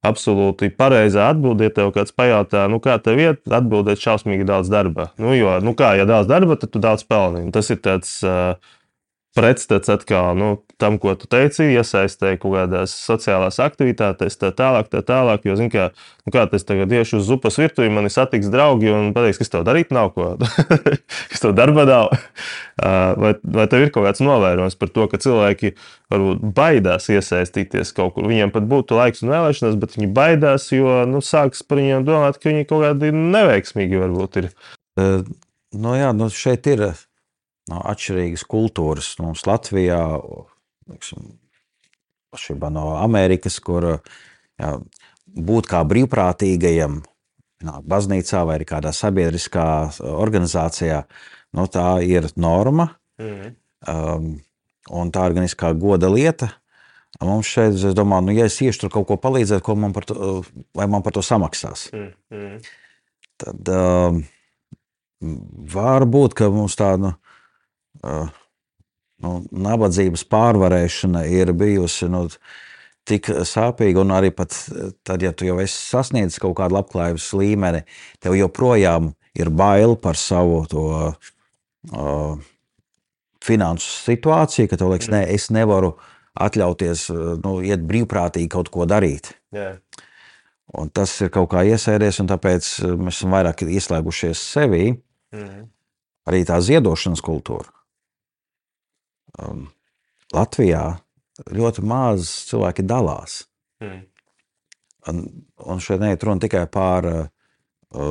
absolūti 0.00 0.70
pareizā 0.72 1.28
atbildē, 1.34 1.68
ja 1.68 1.76
tev 1.76 1.90
kāds 1.92 2.14
pajautā, 2.16 2.64
nu, 2.72 2.80
kā 2.80 2.96
tev 3.04 3.20
iet, 3.20 3.42
atbildēt 3.52 4.00
šausmīgi 4.00 4.48
daudz 4.48 4.70
darba. 4.72 5.10
Nu, 5.20 5.34
jo, 5.36 5.58
nu, 5.64 5.74
kā, 5.76 5.92
ja 6.00 6.06
daudz 6.08 6.30
darba, 6.30 6.56
tad 6.56 6.72
tu 6.72 6.80
daudz 6.80 7.04
pelni. 7.04 7.50
Tas 7.52 7.68
ir 7.68 7.82
tāds 7.84 8.14
uh, 8.24 8.54
pretstats 9.36 9.88
atkal 9.92 10.34
nu, 10.36 10.48
tam, 10.80 10.96
ko 10.98 11.12
tu 11.18 11.28
teici, 11.30 11.68
iesaistēji 11.76 12.40
kaut 12.42 12.54
kādās 12.56 12.94
sociālās 13.04 13.60
aktivitātēs, 13.62 14.38
tā 14.40 14.50
tālāk, 14.56 14.88
tā 14.90 15.02
tālāk. 15.06 15.44
Jo, 15.46 15.54
zini, 15.58 15.70
kā, 15.70 15.90
nu, 16.26 16.32
kā 16.34 16.46
es 16.56 16.66
tagad 16.66 16.90
iešu 16.94 17.20
uz 17.20 17.28
zupas 17.28 17.58
virtuvi, 17.60 17.92
mani 17.94 18.10
satiks 18.10 18.50
draugi 18.50 18.90
un 18.90 19.12
pateiks, 19.14 19.38
kas 19.42 19.52
tev 19.52 19.66
darīt 19.68 19.92
nav 19.94 20.10
ko, 20.16 20.32
kas 21.30 21.44
tev 21.44 21.54
darba 21.58 21.86
nav. 21.88 22.10
Vai, 22.80 23.34
vai 23.44 23.66
tev 23.68 23.82
ir 23.84 23.90
kaut 23.92 24.06
kāds 24.06 24.22
novērojums 24.24 24.78
par 24.80 24.88
to, 24.94 25.04
ka 25.10 25.18
cilvēki 25.20 25.74
varbūt 26.08 26.46
baidās 26.56 27.10
iesaistīties 27.12 27.92
kaut 27.92 28.14
kur? 28.14 28.24
Viņiem 28.30 28.54
pat 28.54 28.64
būtu 28.70 28.96
laiks 28.96 29.20
un 29.20 29.34
vēlēšanās, 29.34 29.76
bet 29.82 29.98
viņi 29.98 30.08
baidās, 30.16 30.70
jo 30.72 31.02
nu, 31.10 31.20
sāks 31.20 31.60
par 31.60 31.82
viņiem 31.82 32.08
domāt, 32.08 32.40
ka 32.40 32.48
viņi 32.48 32.64
kaut 32.70 32.86
kādi 32.86 33.12
neveiksmīgi 33.12 34.00
varbūt 34.00 34.40
ir. 34.40 34.48
Nu 35.76 35.92
jā, 35.98 36.14
nu 36.16 36.30
šeit 36.32 36.72
ir 36.72 36.86
no 37.70 37.80
atšķirīgas 37.92 38.44
kultūras. 38.50 39.12
Nu, 39.18 39.30
mums 39.30 39.46
Latvijā, 39.48 40.00
atšķirībā 42.34 42.70
no 42.74 42.86
Amerikas, 43.00 43.58
kur 43.64 43.88
jā, 43.90 44.74
būt 45.50 45.70
kā 45.70 45.82
brīvprātīgajam, 45.88 47.00
baznīcā 47.60 48.44
vai 48.48 48.60
kādā 48.68 48.92
sabiedriskā 48.96 49.66
organizācijā, 50.10 51.02
nu, 51.56 51.66
tā 51.70 51.88
ir 52.06 52.30
norma. 52.40 52.90
Mm. 53.20 53.56
Um, 53.90 54.30
un 54.90 55.12
tā 55.12 55.28
ir 55.28 55.36
gan 55.36 55.46
kā 55.58 55.72
goda 55.78 56.10
lieta. 56.12 56.50
Mums 57.20 57.48
šeit, 57.50 57.74
es 57.74 57.96
domāju, 57.96 58.28
nu, 58.28 58.34
ja 58.38 58.46
es 58.48 58.56
iešu 58.62 58.84
tur 58.84 58.92
kaut 58.94 59.08
ko 59.08 59.16
palīdzēt, 59.20 59.62
ko 59.66 59.74
man 59.76 59.92
par 59.92 60.06
to, 60.08 60.40
vai 60.76 60.86
man 60.88 61.02
par 61.04 61.16
to 61.16 61.24
samaksās. 61.26 61.88
Mm. 61.92 62.12
Mm. 62.32 62.60
Tad 63.40 63.72
um, 63.74 64.22
var 65.74 66.06
būt, 66.08 66.36
ka 66.38 66.48
mums 66.54 66.78
tāda. 66.80 67.02
Nu, 67.02 67.12
nu, 68.02 69.32
nabadzības 69.50 70.24
pārvarēšana 70.30 71.24
ir 71.30 71.52
bijusi 71.56 72.08
nu, 72.12 72.26
tik 73.08 73.30
sāpīga, 73.48 74.04
un 74.04 74.14
arī 74.14 74.30
pat 74.34 74.54
tad, 75.06 75.24
ja 75.24 75.32
tu 75.32 75.48
jau 75.48 75.58
esi 75.62 75.76
sasniedzis 75.76 76.40
kaut 76.42 76.58
kādu 76.60 76.78
labklājības 76.78 77.32
līmeni, 77.40 77.82
tev 78.22 78.36
joprojām 78.38 79.12
ir 79.38 79.50
bail 79.50 79.96
par 80.00 80.18
savu 80.20 80.64
to. 80.70 80.86
Uh, 81.90 82.40
finansu 83.40 83.88
situāciju, 84.04 84.68
ka 84.68 84.76
tev 84.76 84.92
liekas, 84.92 85.08
mm. 85.08 85.16
ne, 85.16 85.22
es 85.32 85.48
nevaru 85.54 85.94
atļauties 86.40 87.06
nu, 87.40 87.56
iet 87.64 87.82
brīvprātīgi 87.88 88.50
kaut 88.52 88.68
ko 88.72 88.86
darīt. 88.88 89.32
Yeah. 89.54 89.80
Un 90.76 90.92
tas 90.94 91.16
ir 91.24 91.32
kaut 91.34 91.48
kā 91.54 91.64
iesēdies, 91.66 92.20
un 92.22 92.28
tāpēc 92.30 92.68
mēs 93.00 93.16
esam 93.16 93.34
vairāk 93.34 93.64
ieslēgušies 93.66 94.44
sevī. 94.52 94.92
Mm. 95.34 95.64
Arī 96.28 96.44
tā 96.46 96.60
ziedošanas 96.62 97.24
kultūra 97.24 97.79
um, 99.40 99.66
Latvijā 100.34 100.84
ļoti 101.48 101.84
maz 101.86 102.28
cilvēki 102.50 102.84
dalās. 102.86 103.44
Mm. 103.82 104.00
Un, 105.10 105.20
un 105.64 105.80
šeit 105.80 106.02
neiet 106.02 106.24
runa 106.26 106.42
tikai 106.42 106.66
par 106.70 107.06
uh, 107.08 107.28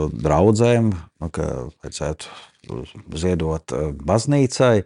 draugiem, 0.09 0.89
nu, 0.91 1.29
ka 1.33 1.45
vajadzētu 1.83 2.79
ziedot 3.21 3.75
uh, 3.75 3.91
baznīcai, 3.93 4.81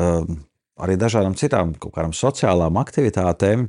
um, 0.00 0.40
arī 0.80 0.96
dažādām 1.00 1.36
citām 1.36 1.74
sociālām 2.16 2.80
aktivitātēm, 2.80 3.68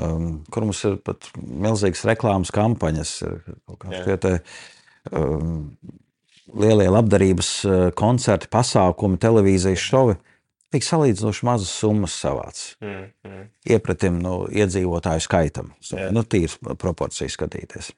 um, 0.00 0.30
kur 0.50 0.64
mums 0.64 0.80
ir 0.88 0.96
pat 1.04 1.28
milzīgas 1.36 2.06
reklāmas 2.08 2.52
kampaņas, 2.56 3.12
ir 4.00 4.16
te, 4.24 4.32
um, 5.12 5.68
lielie 6.56 6.88
labdarības 6.88 7.52
uh, 7.68 7.76
koncerti, 7.96 8.48
pasākumi, 8.48 9.20
televīzijas 9.20 9.84
šovi. 9.92 10.16
Mm 10.16 10.32
Tik 10.74 10.82
salīdzinoši 10.82 11.46
mazas 11.46 11.70
summas 11.70 12.16
savāc. 12.18 12.62
Mm, 12.82 13.06
mm. 13.26 13.44
Iepratim 13.70 14.18
no 14.18 14.40
nu, 14.42 14.50
iedzīvotāju 14.50 15.22
skaitam. 15.22 15.70
Yeah. 15.92 16.10
Nu, 16.14 16.24
tīrs 16.26 16.58
proporcijas 16.80 17.38
skatīties. 17.38 17.92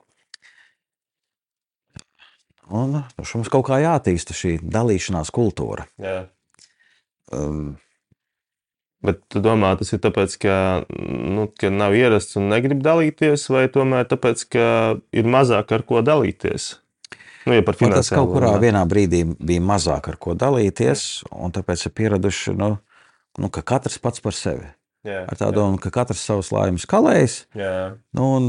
Un 2.69 2.93
nu, 2.93 3.03
mums 3.17 3.49
kaut 3.49 3.65
kā 3.71 3.81
jātīsta 3.81 4.37
šī 4.37 4.59
dalīšanās 4.61 5.33
kultūra. 5.33 5.89
Yeah. 5.97 6.29
Um, 7.33 7.79
Bet 8.99 9.21
tu 9.31 9.39
domā, 9.39 9.77
tas 9.79 9.93
ir 9.95 10.01
tāpēc, 10.03 10.33
ka, 10.43 10.55
nu, 10.91 11.47
ka 11.55 11.71
nav 11.71 11.95
ierasts 11.95 12.35
un 12.41 12.49
negrib 12.51 12.81
dalīties, 12.83 13.45
vai 13.55 13.69
tomēr 13.71 14.09
tāpēc, 14.11 14.43
ka 14.51 14.65
ir 15.15 15.29
mazāk 15.31 15.71
ar 15.77 15.85
ko 15.87 16.03
dalīties? 16.03 16.73
Nu, 17.47 17.55
ja 17.55 17.63
tas 17.63 18.11
kaut 18.13 18.33
kurā 18.35 18.51
vienā 18.61 18.83
brīdī 18.89 19.23
bija 19.25 19.63
mazāk 19.65 20.11
ar 20.11 20.19
ko 20.21 20.35
dalīties, 20.39 21.05
un 21.39 21.55
tāpēc 21.55 21.87
ir 21.87 21.95
pieraduši, 21.97 22.55
nu, 22.59 22.73
nu, 23.39 23.51
ka 23.55 23.63
katrs 23.63 24.01
pats 24.03 24.25
par 24.25 24.37
sevi. 24.37 24.67
Jā, 25.07 25.23
ar 25.31 25.39
tādu 25.39 25.61
domu, 25.61 25.79
ka 25.81 25.93
katrs 25.95 26.25
savas 26.27 26.51
laimes 26.53 26.87
kalējas. 26.91 27.41
Nu, 28.17 28.27
un, 28.27 28.49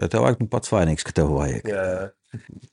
ja 0.00 0.08
tev 0.10 0.24
vajag, 0.24 0.40
nu 0.42 0.50
pats 0.50 0.72
vainīgs, 0.72 1.04
ka 1.06 1.14
tev 1.20 1.34
vajag. 1.36 1.68
Jā. 1.68 1.84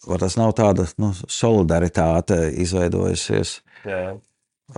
Vai 0.07 0.19
tas 0.19 0.35
nav 0.39 0.53
tāda 0.57 0.87
nu, 1.01 1.11
solidaritāte 1.31 2.39
izveidojusies? 2.63 3.59
Jā. 3.87 4.01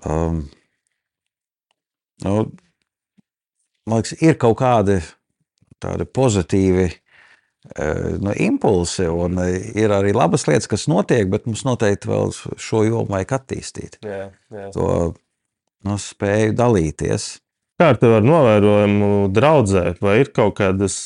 Um, 0.03 0.43
nu, 2.25 2.33
man 3.87 4.01
liekas, 4.01 4.17
ir 4.21 4.37
kaut 4.41 4.59
kādi 4.61 4.99
tādi 5.81 6.07
pozitīvi 6.09 6.89
nu, 8.23 8.33
impulsi, 8.33 9.07
un 9.09 9.39
ir 9.47 9.93
arī 9.93 10.13
labas 10.15 10.47
lietas, 10.49 10.69
kas 10.71 10.87
notiek, 10.91 11.27
bet 11.31 11.47
mums 11.49 11.65
noteikti 11.67 12.09
vēl 12.11 12.33
šo 12.33 12.83
jomu 12.87 13.15
vajag 13.15 13.35
attīstīt. 13.39 13.99
Jā, 14.05 14.29
jā. 14.53 14.69
To 14.75 14.87
nu, 15.87 15.97
spēju 16.01 16.55
dalīties. 16.57 17.27
Kā 17.77 17.91
ar 17.93 17.99
tevi 18.01 18.23
novērojumu 18.25 19.27
draudzē, 19.33 19.91
vai 20.01 20.21
ir 20.23 20.31
kaut 20.33 20.57
kādas 20.57 20.97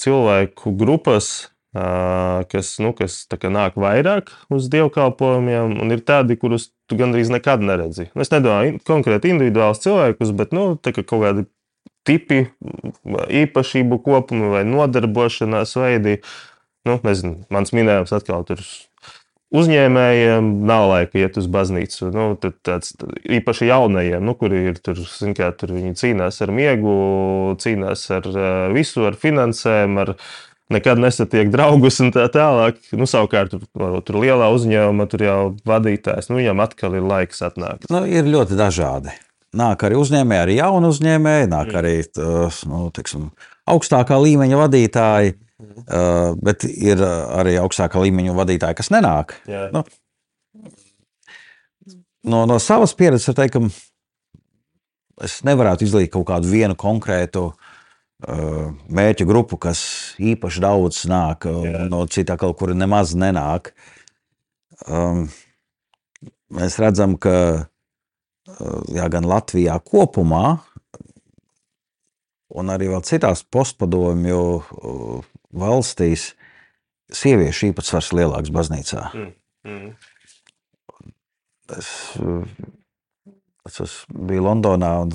cilvēku 0.00 0.74
grupas, 0.76 1.50
kas, 2.50 2.74
nu, 2.82 2.90
kas 2.96 3.22
nāk 3.30 3.78
vairāk 3.80 4.32
uz 4.52 4.68
dievkalpojumiem, 4.72 5.78
un 5.80 5.94
ir 5.94 6.02
tādi, 6.04 6.36
kurus 6.40 6.70
tu 6.90 6.98
gandrīz 6.98 7.30
nekad 7.32 7.62
neredzi. 7.62 8.10
Es 8.18 8.32
nedomāju 8.34 8.80
konkrēti 8.86 9.30
individuālus 9.32 9.82
cilvēkus, 9.84 10.34
bet 10.36 10.52
nu, 10.56 10.74
kaut 10.82 11.08
kādi 11.22 11.46
tipi, 12.08 12.44
īpašību 13.42 14.00
kopumi 14.04 14.52
vai 14.52 14.62
nodarbošanās 14.68 15.76
veidi. 15.80 16.20
Nu, 16.88 16.96
nezinu, 17.04 17.42
mans 17.52 17.74
minējums 17.76 18.14
atkal 18.16 18.46
tur 18.48 18.62
uzņēmējiem 19.50 20.50
nav 20.66 20.86
laika 20.92 21.18
iet 21.20 21.38
uz 21.40 21.48
baznīcu. 21.50 22.10
Nu, 22.14 22.26
tāds, 22.38 22.94
īpaši 23.26 23.70
jaunajiem, 23.70 24.22
nu, 24.24 24.36
kuri 24.38 24.62
ir 24.70 24.78
tur, 24.82 25.00
kā, 25.36 25.50
tur 25.58 25.74
viņi 25.76 25.96
cīnās 25.98 26.40
ar 26.44 26.54
miegu, 26.54 26.94
cīnās 27.62 28.06
ar 28.16 28.30
visu, 28.74 29.04
ar 29.10 29.18
finansēm, 29.20 29.98
ar 30.04 30.14
nekad 30.70 31.02
nesatiek 31.02 31.50
draugus 31.50 31.98
un 32.04 32.14
tā 32.14 32.28
tālāk. 32.32 32.78
Nu, 32.94 33.08
savukārt, 33.10 33.56
tur, 33.56 33.96
tur 34.06 34.20
lielā 34.22 34.52
uzņēmuma, 34.54 35.08
tur 35.10 35.26
jau 35.26 35.40
vadītājs, 35.68 36.30
nu, 36.30 36.38
viņam 36.40 36.62
atkal 36.66 36.96
ir 36.98 37.10
laiks 37.10 37.42
atnākt. 37.46 37.90
Nu, 37.90 38.06
ir 38.06 38.30
ļoti 38.30 38.58
dažādi. 38.60 39.16
Nāk 39.50 39.82
arī 39.82 39.96
uzņēmēji, 39.98 40.42
arī 40.44 40.56
jauni 40.60 40.90
uzņēmēji, 40.92 41.46
nāk 41.50 41.72
mm. 41.72 41.78
arī 41.80 41.94
nu, 42.70 42.82
tiksim, 42.94 43.30
augstākā 43.70 44.18
līmeņa 44.22 44.60
vadītāji, 44.60 45.32
mm. 45.34 45.80
uh, 45.82 46.36
bet 46.38 46.66
ir 46.70 47.02
arī 47.02 47.56
augstākā 47.58 48.02
līmeņa 48.04 48.36
vadītāji, 48.36 48.78
kas 48.78 48.92
nenāk. 48.94 49.34
Yeah. 49.50 49.72
Nu, 49.74 49.82
no, 52.22 52.44
no 52.46 52.60
savas 52.62 52.94
pieredzes 52.94 53.26
var 53.32 53.40
teikt, 53.40 53.58
ka 53.58 55.26
es 55.26 55.40
nevarētu 55.46 55.88
izlīgt 55.88 56.14
kaut 56.14 56.28
kādu 56.30 56.52
vienu 56.52 56.78
konkrētu 56.78 57.48
uh, 57.50 58.70
mērķu 58.86 59.26
grupu, 59.26 59.58
kas 59.66 59.82
īpaši 60.22 60.62
daudz 60.62 61.02
nāk, 61.10 61.50
yeah. 61.50 61.88
no 61.90 62.04
citā 62.06 62.38
kaut 62.38 62.54
kur 62.62 62.70
nemaz 62.78 63.16
nenāk. 63.18 63.74
Um, 64.86 65.26
mēs 66.54 66.78
redzam, 66.78 67.18
ka 67.18 67.66
jā, 68.94 69.06
gan 69.12 69.28
Latvijā 69.28 69.76
kopumā, 69.84 70.58
un 72.50 72.72
arī 72.74 72.90
vēl 72.90 73.04
citās 73.06 73.44
postpadomju 73.46 74.40
valstīs, 75.50 76.32
sieviešu 77.10 77.70
īpatsvars 77.70 78.12
lielāks 78.14 78.52
baznīcā. 78.54 79.08
Mm, 79.14 79.32
mm. 79.66 79.88
Es, 81.78 81.90
Es 83.68 83.96
biju 84.08 84.44
Londonā 84.46 84.90
un 85.04 85.12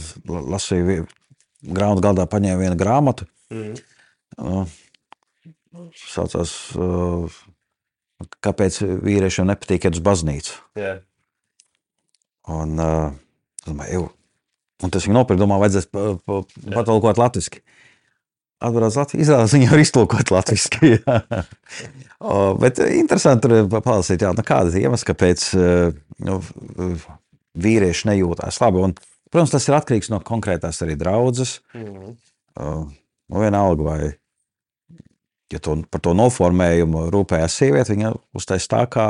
lasīju 0.53 1.05
grāmatu 1.65 2.03
galdā, 2.05 2.25
paņēmu 2.29 2.61
vienu 2.61 2.77
grāmatu. 2.79 3.27
Mm. 3.53 3.73
Uh, 4.37 4.75
saucās, 5.97 6.53
uh, 6.77 7.39
kāpēc 8.45 8.79
vīriešiem 9.05 9.49
nepatīk 9.49 9.87
iet 9.87 9.97
uz 9.97 10.03
baznīcu. 10.05 10.57
Yeah. 10.77 11.01
Un, 12.51 12.77
uh, 12.77 13.15
domāju, 13.67 14.09
un 14.83 14.93
tas 14.93 15.07
viņa 15.07 15.17
nopirka, 15.17 15.41
domāju, 15.41 15.65
vajadzēs 15.65 15.89
patolkot 16.75 17.21
latviski. 17.21 17.63
Atbrauc 18.65 18.95
Latviju, 18.95 19.19
izrādās 19.21 19.53
viņa 19.53 19.67
var 19.67 19.81
iztulkot 19.83 20.31
latviski. 20.31 20.93
o, 22.23 22.35
bet 22.61 22.79
interesanti 22.85 23.49
tur 23.49 23.81
palasīt, 23.83 24.23
jā, 24.23 24.31
nu, 24.33 24.45
kāda 24.47 24.71
ir 24.71 24.87
iemesls, 24.87 25.03
kāpēc 25.09 25.43
nu, 26.25 26.37
vīrieši 27.65 28.09
nejūtās 28.13 28.61
labi. 28.63 28.85
Un, 28.87 28.95
protams, 29.27 29.53
tas 29.53 29.67
ir 29.67 29.75
atkarīgs 29.77 30.11
no 30.13 30.21
konkrētās 30.23 30.79
arī 30.85 30.95
draudzes. 30.99 31.57
Mm. 31.75 32.15
Nu, 32.55 33.41
vienalga, 33.43 33.85
vai 33.85 33.99
ja 35.51 35.59
to, 35.61 35.77
par 35.91 36.03
to 36.03 36.15
noformējumu 36.17 37.09
rūpējās 37.13 37.59
sieviete, 37.59 37.93
viņa 37.93 38.13
uztais 38.37 38.67
tā 38.71 38.85
kā 38.91 39.09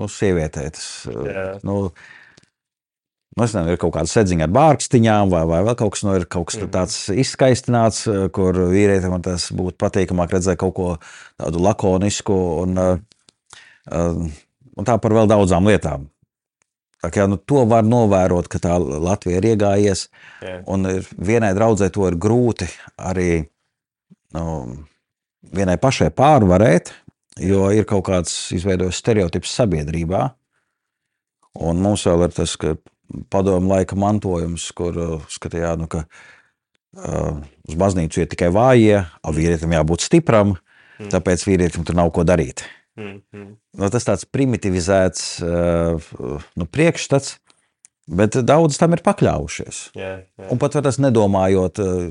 nu, 0.00 0.08
sievietē. 0.10 0.66
Tas, 0.74 0.88
yeah. 1.10 1.60
Nu, 1.66 1.92
es 3.38 3.54
nezinu, 3.54 3.74
ir 3.74 3.80
kaut 3.80 3.94
kāda 3.94 4.10
sedziņa 4.10 4.46
ar 4.48 4.54
bārkstiņām, 4.54 5.30
vai, 5.30 5.42
vai 5.48 5.60
vēl 5.66 5.76
kaut 5.78 5.94
kas, 5.94 6.04
nu, 6.06 6.14
ir 6.18 6.26
kaut 6.26 6.50
kas 6.50 6.58
mm. 6.58 6.70
tāds 6.74 6.96
izskaistināts, 7.14 8.04
kur 8.34 8.58
vīrietim 8.72 9.14
tas 9.22 9.50
būtu 9.54 9.78
patīkamāk 9.80 10.34
redzēt 10.34 10.58
kaut 10.60 10.74
ko 10.76 10.88
tādu 11.38 11.62
lakonisku 11.62 12.38
un, 12.64 12.80
un 13.90 14.88
tā 14.88 14.98
par 14.98 15.14
vēl 15.20 15.30
daudzām 15.30 15.70
lietām. 15.70 16.08
Tā 17.00 17.08
kā, 17.14 17.24
nu, 17.30 17.38
to 17.38 17.62
var 17.68 17.86
novērot, 17.86 18.48
ka 18.52 18.60
tā 18.60 18.74
Latvija 18.76 19.40
ir 19.40 19.46
iegājies. 19.54 20.08
Yeah. 20.44 20.60
Un 20.68 20.84
ir, 20.90 21.06
vienai 21.16 21.54
draudzē 21.56 21.88
to 21.94 22.04
ir 22.10 22.18
grūti 22.20 22.68
arī 23.00 23.30
nu, 24.36 24.44
vienai 25.54 25.78
pašai 25.80 26.10
pārvarēt, 26.12 26.92
jo 27.40 27.70
ir 27.72 27.88
kaut 27.88 28.04
kāds 28.10 28.34
izveidojis 28.52 29.00
stereotips 29.00 29.54
sabiedrībā. 29.62 30.26
Un 31.64 31.80
mums 31.82 32.04
vēl 32.06 32.28
ir 32.28 32.36
tas, 32.36 32.52
ka 32.60 32.76
padomu 33.32 33.74
laika 33.74 33.98
mantojums, 33.98 34.70
kur 34.76 34.98
uh, 34.98 35.30
skatījām, 35.30 35.84
nu, 35.84 35.88
ka 35.90 36.04
uh, 36.06 37.40
uz 37.68 37.78
baznīcu 37.78 38.22
iet 38.22 38.32
tikai 38.34 38.50
vājie, 38.54 39.02
a 39.04 39.34
vīrietim 39.34 39.74
jābūt 39.74 40.06
stipram, 40.06 40.56
mm. 40.98 41.10
tāpēc 41.14 41.46
vīrietim 41.48 41.86
tur 41.86 41.98
nav 41.98 42.12
ko 42.14 42.26
darīt. 42.26 42.64
Mm, 42.98 43.20
mm. 43.32 43.52
Nu, 43.78 43.92
tas 43.92 44.06
tāds 44.06 44.26
primitivizēts 44.28 45.28
uh, 45.46 46.10
nu, 46.58 46.66
priekšstats, 46.66 47.38
bet 48.10 48.40
daudz 48.46 48.78
tam 48.80 48.96
ir 48.96 49.04
pakļaujušies. 49.06 49.82
Yeah, 49.98 50.24
yeah. 50.38 50.50
Un 50.52 50.60
pat 50.62 50.76
tas 50.82 50.98
nedomājot 51.02 51.82
uh, 51.84 52.10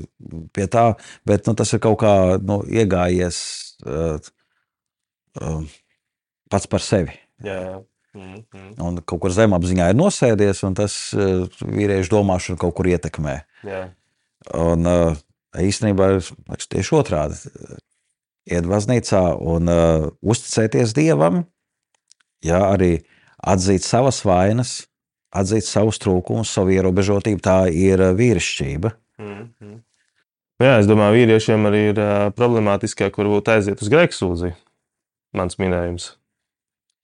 pie 0.56 0.66
tā, 0.72 0.90
bet 1.28 1.48
nu, 1.48 1.56
tas 1.58 1.72
ir 1.76 1.82
kaut 1.84 2.00
kā 2.02 2.14
nu, 2.40 2.62
iegājies 2.64 3.38
uh, 3.86 4.32
uh, 5.40 5.78
pats 6.50 6.70
par 6.70 6.84
sevi. 6.84 7.16
Yeah. 7.44 7.60
Mm 7.60 7.76
-hmm. 7.76 7.89
Un 8.14 8.98
kaut 9.06 9.20
kur 9.22 9.34
zemapziņā 9.34 9.90
ir 9.92 9.98
nosēdies, 9.98 10.64
un 10.66 10.74
tas 10.78 10.94
uh, 11.14 11.46
vīriešu 11.62 12.16
domāšanu 12.16 12.58
kaut 12.58 12.74
kur 12.78 12.88
ietekmē. 12.90 13.36
Yeah. 13.66 13.92
Un 14.56 14.88
uh, 14.88 15.20
īstenībā 15.54 16.10
ir 16.16 16.66
tieši 16.74 16.96
otrādi 16.98 17.38
iet 18.50 18.66
baznīcā 18.66 19.22
un 19.38 19.70
uh, 19.70 20.08
uzticēties 20.22 20.94
Dievam, 20.96 21.44
jā, 22.44 22.60
arī 22.72 22.92
atzīt 23.38 23.86
savas 23.86 24.22
vainas, 24.26 24.88
atzīt 25.30 25.68
savus 25.68 26.00
trūkumus, 26.02 26.50
savu 26.50 26.74
ierobežotību. 26.74 27.42
Tā 27.44 27.60
ir 27.70 28.02
vīrišķība. 28.18 28.94
Mm 29.20 29.44
-hmm. 29.60 29.78
Jā, 30.60 30.78
es 30.80 30.86
domāju, 30.86 31.16
vīriešiem 31.16 31.66
arī 31.68 31.86
ir 31.92 31.98
uh, 32.00 32.28
problemātiskāk, 32.36 33.16
varbūt 33.16 33.48
aiziet 33.48 33.80
uz 33.80 33.88
grēksūdzi. 33.88 34.52
Mans 35.32 35.56
minējums. 35.56 36.19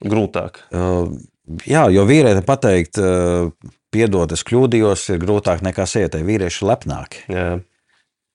Grūtāk. 0.04 0.60
Uh, 0.74 1.14
jā, 1.64 1.86
jo 1.94 2.04
vīrietim 2.08 2.44
pateikt, 2.46 3.00
uh, 3.00 3.48
piedod, 3.94 4.34
es 4.36 4.44
kļūdījos, 4.44 5.06
ir 5.14 5.22
grūtāk 5.22 5.64
nekā 5.64 5.86
sievietei. 5.88 6.26
Vīrieši 6.26 6.62
ir 6.62 6.70
lepnāki. 6.72 7.24
Jā. 7.32 7.46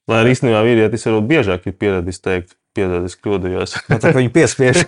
Lai 0.09 0.23
arī 0.23 0.33
īstenībā 0.33 0.63
vīrietis 0.65 1.05
varbūt 1.07 1.29
biežāk 1.29 1.69
ir 1.69 1.77
pieradis 1.77 2.19
teikt, 2.23 2.57
Piedod, 2.71 3.03
es 3.03 3.17
kļūdījos. 3.19 3.73
No, 3.89 3.97
nu, 3.97 3.99
tā 3.99 4.13
kā 4.13 4.21
viņi 4.21 4.31
piespiež. 4.31 4.85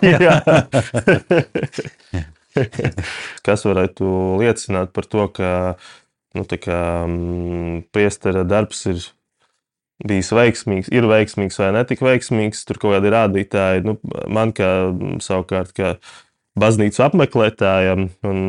Kas 3.46 3.64
varētu 3.66 4.06
liecināt 4.40 4.94
par 4.96 5.08
to, 5.10 5.26
ka 5.34 5.50
nu, 6.38 6.46
kā, 6.48 6.80
mm, 7.04 7.82
priestera 7.92 8.44
darbs 8.48 8.86
ir 8.88 9.02
bijis 10.04 10.32
veiksmīgs, 10.34 10.88
ir 10.96 11.06
veiksmīgs 11.10 11.60
vai 11.60 11.70
netik 11.76 12.00
veiksmīgs. 12.04 12.64
Tur 12.68 12.80
kaut 12.80 12.96
kādi 12.96 13.12
rādītāji, 13.12 13.84
nu, 13.84 13.98
man 14.32 14.54
kā 14.56 14.70
savukārt, 15.24 15.76
kā 15.76 15.94
baznīcu 16.58 17.02
apmeklētājam, 17.02 18.08
un 18.26 18.42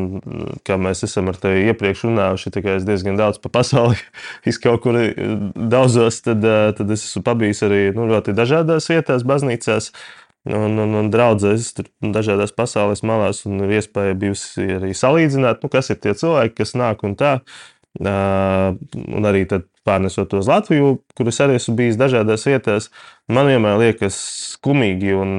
kā 0.66 0.76
mēs 0.78 1.02
esam 1.06 1.30
ar 1.32 1.38
tevi 1.42 1.64
iepriekš 1.72 2.04
runājuši, 2.06 2.52
tā 2.54 2.62
kā 2.64 2.76
es 2.78 2.86
diezgan 2.86 3.18
daudz 3.18 3.40
pa 3.42 3.50
pasauli 3.58 3.98
kaut 4.64 4.84
kur 4.84 5.00
eh, 5.00 5.16
daudzos, 5.56 6.22
tad, 6.26 6.44
eh, 6.44 6.70
tad 6.78 6.92
es 6.94 7.08
esmu 7.08 7.24
pabijis 7.26 7.64
arī 7.66 7.82
nu, 7.96 8.06
ļoti 8.12 8.36
dažādās 8.36 8.88
vietās, 8.92 9.26
baznīcās. 9.26 9.92
Un, 10.46 10.76
un, 10.78 10.92
un 10.94 11.08
draudzēs 11.10 11.72
tur 11.74 11.88
dažādās 12.14 12.52
pasaules 12.54 13.00
malās, 13.02 13.40
un 13.50 13.64
ir 13.64 13.80
iespēja 13.80 14.14
bijusi 14.14 14.76
arī 14.76 14.92
salīdzināt, 14.94 15.64
nu, 15.64 15.70
kas 15.72 15.90
ir 15.90 15.98
tie 15.98 16.12
cilvēki, 16.14 16.60
kas 16.60 16.76
nāk 16.78 17.02
un 17.02 17.16
tā. 17.18 17.32
Uh, 17.40 17.75
un 18.00 19.28
arī 19.28 19.46
pārnesot 19.86 20.28
to 20.30 20.40
uz 20.42 20.48
Latviju, 20.50 20.96
kur 21.16 21.30
es 21.30 21.38
arī 21.42 21.56
esmu 21.60 21.76
bijis 21.78 21.98
dažādās 22.00 22.46
vietās, 22.48 22.88
man 23.30 23.48
vienmēr 23.48 23.78
liekas 23.80 24.16
skumīgi, 24.56 25.12
un 25.16 25.36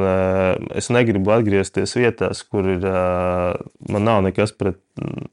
es 0.77 0.89
negribu 0.93 1.33
atgriezties 1.35 1.97
vietās, 1.99 2.43
kur 2.47 2.69
ir, 2.77 2.85
man 3.91 4.07
nav 4.07 4.21
nekas 4.25 4.55
pret, 4.55 4.79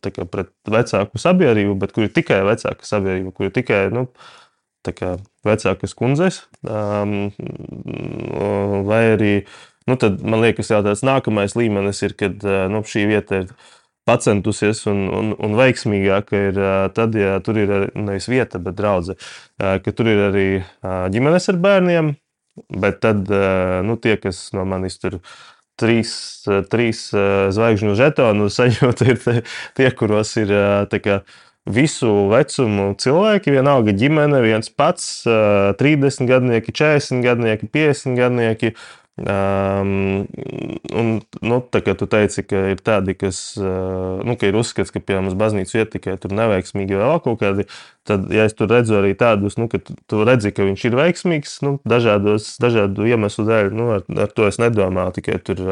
kā, 0.05 0.27
pret 0.27 0.51
vecāku 0.71 1.23
sabiedrību, 1.23 1.77
bet 1.81 1.95
kur 1.95 2.09
ir 2.09 2.15
tikai 2.15 2.43
vecāka 2.49 2.89
sabiedrība, 2.89 3.35
kur 3.37 3.49
ir 3.49 3.55
tikai 3.55 3.85
nu, 3.95 4.09
vecākas 4.85 5.95
kundzes. 5.97 6.43
Um, 6.67 7.31
vai 8.89 9.01
arī, 9.15 9.33
nu, 9.89 9.97
man 10.21 10.43
liekas, 10.43 10.75
jau 10.75 10.83
tāds 10.85 11.07
nākamais 11.07 11.57
līmenis 11.57 12.03
ir, 12.05 12.19
kad 12.19 12.45
nu, 12.45 12.83
šī 12.85 13.07
vieta 13.15 13.45
ir 13.45 13.55
pacentusies 14.09 14.83
un, 14.91 15.07
un, 15.09 15.31
un 15.39 15.57
veiksmīgāka 15.59 16.43
ir 16.51 16.61
tad, 16.97 17.17
ja 17.17 17.39
tur 17.45 17.61
ir 17.63 17.73
nevis 17.97 18.29
vieta, 18.29 18.61
bet 18.61 18.77
draudzene, 18.77 19.17
ka 19.59 19.95
tur 19.97 20.11
ir 20.13 20.27
arī 20.29 20.49
ģimenes 21.15 21.49
ar 21.53 21.61
bērniem, 21.65 22.13
Bet 22.55 23.01
tad 23.03 23.27
nu, 23.83 23.97
tie, 23.99 24.15
kas 24.21 24.53
no 24.55 24.63
manis 24.69 25.01
tur 25.03 25.19
trīs, 25.81 26.13
trīs 26.71 27.09
zvaigžņu 27.57 27.97
žetonu 27.99 28.47
saņemot, 28.53 29.03
ir 29.11 29.19
tie, 29.75 29.89
kuros 29.99 30.37
ir 30.39 30.53
kā, 31.03 31.19
visu 31.67 32.13
vecumu 32.31 32.93
cilvēki, 33.01 33.57
vienalga 33.57 33.95
ģimene, 33.99 34.43
viens 34.45 34.71
pats, 34.71 35.25
30 35.81 36.31
gadnieki, 36.31 36.75
40 36.77 37.25
gadnieki, 37.27 37.71
50 37.75 38.21
gadnieki. 38.21 38.75
Um, 39.15 40.25
un, 40.91 41.11
nu, 41.39 41.59
tā 41.71 41.79
kā 41.87 41.93
tu 41.95 42.09
teici, 42.11 42.43
ka 42.43 42.65
ir 42.73 42.81
tādi, 42.83 43.15
kas 43.15 43.55
nu, 43.63 44.35
ka 44.35 44.49
ir 44.51 44.59
uzskats, 44.59 44.91
ka 44.91 44.99
pie 44.99 45.21
mums 45.21 45.37
baznīcas 45.39 45.77
iet 45.77 45.93
tikai 45.93 46.17
tur 46.19 46.35
neveiksmīgi 46.35 46.99
vai 46.99 47.13
vēl 47.13 47.23
kaut 47.23 47.39
kādi, 47.45 47.69
tad, 48.11 48.27
ja 48.35 48.49
es 48.49 48.59
tur 48.59 48.73
redzu 48.75 48.99
arī 48.99 49.13
tādus, 49.19 49.55
nu, 49.61 49.69
ka 49.71 49.79
tu, 49.87 50.25
redzi, 50.27 50.51
ka 50.51 50.67
viņš 50.67 50.87
ir 50.91 50.99
veiksmīgs, 50.99 51.55
nu, 51.63 51.77
dažādos, 51.87 52.57
dažādu 52.59 53.07
iemeslu 53.07 53.47
dēļ, 53.47 53.71
nu, 53.79 53.89
ar, 54.01 54.05
ar 54.27 54.35
to 54.35 54.51
es 54.51 54.59
nedomāju, 54.63 55.21
tikai 55.21 55.39
tur. 55.47 55.65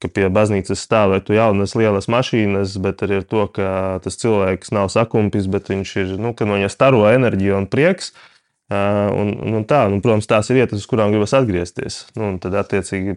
Ka 0.00 0.08
pie 0.08 0.30
baznīcas 0.32 0.80
stāvētu 0.80 1.34
jaunas, 1.36 1.74
lielas 1.76 2.06
mašīnas, 2.08 2.78
bet 2.80 3.02
arī 3.04 3.18
ar 3.20 3.26
to, 3.28 3.42
ka 3.52 3.66
tas 4.00 4.16
cilvēks 4.16 4.72
nav 4.72 4.88
sakumpis, 4.88 5.44
bet 5.52 5.68
viņš 5.68 5.92
ir, 6.00 6.14
nu, 6.16 6.32
ka 6.32 6.48
no 6.48 6.56
viņa 6.56 6.70
staro 6.72 7.02
enerģija 7.10 7.58
un 7.58 7.66
prieks. 7.68 8.14
Uh, 8.14 8.39
Un, 8.70 9.32
un 9.50 9.64
tā, 9.66 9.80
un, 9.90 9.98
protams, 9.98 10.28
tās 10.30 10.46
ir 10.52 10.60
vietas, 10.60 10.84
uz 10.84 10.86
kurām 10.86 11.10
gribas 11.10 11.34
atgriezties. 11.34 12.04
Nu, 12.14 12.36
tad, 12.42 12.54
attiecīgi, 12.60 13.16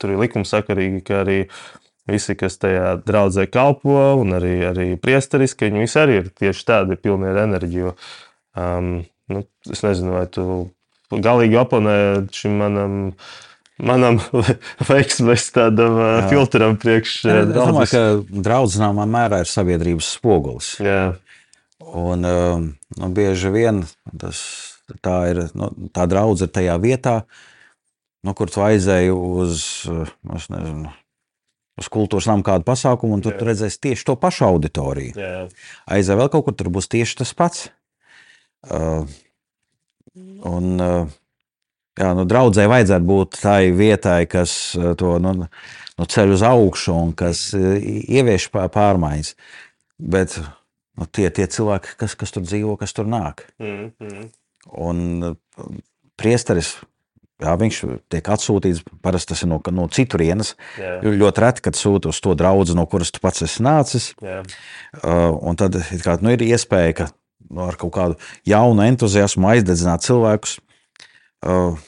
tur 0.00 0.14
ir 0.14 0.22
likumsakarīgi, 0.22 1.02
ka 1.04 1.18
arī 1.26 1.42
visi, 2.08 2.36
kas 2.40 2.56
tajā 2.62 2.94
draudzē 3.04 3.44
kalpo, 3.52 3.98
un 4.22 4.32
arī, 4.38 4.54
arī 4.70 4.86
priesteris, 5.00 5.52
ka 5.52 5.68
viņi 5.68 5.84
visi 5.84 6.00
arī 6.00 6.16
ir 6.22 6.30
tieši 6.40 6.64
tādi, 6.70 6.96
pilni 6.96 7.28
ar 7.28 7.42
enerģiju. 7.44 7.92
Um, 8.56 8.88
nu, 9.28 9.44
es 9.68 9.84
nezinu, 9.84 10.14
vai 10.16 10.24
tu 10.32 10.46
galīgi 11.12 11.60
oponē 11.60 11.98
šim 12.32 12.56
manam. 12.62 12.96
Manam 13.78 14.16
veiksmēs 14.88 15.52
tādam 15.54 16.00
Jā. 16.02 16.24
filtram 16.32 16.72
priekš. 16.82 17.12
Es 17.30 17.52
domāju, 17.52 17.92
ka 17.92 18.40
draudzes 18.42 18.80
zināmā 18.80 19.04
mērā 19.06 19.44
ir 19.44 19.52
sabiedrības 19.52 20.08
spogulis. 20.16 20.72
Jā. 20.82 21.12
Un 21.86 22.26
nu, 22.26 23.10
bieži 23.14 23.52
vien 23.54 23.84
tas 24.18 24.40
tā 25.04 25.18
ir 25.32 25.42
nu, 25.58 25.70
tā 25.94 26.06
draudzene 26.10 26.52
tajā 26.54 26.78
vietā, 26.82 27.18
nu, 28.26 28.34
kur 28.34 28.50
tu 28.52 28.64
aizēji 28.64 29.12
uz 29.14 29.62
nezinu, 30.52 30.90
uz 31.78 31.90
kultūras 31.92 32.26
namu 32.30 32.46
kādu 32.46 32.66
pasākumu, 32.66 33.18
un 33.18 33.24
tur 33.24 33.34
Jā. 33.36 33.38
tu 33.40 33.48
redzēsi 33.48 33.80
tieši 33.86 34.06
to 34.08 34.16
pašu 34.18 34.48
auditoriju. 34.48 35.14
Jā, 35.18 35.46
Aizej 35.94 36.18
vēl 36.18 36.30
kaut 36.32 36.48
kur, 36.48 36.56
tur 36.58 36.72
būs 36.74 36.90
tieši 36.90 37.20
tas 37.22 37.34
pats. 37.38 37.68
Uh, 38.66 39.06
un, 40.48 40.72
uh, 40.82 41.12
jā, 41.98 42.08
nu, 42.18 42.24
draudzē 42.28 42.66
vajadzētu 42.70 43.06
būt 43.06 43.38
tai 43.44 43.70
vietai, 43.76 44.24
kas 44.30 44.74
uh, 44.74 44.96
to 44.98 45.14
nu, 45.22 45.34
nu, 45.38 46.08
ceļ 46.10 46.34
uz 46.34 46.42
augšu 46.48 46.96
un 46.96 47.14
kas 47.18 47.48
uh, 47.54 47.76
ievieš 47.78 48.48
pā- 48.54 48.66
pārmaiņas. 48.74 49.36
Bet 50.02 50.40
nu, 50.98 51.06
tie, 51.06 51.30
tie 51.30 51.46
cilvēki, 51.46 51.94
kas, 52.02 52.18
kas 52.18 52.34
tur 52.34 52.42
dzīvo, 52.42 52.74
kas 52.82 52.96
tur 52.98 53.06
nāk. 53.06 53.46
mm, 53.62 53.94
mm. 54.02 54.28
Un 54.76 55.30
uh, 55.30 55.68
priesteris, 56.20 56.74
jā, 57.40 57.54
viņš 57.60 57.80
tiek 58.12 58.30
atsūtīts, 58.34 58.82
parasti 59.04 59.32
tas 59.32 59.44
ir 59.44 59.52
no, 59.52 59.60
no 59.74 59.86
citurienes. 59.92 60.54
Jo 60.78 61.14
Ļoti 61.22 61.44
reti, 61.44 61.64
kad 61.68 61.78
sūta 61.78 62.12
uz 62.12 62.20
to 62.24 62.34
draugu, 62.38 62.74
no 62.76 62.84
kuras 62.90 63.12
tu 63.14 63.22
pats 63.24 63.46
esi 63.46 63.64
nācis. 63.64 64.12
jā, 64.24 64.42
Uh, 64.98 65.36
un 65.46 65.58
tad 65.60 65.76
kā, 66.02 66.18
nu, 66.24 66.32
ir 66.34 66.44
iespēja, 66.48 66.94
ka 67.02 67.10
nu, 67.48 67.64
ar 67.68 67.78
kaut 67.80 67.94
kādu 67.94 68.18
jaunu 68.48 68.84
entuziasmu 68.86 69.50
aizdedzināt 69.52 70.04
cilvēkus. 70.06 70.58
Uh, 71.44 71.78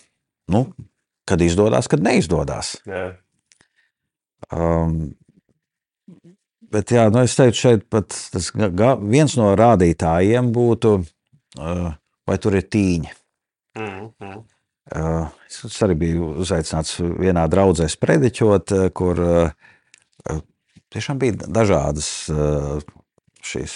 nu, 0.53 0.67
kad 1.29 1.43
izdodas, 1.43 1.89
kad 1.91 2.03
neizdodas. 2.05 2.77
jā. 2.87 3.11
Um, 4.51 5.13
bet 6.73 6.91
jā, 6.95 7.07
nu, 7.13 7.23
es 7.27 7.37
teiktu, 7.39 7.59
šeit 7.59 7.87
pat 7.93 8.09
tas, 8.33 8.51
viens 8.55 9.37
no 9.39 9.51
rādītājiem 9.59 10.51
būtu, 10.55 10.95
uh, 11.61 11.91
vai 12.31 12.39
tur 12.43 12.57
ir 12.59 12.67
tīņi. 12.71 13.13
Mm, 13.79 14.09
mm. 14.23 14.41
Uh, 14.91 15.29
es 15.47 15.77
arī 15.85 15.95
biju 15.99 16.33
uzaicināts 16.43 16.97
vienā 16.99 17.45
draudzē 17.51 17.87
sprediķot, 17.91 18.73
uh, 18.75 18.89
kur 18.97 19.21
uh, 19.23 20.41
tiešām 20.91 21.21
bija 21.23 21.47
dažādas 21.47 22.09
šīs 23.47 23.75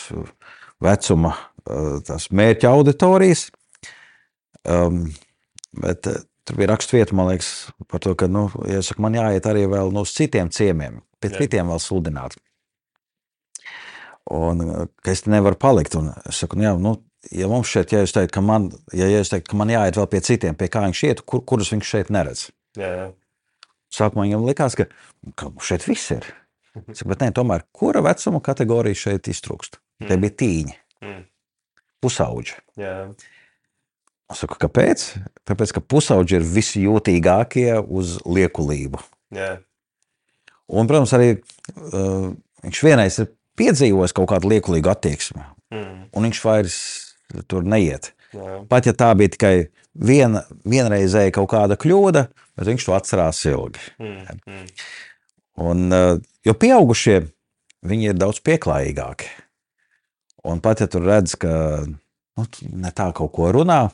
vecuma 0.83 1.31
mērķa 1.65 2.73
auditorijas. 2.75 3.47
Bet 4.65 6.09
tur 6.45 6.59
bija 6.59 6.71
raksturvieta, 6.73 7.17
man 7.17 7.31
liekas, 7.31 7.51
par 7.89 8.03
to, 8.05 8.13
ka 8.19 8.29
nu, 8.29 8.49
ja 8.69 8.83
saku, 8.85 9.05
man 9.05 9.17
jāiet 9.17 9.47
arī 9.49 9.65
vēl 9.71 9.95
nu, 9.95 10.05
uz 10.05 10.13
citiem 10.17 10.51
ciemiemiem, 10.53 11.01
pie 11.23 11.31
Jā. 11.33 11.39
citiem 11.41 11.73
vēl 11.73 11.81
sludināt. 11.81 12.37
Un 14.35 14.89
ka 15.05 15.13
es 15.13 15.25
nevaru 15.29 15.59
palikt. 15.61 15.97
Un 16.01 16.13
es 16.25 16.43
saku, 16.43 16.59
nu, 16.59 16.67
jā, 16.67 16.75
nu, 16.81 16.97
ja 17.33 17.49
mums 17.49 17.69
šeit, 17.71 17.93
ja 17.93 18.03
es 18.05 18.13
teiktu, 18.13 18.35
ka 18.37 18.41
man, 18.45 18.71
ja, 18.93 19.07
es 19.21 19.31
teiktu, 19.33 19.51
ka 19.53 19.57
man 19.61 19.69
jāiet 19.73 19.97
vēl 19.97 20.07
pie 20.13 20.21
citiem, 20.21 20.55
pie 20.59 20.69
kā 20.69 20.83
viņš 20.85 21.03
iet, 21.09 21.21
kur, 21.29 21.41
kurus 21.47 21.71
viņš 21.73 21.91
šeit 21.95 22.11
neredz. 22.15 22.49
Jā, 22.77 22.89
jā. 22.99 23.07
Sākumā 23.95 24.25
viņam 24.27 24.47
likās, 24.49 24.75
ka, 24.75 24.89
ka 25.39 25.53
šeit 25.63 25.85
viss 25.87 26.11
ir. 26.17 26.27
Saku, 26.75 27.13
bet 27.13 27.21
nē, 27.23 27.29
tomēr, 27.37 27.63
kura 27.73 28.01
vecuma 28.03 28.41
kategorija 28.43 28.99
šeit 28.99 29.29
iztrūkst? 29.31 29.79
Tie 30.09 30.17
bija 30.19 30.35
tīņi, 30.43 30.75
Mm. 31.05 31.23
pusauģi. 32.03 32.55
jā. 32.81 33.15
Es 34.33 34.39
saku, 34.41 34.57
kāpēc? 34.59 35.03
Tāpēc, 35.47 35.73
ka 35.77 35.81
pusauģi 35.85 36.39
ir 36.39 36.43
visjūtīgākie 36.49 37.77
uz 37.87 38.19
liekulību. 38.25 38.99
jā. 39.37 39.59
Un, 40.67 40.87
protams, 40.89 41.13
arī 41.13 41.35
uh, 41.37 42.33
viņš 42.65 42.79
vienreiz 42.83 43.19
ir 43.21 43.27
piedzīvojis 43.61 44.15
kaut 44.17 44.31
kādu 44.33 44.49
liekulīgu 44.49 44.89
attieksmi, 44.91 45.45
Mm. 45.75 46.09
un 46.13 46.23
viņš 46.25 46.41
vairs 46.45 46.75
tur 47.51 47.67
neiet. 47.67 48.13
jā. 48.35 48.61
Pat 48.71 48.89
ja 48.89 48.95
tā 48.97 49.11
bija 49.19 49.33
tikai 49.35 49.55
viena, 49.95 50.45
vienreizēja 50.69 51.35
kaut 51.35 51.51
kāda 51.55 51.79
kļūda, 51.81 52.27
bet 52.59 52.71
viņš 52.71 52.87
to 52.89 52.97
atcerās 52.97 53.43
ilgi. 53.51 53.83
Mm. 54.03 54.41
Mm. 54.47 54.67
Un, 55.65 55.85
uh, 55.95 56.17
jo 56.47 56.55
pieaugušie 56.59 57.21
viņi 57.87 58.11
ir 58.11 58.19
daudz 58.19 58.43
pieklājīgāki. 58.45 59.31
Un 60.45 60.61
pat 60.65 60.83
ja 60.83 60.89
tur 60.91 61.07
redz, 61.07 61.37
ka 61.41 61.53
nu, 61.87 62.47
ne 62.75 62.91
tā 62.93 63.09
kaut 63.17 63.33
ko 63.37 63.49
runā, 63.55 63.87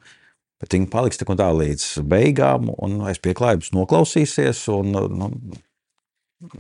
bet 0.61 0.75
viņi 0.75 0.89
paliks 0.91 1.21
tik 1.21 1.31
un 1.31 1.39
tā 1.39 1.51
līdz 1.55 2.01
beigām, 2.11 2.73
un 2.83 3.03
aiz 3.07 3.21
pieklājības 3.23 3.71
noklausīsies. 3.77 4.65
Un, 4.75 4.97
nu, 5.21 5.31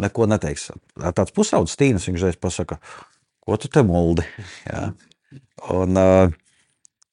neko 0.00 0.28
neteiks. 0.30 0.68
Tāds 1.16 1.34
pusaudzis 1.34 1.78
tīns 1.80 2.06
viņš 2.08 2.26
reiz 2.28 2.38
pasaka, 2.40 2.78
ko 3.40 3.58
tu 3.60 3.70
te 3.72 3.82
muldi. 3.86 4.26
Jā. 4.68 4.90
Un, 5.74 5.98
uh, 5.98 6.38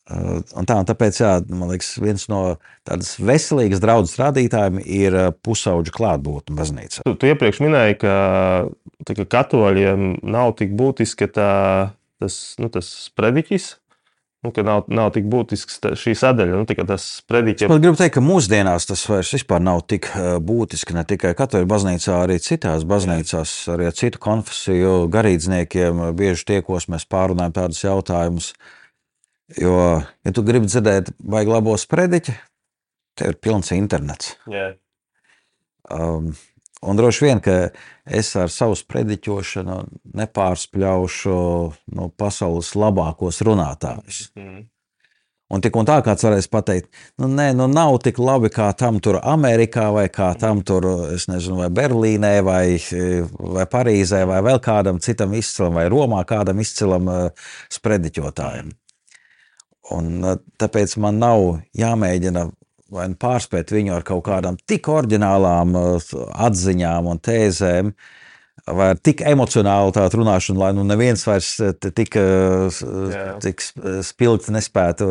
un 0.08 0.68
tā, 0.68 0.78
un 0.80 0.88
tāpēc, 0.88 1.20
jā, 1.20 1.32
man 1.52 1.72
liekas, 1.74 1.96
viens 2.00 2.28
no 2.32 2.42
tādas 2.88 3.16
veselīgas 3.20 3.82
draudzes 3.84 4.20
rādītājiem 4.22 4.80
ir 4.84 5.18
uh, 5.18 5.32
pusauģu 5.44 5.94
klātbūtne 5.96 6.56
baznīcā. 6.58 7.04
Tu, 7.08 7.16
tu 7.20 7.32
iepriekš 7.32 7.60
minēji, 7.66 8.00
ka, 8.04 8.14
tā, 9.04 9.18
ka 9.20 9.28
katoļiem 9.38 10.14
nav 10.24 10.56
tik 10.60 10.72
būtiski 10.80 11.28
tā, 11.36 11.52
tas, 12.24 12.40
nu, 12.62 12.72
tas 12.74 12.94
sprediķis. 13.10 13.76
Nu, 14.46 14.52
nav, 14.64 14.84
nav 14.94 15.10
tik 15.16 15.26
būtisks 15.28 15.80
šī 15.98 16.14
sadaļa, 16.16 16.60
nu, 16.62 16.66
tikai 16.70 16.86
tas 16.88 17.02
Es 17.02 17.22
sprediķis. 17.24 17.68
pat 17.72 17.82
gribu 17.82 17.98
teikt, 17.98 18.14
ka 18.16 18.22
mūsdienās 18.22 18.86
tas 18.88 19.02
vairs 19.10 19.32
vispār 19.34 19.64
nav 19.66 19.82
tik 19.90 20.08
eh, 20.14 20.38
būtiski. 20.38 20.94
Ne 20.96 21.04
tikai 21.10 21.34
katoļu 21.36 21.68
baznīcā, 21.68 22.20
arī 22.22 22.38
citās 22.44 22.86
baznīcās, 22.88 23.54
arī 23.74 23.90
ar 23.90 23.96
citu 23.98 24.22
konfesiju 24.22 25.08
garīdzniekiem 25.12 26.04
eh, 26.06 26.12
bieži 26.16 26.46
tiekos, 26.54 26.86
mēs 26.94 27.08
pārunājam 27.10 27.58
tādus 27.58 27.82
jautājumus. 27.84 28.54
Jo, 29.56 29.78
ja 30.28 30.34
tu 30.36 30.44
gribi 30.44 30.68
dzirdēt, 30.68 31.14
vai 31.24 31.46
labo 31.48 31.78
sprediķi, 31.80 32.36
tev 33.16 33.32
ir 33.32 33.40
pilns 33.40 33.72
internets. 33.72 34.36
Jā, 34.52 34.74
Um, 35.88 36.34
un 36.82 36.98
droši 37.00 37.26
vien, 37.26 37.40
ka 37.40 37.70
es 38.04 38.34
ar 38.36 38.52
savu 38.52 38.76
sprediķošanu 38.76 39.78
nepārspļaušu 40.20 41.36
nu, 41.96 42.10
pasaules 42.20 42.74
labākos 42.76 43.40
runātājus. 43.48 44.28
mm. 44.36 44.66
Un 45.48 45.62
tik 45.64 45.78
un 45.80 45.88
tā 45.88 46.02
kāds 46.04 46.26
varēs 46.26 46.50
pateikt, 46.52 46.90
nu, 47.24 47.30
nē, 47.32 47.54
nu 47.56 47.70
nav 47.72 47.94
tik 48.04 48.18
labi 48.20 48.50
kā 48.52 48.66
tam 48.76 48.98
tur 49.00 49.22
Amerikā, 49.24 49.86
vai 49.96 50.10
kā 50.12 50.34
tam 50.36 50.60
tur, 50.60 50.84
es 51.16 51.30
nezinu, 51.32 51.62
vai 51.62 51.70
Berlīnē, 51.72 52.34
vai, 52.44 52.76
vai 53.56 53.64
Parīzē, 53.72 54.26
vai 54.28 54.42
vēl 54.44 54.60
kādam 54.60 55.00
citam 55.00 55.32
izcilam, 55.40 55.80
vai 55.80 55.86
Romā 55.88 56.20
kādam 56.28 56.60
izcilam 56.60 57.08
uh, 57.08 57.48
sprediķotājam. 57.72 58.76
Un 59.96 60.24
uh, 60.24 60.38
tāpēc 60.60 60.98
man 61.00 61.20
nav 61.22 61.44
jāmēģina 61.78 62.48
vai 62.94 63.08
nu 63.12 63.18
pārspēt 63.20 63.72
viņu 63.76 63.96
ar 63.98 64.06
kaut 64.08 64.26
kādām 64.28 64.58
tik 64.68 64.88
oriģinālām 64.92 65.76
uh, 65.80 66.14
atziņām 66.48 67.10
un 67.12 67.20
tēzēm, 67.24 67.92
vai 68.68 68.92
ar 68.94 69.00
tik 69.00 69.24
emocionālu 69.28 69.94
tādu 69.96 70.22
runāšanu, 70.22 70.60
lai 70.60 70.72
nu 70.76 70.84
neviens 70.88 71.24
vairs 71.28 71.54
te 71.80 71.92
tik, 71.96 72.18
tik 73.44 73.64
sp- 73.64 74.00
spilgti 74.04 74.56
nespētu 74.56 75.08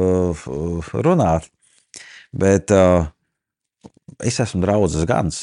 runāt. 1.05 1.49
Bet 2.37 2.73
uh, 2.75 3.07
es 4.21 4.41
esmu 4.45 4.61
draugs 4.65 4.99
gans, 5.09 5.39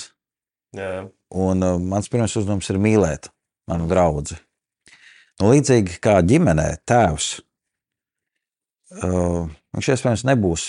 jā, 0.77 1.07
un 1.33 1.65
uh, 1.65 1.79
mans 1.81 2.09
pirmais 2.11 2.35
uzdevums 2.37 2.69
ir 2.69 2.81
mīlēt 2.81 3.31
manu 3.69 3.87
draugu. 3.89 4.37
Nu, 5.41 5.49
līdzīgi 5.49 5.97
kā 6.03 6.19
ģimenē, 6.21 6.67
tēvs. 6.85 7.39
Uh, 9.01 9.47
viņš 9.73 9.87
iespējams 9.95 10.25
nebūs 10.29 10.67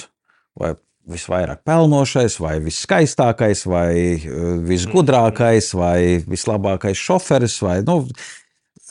vai 0.56 0.70
visvairāk 1.10 1.60
pelnošais, 1.68 2.38
vai 2.40 2.54
viskaistākais, 2.64 3.66
vai 3.68 3.90
uh, 4.16 4.54
visgudrākais, 4.64 5.72
vai 5.76 5.98
vislabākais 6.24 6.96
šoferis. 6.96 7.58
Vai, 7.64 7.82
nu, 7.84 7.98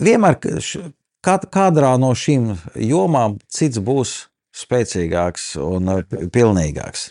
vienmēr 0.03 0.37
ka- 0.43 0.59
š- 0.61 0.83
kā- 1.25 1.39
kādrā 1.49 1.95
no 1.97 2.11
šīm 2.13 2.51
jomām 2.77 3.39
cits 3.49 3.81
būs 3.81 4.13
spēcīgāks 4.53 5.55
un 5.63 5.89
uh, 5.89 6.03
pi- 6.05 6.27
pilnīgāks. 6.35 7.07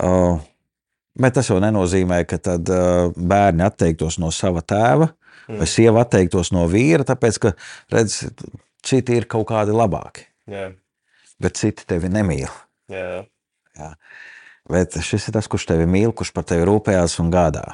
Uh, 0.00 0.40
bet 1.20 1.36
tas 1.36 1.50
jau 1.52 1.60
nenozīmē, 1.62 2.22
ka 2.26 2.38
tad, 2.42 2.70
uh, 2.72 3.12
bērni 3.14 3.62
atteiktos 3.66 4.16
no 4.22 4.32
sava 4.34 4.62
tēva, 4.64 5.10
vai 5.60 5.66
sieva 5.68 6.06
atteiktos 6.06 6.48
no 6.56 6.64
vīra, 6.72 7.04
tāpēc 7.04 7.38
ka 7.44 7.52
redz, 7.92 8.22
citi 8.82 9.18
ir 9.20 9.26
kaut 9.28 9.44
kādi 9.52 9.76
labāki, 9.76 10.24
jā, 10.48 10.70
bet 11.44 11.60
citi 11.60 11.86
tevi 11.88 12.10
nemīl. 12.12 12.48
jā, 13.78 13.90
Bet 14.70 14.96
šis 15.04 15.26
ir 15.28 15.34
tas, 15.36 15.48
kurš 15.50 15.66
tevi 15.68 15.84
mīl, 15.90 16.12
kurš 16.16 16.30
par 16.32 16.46
tevi 16.48 16.64
rūpējas 16.64 17.18
un 17.20 17.28
gādā. 17.32 17.64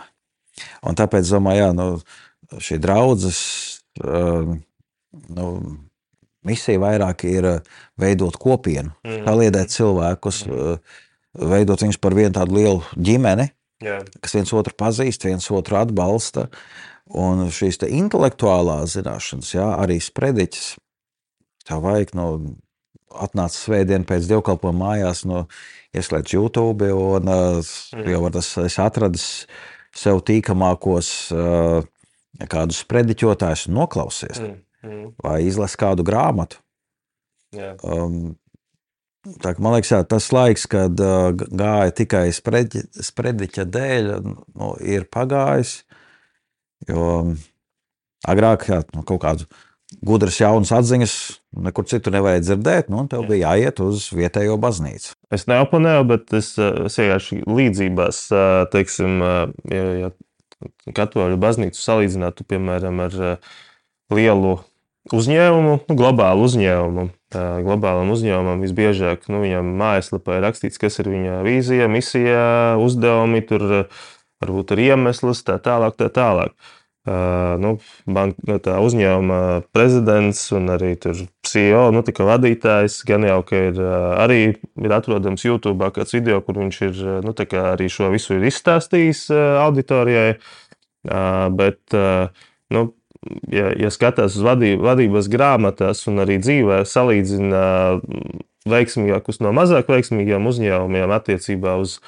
Un 0.83 0.97
tāpēc, 0.99 1.29
domāju, 1.31 1.61
jā, 1.63 1.69
nu, 1.77 1.85
šī 2.59 2.79
draudzes 2.83 3.39
uh, 4.03 4.49
nu, 5.37 5.47
misija 6.47 6.81
vairāk 6.83 7.23
ir 7.31 7.47
uh, 7.47 7.61
veidot 8.01 8.35
kopienu, 8.43 8.91
Mhm. 9.07 9.23
paliedēt 9.29 9.71
cilvēkus, 9.71 10.41
uh, 10.51 10.79
veidot 11.39 11.79
viņus 11.87 12.01
par 12.03 12.17
vienu 12.19 12.35
tādu 12.35 12.59
lielu 12.59 12.83
ģimeni, 12.99 13.51
jā, 13.87 14.01
kas 14.21 14.35
viens 14.35 14.53
otru 14.53 14.75
pazīst, 14.75 15.25
viens 15.31 15.47
otru 15.55 15.79
atbalsta. 15.79 16.49
Un 17.11 17.47
šīs 17.51 17.79
te 17.79 17.87
intelektuālās 17.91 18.93
zināšanas, 18.99 19.55
jā, 19.55 19.65
arī 19.83 19.97
sprediķis. 20.03 20.77
Tev 21.67 21.81
vajag 21.87 22.13
no 22.19 22.27
atnāca 23.11 23.57
svētdien 23.57 24.05
pēc 24.09 24.29
dievkalpojuma 24.31 24.85
mājās, 24.87 25.25
no 25.29 25.45
ieslēdz 25.97 26.35
YouTube, 26.37 26.91
un 26.95 27.31
uh, 27.31 27.73
jau 28.07 28.21
var 28.25 28.35
tas 28.37 28.51
es 28.63 28.79
atradis 28.83 29.29
sev 29.97 30.21
tīkamākos 30.27 31.11
uh, 31.35 31.81
kādus 32.51 32.85
prediķotājus 32.89 33.69
un 33.69 33.81
noklausies, 33.81 34.41
Mm, 34.41 34.61
mm, 34.87 35.09
vai 35.23 35.41
izlasi 35.45 35.77
kādu 35.81 36.07
grāmatu. 36.07 36.61
jā. 37.53 37.75
Um, 37.85 38.37
tā, 39.43 39.53
man 39.59 39.75
liekas, 39.77 39.91
jā, 39.93 40.03
tas 40.09 40.31
laiks, 40.33 40.67
kad 40.71 41.01
uh, 41.05 41.33
gāja 41.35 41.91
tikai 41.93 42.29
sprediķa, 42.33 43.05
sprediķa 43.11 43.67
dēļ, 43.67 44.13
nu, 44.55 44.71
ir 44.81 45.05
pagājis. 45.13 45.83
Jo 46.89 47.03
um, 47.21 47.35
agrāk 48.29 48.69
jā, 48.71 48.81
nu, 48.95 49.03
kaut 49.05 49.21
kādu 49.27 49.51
gudras, 49.99 50.39
jaunas 50.41 50.71
atziņas 50.75 51.15
nekur 51.67 51.87
citur 51.91 52.15
nevajag 52.15 52.45
dzirdēt, 52.47 52.91
nu, 52.93 53.03
un 53.03 53.11
tev 53.11 53.27
bija 53.29 53.51
jāiet 53.51 53.83
uz 53.83 54.07
vietējo 54.15 54.57
baznīcu. 54.63 55.15
Es 55.35 55.47
neoponēju, 55.51 56.07
bet 56.11 56.35
es, 56.39 56.53
eh, 56.59 56.85
es 56.87 56.99
vienkārši 57.01 57.43
līdzībās, 57.47 58.21
eh, 58.31 58.67
teiksim, 58.73 59.23
eh, 59.23 59.75
ja, 59.75 59.85
ja 60.05 60.11
katoļu 60.95 61.39
baznīcu 61.41 61.81
salīdzinātu, 61.81 62.47
piemēram, 62.47 63.01
ar 63.01 63.39
lielu 64.11 64.61
uzņēmumu, 65.11 65.81
nu, 65.89 65.97
globālu 65.97 66.45
uzņēmumu. 66.47 67.11
Tā 67.31 67.63
Globālam 67.63 68.11
uzņēmumam 68.11 68.59
visbiežāk 68.59 69.29
nu, 69.31 69.39
viņam 69.39 69.69
mājaslapā 69.79 70.37
ir 70.37 70.43
rakstīts, 70.43 70.81
kas 70.83 70.99
ir 70.99 71.07
viņa 71.07 71.45
vīzija, 71.47 71.87
misija, 71.87 72.75
uzdevumi, 72.83 73.39
tur 73.47 73.87
varbūt 74.43 74.75
ir 74.75 74.83
iemesls, 74.91 75.45
tā 75.47 75.61
tālāk. 75.63 75.95
Tā 75.95 76.11
tālāk. 76.11 76.51
Uh, 76.51 76.80
nu, 77.61 77.79
bank, 78.05 78.37
nu, 78.45 78.59
tā 78.61 78.75
uzņēmuma 78.85 79.63
prezidents 79.73 80.43
un 80.53 80.69
arī 80.75 80.93
CEO, 81.01 81.87
nu, 81.97 82.03
tā 82.05 82.13
kā 82.13 82.27
vadītājs, 82.29 82.99
gan 83.09 83.25
jau 83.25 83.39
ka 83.49 83.63
ir 83.71 83.81
uh, 83.81 84.21
arī 84.21 84.41
ir 84.61 84.93
atrodams 84.93 85.47
YouTube 85.47 85.89
kāds 85.97 86.13
video, 86.13 86.43
kur 86.45 86.61
viņš 86.61 86.81
ir 86.85 87.01
uh, 87.01 87.17
nu, 87.25 87.33
arī 87.33 87.89
šo 87.89 88.13
visu 88.13 88.37
izstāstījis 88.37 89.31
uh, 89.33 89.41
auditorijai. 89.65 90.37
Uh, 91.09 91.49
bet, 91.57 91.81
uh, 91.97 92.29
nu, 92.69 92.91
ja, 93.49 93.73
ja 93.73 93.89
skatās 93.89 94.37
uz 94.37 94.45
vadības 94.45 95.33
grāmatās 95.33 96.05
un 96.11 96.21
arī 96.21 96.37
dzīvē, 96.45 96.83
salīdzina 96.85 97.63
veiksmīgākus 98.69 99.41
no 99.41 99.57
mazāk 99.57 99.89
veiksmīgiem 99.89 100.45
uzņēmumiem 100.53 101.17
attiecībā 101.17 101.79
uz 101.81 102.03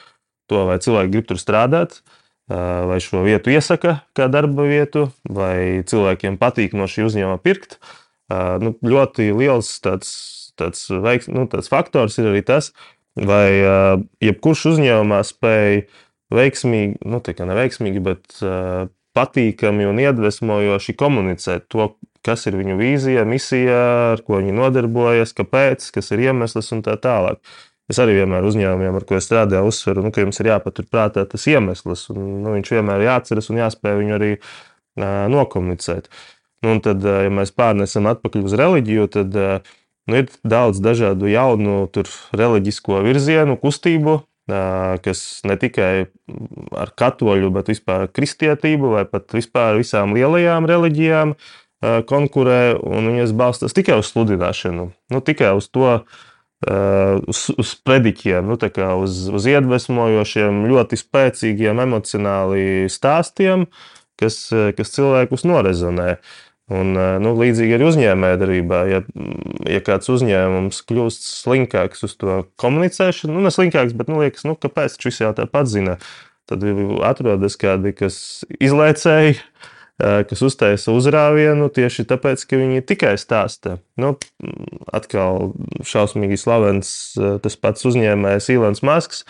to, 0.53 0.67
vai 0.69 0.77
cilvēki 0.85 1.17
grib 1.17 1.33
tur 1.33 1.41
strādāt, 1.41 2.03
ā, 2.05 2.22
vai 2.89 2.99
šo 3.03 3.23
vietu 3.27 3.53
iesaka 3.53 4.01
kā 4.17 4.29
darba 4.33 4.67
vietu, 4.69 5.09
vai 5.29 5.83
cilvēkiem 5.89 6.39
patīk 6.41 6.77
no 6.79 6.89
šī 6.91 7.07
uzņēmuma 7.09 7.41
pirkt. 7.43 7.79
Nu, 8.33 8.75
ļoti 8.81 9.29
liels 9.37 9.69
tāds, 9.85 10.13
tāds, 10.59 10.87
veiks, 10.89 11.29
nu, 11.33 11.47
tāds 11.51 11.69
faktors 11.73 12.17
ir 12.21 12.31
arī 12.31 12.43
tas, 12.47 12.71
vai 13.19 13.61
jebkurš 14.25 14.67
uzņēmumā 14.73 15.21
spēj 15.29 15.85
veiksmīgi, 16.33 17.03
nu, 17.05 17.21
tā 17.25 17.37
kā 17.37 17.47
neveiksmīgi, 17.49 18.03
bet 18.05 18.41
patīkami 19.17 19.89
un 19.89 20.01
iedvesmojoši 20.01 20.95
komunicēt 20.97 21.69
to, 21.73 21.91
kas 22.25 22.47
ir 22.49 22.57
viņu 22.61 22.79
vīzija, 22.79 23.27
misija, 23.29 23.81
ar 24.15 24.23
ko 24.25 24.39
viņi 24.41 24.55
nodarbojas, 24.57 25.35
kāpēc, 25.37 25.91
kas 25.95 26.13
ir 26.15 26.29
iemesls 26.29 26.73
un 26.73 26.85
tā 26.87 26.97
tālāk. 27.03 27.43
Es 27.91 27.99
arī 28.03 28.21
vienmēr 28.21 28.47
uzņēmumiem, 28.47 28.99
ar 28.99 29.07
ko 29.09 29.17
es 29.19 29.27
strādāju, 29.27 29.73
uzsveru, 29.73 30.05
nu, 30.07 30.13
ka 30.15 30.23
jums 30.23 30.39
ir 30.41 30.53
jāpaturprātā 30.53 31.25
tas 31.29 31.47
iemesls. 31.51 32.07
Un, 32.15 32.21
nu, 32.45 32.55
viņš 32.55 32.75
vienmēr 32.77 33.03
ir 33.03 33.11
jāatceras 33.11 33.51
un 33.51 33.59
jāspēj 33.59 33.99
viņu 33.99 34.17
arī 34.17 34.31
uh, 34.39 34.45
nokomunicēt. 35.33 36.09
Nu, 36.63 36.77
un 36.77 36.83
tad, 36.85 37.03
ja 37.03 37.31
mēs 37.35 37.51
pārnesam 37.59 38.07
atpakaļ 38.11 38.47
uz 38.47 38.55
reliģiju, 38.59 39.09
tad 39.17 39.35
ā, 39.35 39.49
nu, 40.07 40.21
ir 40.23 40.31
daudz 40.47 40.79
dažādu 40.83 41.31
jaunu 41.31 41.89
tur, 41.93 42.11
reliģisko 42.39 43.03
virzienu, 43.03 43.59
kustību, 43.59 44.21
kas 45.03 45.43
ne 45.47 45.57
tikai 45.59 46.07
ar 46.75 46.91
katoļu, 46.99 47.51
bet 47.55 47.71
vispār 47.71 48.09
kristietību 48.11 48.97
vai 48.97 49.05
pat 49.07 49.31
vispār 49.35 49.79
visām 49.79 50.15
lielajām 50.17 50.67
reliģijām 50.67 51.35
konkurē, 52.07 52.75
un 52.79 53.11
viņas 53.11 53.35
balstās 53.35 53.75
tikai 53.75 53.99
uz 53.99 54.11
sludināšanu, 54.11 54.91
nu, 55.11 55.23
tikai 55.23 55.55
uz 55.59 55.67
to, 55.71 56.03
uz, 56.63 57.47
uz 57.59 57.73
prediķiem, 57.83 58.47
nu, 58.47 58.59
uz, 59.03 59.19
uz 59.33 59.49
iedvesmojošiem, 59.51 60.63
ļoti 60.71 61.01
spēcīgiem, 61.01 61.83
emocionāli 61.83 62.89
stāstiem, 62.93 63.67
kas, 64.21 64.45
kas 64.79 64.95
cilvēkus 64.95 65.47
norezonē. 65.49 66.17
Un, 66.73 66.95
eh, 66.97 67.17
nu, 67.21 67.33
līdzīgi 67.37 67.75
arī 67.77 67.87
uzņēmējdarbībā, 67.91 68.81
ja, 68.89 69.01
ja 69.69 69.81
kāds 69.85 70.09
uzņēmums 70.13 70.79
kļūst 70.89 71.27
slinkāks 71.43 72.07
uz 72.07 72.15
to 72.21 72.43
komunicēšanu, 72.63 73.35
nu, 73.35 73.43
ne 73.45 73.53
slinkāks, 73.53 73.97
bet 73.99 74.13
nu, 74.13 74.21
liekas, 74.23 74.47
nu, 74.49 74.55
kāpēc 74.61 74.97
viņš 75.03 75.19
jau 75.25 75.33
tāpat 75.37 75.69
zina, 75.73 75.99
tad 76.49 76.65
atrodas 77.09 77.59
kādi, 77.61 77.93
kas 77.99 78.17
izlaicēji, 78.63 79.41
kas 80.03 80.43
uztaisa 80.43 80.95
uzrāvienu 80.97 81.69
tieši 81.73 82.07
tāpēc, 82.11 82.43
ka 82.49 82.59
viņi 82.59 82.85
tikai 82.89 83.15
stāsta. 83.21 83.79
Nu, 84.01 84.17
atkal 84.91 85.53
šausmīgi 85.87 86.41
slavens 86.41 86.93
eh, 87.19 87.39
tas 87.43 87.59
pats 87.61 87.87
uzņēmējs 87.89 88.53
Ilons 88.57 88.85
Masks. 88.87 89.25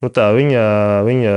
Nu 0.00 0.08
tā, 0.08 0.30
viņa, 0.32 0.60
viņa, 1.04 1.32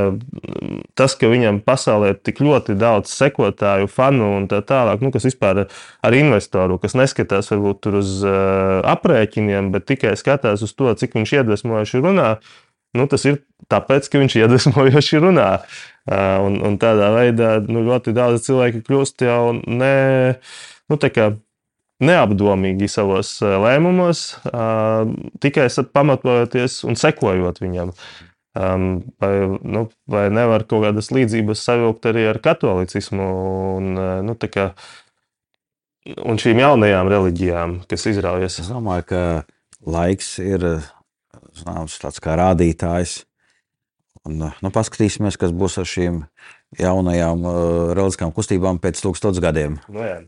tas, 0.96 1.18
ka 1.20 1.28
viņam 1.28 1.58
pasaulē 1.68 2.14
ir 2.14 2.20
tik 2.24 2.40
ļoti 2.40 2.78
daudz 2.80 3.12
sekotāju, 3.12 3.90
fanu 3.92 4.30
un 4.38 4.46
tā 4.48 4.62
tālāk, 4.64 5.04
nu, 5.04 5.12
kas 5.12 5.28
vispār 5.28 5.66
ar 5.68 6.16
investoru, 6.16 6.78
kas 6.80 6.96
neskatās 6.96 7.52
varbūt 7.52 7.82
tur 7.84 7.98
uz 8.00 8.14
uh, 8.24 8.80
aprēķiniem, 8.88 9.68
bet 9.76 9.90
tikai 9.92 10.16
skatās 10.16 10.64
uz 10.64 10.72
to, 10.80 10.88
cik 10.96 11.20
viņš 11.20 11.36
iedvesmojoši 11.42 12.04
runā, 12.08 12.30
nu, 12.98 13.08
tas 13.10 13.26
ir 13.30 13.42
tāpēc, 13.72 14.10
ka 14.10 14.22
viņš 14.22 14.38
iedvesmojoši 14.42 15.24
runā. 15.24 15.50
Un, 16.44 16.60
un 16.68 16.76
tādā 16.82 17.14
veidā 17.16 17.56
nu, 17.64 17.86
ļoti 17.88 18.12
daudz 18.16 18.44
cilvēku 18.44 18.84
kļūst 18.88 19.24
jau 19.24 19.54
ne, 19.56 19.96
nu, 20.92 21.00
kā 21.00 21.30
neapdomīgi 22.04 22.90
savos 22.92 23.38
lēmumos, 23.40 24.26
tikai 25.44 25.70
pamatojoties 25.96 26.82
un 26.90 27.00
sekojot 27.00 27.64
viņam. 27.64 27.94
Um, 28.54 29.00
vai, 29.18 29.32
nu, 29.66 29.88
vai 30.06 30.28
nevar 30.30 30.68
kaut 30.70 30.84
kādas 30.84 31.08
līdzības 31.10 31.64
savilkt 31.66 32.06
arī 32.06 32.28
ar 32.30 32.38
katolicismu 32.38 33.30
un, 33.80 33.88
nu, 34.28 34.36
kā, 34.38 34.68
un 36.22 36.38
šīm 36.38 36.62
jaunajām 36.62 37.10
reliģijām, 37.16 37.80
kas 37.90 38.06
izraujas? 38.12 38.60
Es 38.62 38.70
domāju, 38.70 39.08
ka 39.10 39.24
laiks 39.90 40.36
ir 40.44 40.68
zināms, 41.58 42.00
tāds 42.02 42.22
kā 42.24 42.38
rādītājs. 42.40 43.24
Un, 44.24 44.40
nu, 44.40 44.70
paskatīsimies, 44.72 45.36
kas 45.40 45.52
būs 45.52 45.82
ar 45.82 45.88
šīm 45.90 46.22
jaunajām 46.80 47.44
uh, 47.44 47.58
reliģiskām 47.98 48.32
kustībām 48.36 48.80
pēc 48.84 49.02
tūkstošiem 49.04 49.44
gadiem. 49.44 49.82
Nu, 49.92 50.06
jā. 50.06 50.22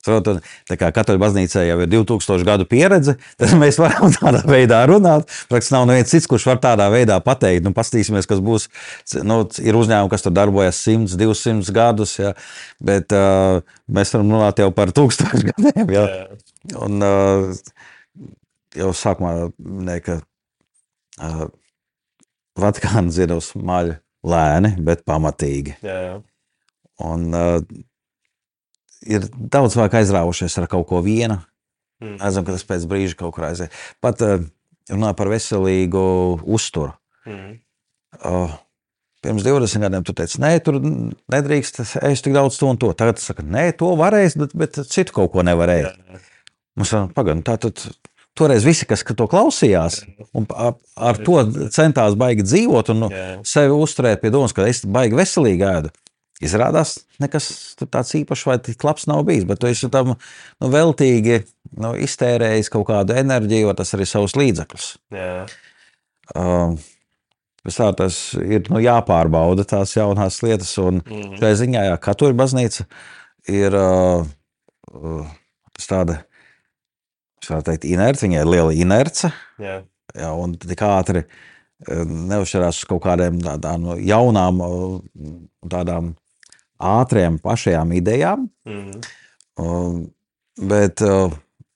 Protams, 0.00 0.46
tā 0.64 0.78
kā 0.80 0.88
katoļu 0.96 1.20
baznīcā 1.20 1.66
jau 1.66 1.76
ir 1.84 1.90
2000 1.92 2.46
gadu 2.48 2.64
pieredze, 2.68 3.18
tad 3.36 3.52
mēs 3.60 3.76
varam 3.80 4.12
tādā 4.16 4.40
veidā 4.48 4.78
runāt. 4.88 5.28
Praktiski 5.50 5.74
nav 5.76 5.84
neviens 5.90 6.08
cits, 6.12 6.28
kurš 6.30 6.46
var 6.48 6.62
tādā 6.62 6.86
veidā 6.92 7.18
pateikt, 7.24 7.66
nu, 7.66 7.74
paskatīsimies, 7.76 8.28
kas 8.30 8.40
būs. 8.44 8.70
Nu, 9.20 9.42
ir 9.60 9.76
uzņēmumi, 9.76 10.12
kas 10.12 10.24
tur 10.24 10.32
darbojas 10.36 10.80
100, 10.86 11.20
200 11.20 11.76
gadus, 11.76 12.16
ja, 12.22 12.32
bet 12.80 13.12
uh, 13.12 13.60
mēs 13.92 14.16
varam 14.16 14.32
runāt 14.38 14.64
jau 14.64 14.70
par 14.72 14.94
tūkstošu 14.96 15.44
gadiem. 15.52 15.92
Ja. 15.92 16.08
Un, 16.80 17.04
uh, 17.04 18.32
jau 18.80 18.94
sākumā 18.96 19.34
minēja, 19.60 20.06
ka 20.06 20.18
uh, 21.20 21.44
Vatikāna 22.60 23.12
dziedos 23.12 23.52
maļ 23.56 23.94
lēni, 24.26 24.74
bet 24.84 25.04
pamatīgi. 25.08 25.76
Jā, 25.84 25.98
jā. 26.08 26.16
Un, 27.06 27.30
uh, 27.32 27.60
ir 29.08 29.28
daudz 29.32 29.76
cilvēku 29.76 30.00
aizrāvušies 30.00 30.58
ar 30.60 30.68
kaut 30.70 30.88
ko 30.90 31.00
vienu. 31.04 31.38
Mm. 32.00 32.16
Redzam, 32.20 32.46
ka 32.46 32.56
tas 32.56 32.66
pēc 32.68 32.86
brīža 32.88 33.16
kaut 33.20 33.36
kur 33.36 33.46
aiziet. 33.48 33.76
Pat 34.04 34.20
uh, 34.24 34.40
runā 34.90 35.12
par 35.16 35.30
veselīgu 35.32 36.02
uzturu. 36.48 36.92
Mm. 37.28 37.54
Uh, 38.20 38.56
pirms 39.24 39.44
20 39.46 39.84
gadiem 39.84 40.04
tu 40.06 40.14
teici, 40.16 40.40
nē, 40.42 40.54
tur 40.64 40.80
nedrīkst 40.80 41.82
ēst 42.00 42.26
tik 42.26 42.36
daudz 42.36 42.58
to 42.60 42.70
un 42.72 42.80
to. 42.80 42.92
Tagad 42.96 43.20
tu 43.20 43.24
saki, 43.24 43.44
nē, 43.46 43.70
to 43.78 43.92
varēs, 44.00 44.36
bet, 44.40 44.56
bet 44.56 44.80
citu 44.90 45.16
kaut 45.16 45.34
ko 45.34 45.44
nevarēs. 45.46 45.88
Jā, 45.88 46.20
Mums 46.78 46.92
ir 46.94 47.10
pagaidām, 47.16 47.42
tā 47.44 47.56
tad. 47.60 47.82
Toreiz 48.40 48.64
visi, 48.64 48.86
kas 48.88 49.04
to 49.18 49.26
klausījās, 49.30 50.00
un 50.36 50.46
ar, 50.56 51.18
to 51.20 51.38
centās 51.74 52.14
baigi 52.20 52.46
dzīvot 52.46 52.92
un 52.94 53.08
sevi 53.46 53.74
uzturēt 53.76 54.22
pie 54.22 54.30
domas, 54.32 54.54
ka 54.56 54.64
es 54.70 54.80
baigi 54.88 55.18
veselīgi 55.18 55.66
ēdu. 55.68 55.90
Izrādās, 56.40 56.94
nekas 57.20 57.50
tāds 57.92 58.14
īpašs 58.16 58.46
vai 58.48 58.54
tik 58.64 58.80
labs 58.88 59.04
nav 59.10 59.26
bijis, 59.28 59.44
bet 59.44 59.60
tu 59.60 59.68
esi 59.68 59.90
tam 59.92 60.14
nu, 60.14 60.68
veltīgi 60.72 61.42
nu, 61.76 61.90
iztērējis 62.00 62.70
kaut 62.72 62.86
kādu 62.88 63.12
enerģiju, 63.20 63.66
vai 63.68 63.74
tas 63.76 63.92
arī 63.92 64.06
savus 64.08 64.32
līdzekļus. 64.40 64.86
jā. 65.12 65.44
Uh, 66.30 66.78
tam 67.66 67.90
tas 67.98 68.16
ir 68.40 68.70
nu, 68.72 68.80
jāpārbauda 68.80 69.66
tās 69.68 69.92
jaunās 69.98 70.40
lietas, 70.46 70.70
un 70.80 71.02
Mhm. 71.04 71.36
šajā 71.42 71.56
ziņā, 71.60 71.82
ja 71.90 71.96
katoļu 72.00 72.38
baznīca 72.38 72.86
ir 73.52 73.74
uh, 73.76 74.24
uh, 74.94 75.26
tāda, 75.90 76.22
es 77.42 77.50
varētu 77.50 77.70
teikt, 77.70 77.84
inerce, 77.88 78.26
viņai 78.26 78.40
ir 78.42 78.50
liela 78.50 78.74
inerce, 78.76 79.32
jā. 79.58 79.80
Jā, 80.16 80.30
un 80.34 80.56
tik 80.58 80.80
ātri 80.82 81.22
eh, 81.22 82.04
neuzšķirās 82.04 82.80
uz 82.82 82.88
kaut 82.90 83.02
kādām 83.04 83.38
tādām 83.44 83.86
jaunām, 84.02 84.58
eh, 84.66 85.28
tādām 85.70 86.14
ātriem 86.80 87.38
pašajām 87.42 87.92
idejām, 88.00 88.48
Mhm. 88.66 89.00
um, 89.60 90.00
bet 90.60 91.00
uh, 91.02 91.30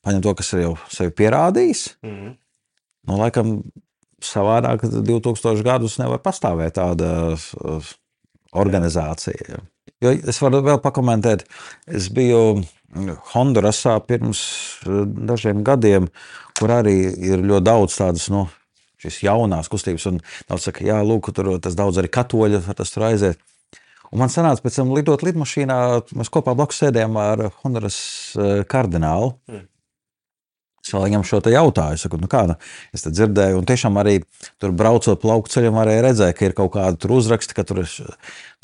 paņem 0.04 0.22
to, 0.24 0.34
kas 0.34 0.52
ir 0.52 0.60
jau 0.64 0.74
sevi 0.92 1.10
pierādījis. 1.12 1.94
Mhm. 2.04 2.34
Nu, 3.06 3.18
laikam, 3.20 3.58
savādāk 4.24 4.80
2000 5.04 5.62
gadus 5.64 5.98
nevar 6.00 6.18
pastāvēt 6.24 6.78
tāda 6.78 7.10
uh, 7.36 7.92
organizācija. 8.60 9.60
Jo 10.02 10.14
es 10.14 10.40
varu 10.42 10.62
vēl 10.64 10.80
pakomentēt. 10.84 11.46
Es 11.86 12.10
biju 12.12 12.62
Hondurasā 13.32 13.96
pirms 14.06 14.40
uh, 14.86 15.02
dažiem 15.04 15.64
gadiem, 15.66 16.06
kur 16.58 16.74
arī 16.76 16.98
ir 17.10 17.42
ļoti 17.42 17.66
daudz 17.66 17.96
tādas. 17.98 18.28
Nu, 18.30 18.46
jaunās 19.04 19.68
kustības, 19.68 20.06
un 20.08 20.20
daudz 20.48 20.68
saka, 20.68 20.84
jā, 20.86 21.00
lūk, 21.04 21.32
tur 21.36 21.56
tas 21.60 21.74
daudz 21.76 21.98
arī 22.00 22.08
katoļu, 22.14 22.62
tas 22.78 22.94
tur 22.94 23.08
aiziet. 23.10 23.42
Un 24.14 24.22
man 24.22 24.30
sanāca, 24.30 24.62
pēc 24.62 24.78
tam 24.78 24.94
lidot 24.94 25.24
lidmašīnā, 25.26 25.76
mēs 26.14 26.30
kopā 26.32 26.54
blakus 26.54 26.78
sēdējām 26.84 27.18
ar 27.18 27.48
Honduras 27.62 27.98
uh, 28.38 28.62
kardinālu. 28.70 29.34
Mm. 29.50 29.66
Es 30.84 30.92
vēl 30.92 31.06
viņam 31.06 31.22
šo 31.24 31.38
te 31.40 31.52
jautāju, 31.54 31.96
es 31.96 32.02
saku, 32.04 32.18
nu 32.20 32.28
kāda, 32.28 32.58
es 32.92 33.06
te 33.06 33.10
dzirdēju, 33.14 33.56
un 33.56 33.64
tiešām 33.68 33.94
arī 34.02 34.18
tur 34.60 34.74
braucot 34.76 35.16
pa 35.22 35.30
lauku 35.30 35.48
ceļam, 35.48 35.78
arī 35.80 35.94
redzēju, 36.04 36.36
ka 36.36 36.44
ir 36.44 36.56
kaut 36.58 36.74
kāda 36.74 37.00
tur 37.00 37.14
uzraksta, 37.16 37.56
ka 37.56 37.64
tur 37.64 37.80
ir, 37.86 37.94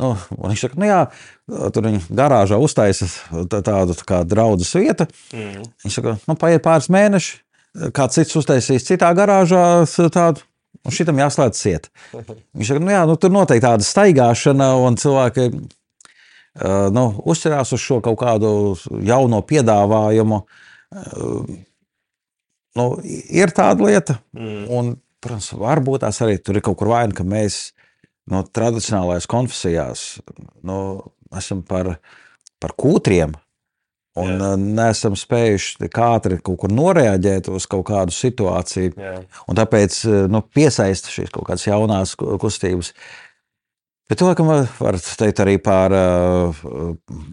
nu, 0.02 0.10
un 0.36 0.52
viņš 0.52 0.64
saka, 0.66 0.76
nu 0.82 0.90
jā, 0.90 0.98
tur 1.72 1.88
viņi 1.88 2.02
garāžā 2.12 2.58
uztaisa 2.60 3.08
tā- 3.48 3.62
tādu 3.64 3.96
tā 3.96 4.04
kā 4.10 4.18
draudzes 4.28 4.74
vieta. 4.76 5.08
Mhm. 5.32 5.64
Viņš 5.86 5.96
saka, 5.96 6.18
nu 6.28 6.36
paiet 6.36 6.64
pāris 6.66 6.90
mēneši, 6.92 7.40
kāds 7.96 8.20
cits 8.20 8.36
uztaisīs 8.36 8.84
citā 8.84 9.14
garāžā 9.16 9.64
tādu. 10.12 10.44
Un 10.84 10.94
šitam 10.96 11.18
jāslēdz 11.20 11.58
ciet. 11.60 11.90
Viņš 12.56 12.68
saka, 12.70 12.80
nu 12.80 12.92
jā, 12.92 13.00
nu, 13.08 13.16
tur 13.20 13.32
noteikti 13.34 13.66
tāda 13.66 13.84
staigāšana, 13.84 14.70
un 14.80 14.96
cilvēki 14.96 15.48
uh, 15.52 16.86
nu, 16.94 17.02
uzķerās 17.28 17.74
uz 17.76 17.82
šo 17.82 17.98
kaut 18.04 18.16
kādu 18.22 18.52
jauno 19.04 19.42
piedāvājumu. 19.44 20.40
Uh, 20.90 21.58
nu, 22.76 23.00
ir 23.04 23.50
tāda 23.56 23.86
lieta, 23.86 24.18
Mhm. 24.36 24.66
un, 24.70 25.00
protams, 25.20 25.50
varbūt 25.52 26.00
tās 26.04 26.20
arī 26.24 26.38
tur 26.42 26.56
ir 26.56 26.62
kaut 26.62 26.78
kur 26.78 26.88
vaina, 26.88 27.12
ka 27.14 27.24
mēs 27.24 27.72
no 28.30 28.42
tradicionālajās 28.42 29.26
konfesijās 29.26 30.20
nu, 30.62 31.02
esam 31.36 31.62
par, 31.62 31.98
par 32.60 32.70
kūtriem. 32.78 33.34
Un 34.16 34.26
Jā. 34.26 34.52
uh, 34.52 34.56
neesam 34.58 35.14
spējuši 35.14 35.76
tik 35.84 35.92
ātri 36.02 36.40
kaut 36.42 36.58
kur 36.58 36.68
noreaģēt 36.74 37.46
uz 37.54 37.66
kaut 37.70 37.86
kādu 37.86 38.10
situāciju. 38.10 38.94
Tāpēc 39.54 39.98
eh, 40.10 40.26
nu, 40.28 40.40
piesaista 40.42 41.08
šīs 41.08 41.30
kaut 41.30 41.46
kādas 41.46 41.66
jaunās 41.68 42.16
ku- 42.18 42.36
kustības. 42.42 42.90
Bet 44.10 44.18
to, 44.18 44.26
ka 44.34 44.42
var 44.42 44.96
teikt 44.98 45.38
arī 45.38 45.52
par 45.62 45.92
uh, 45.94 46.56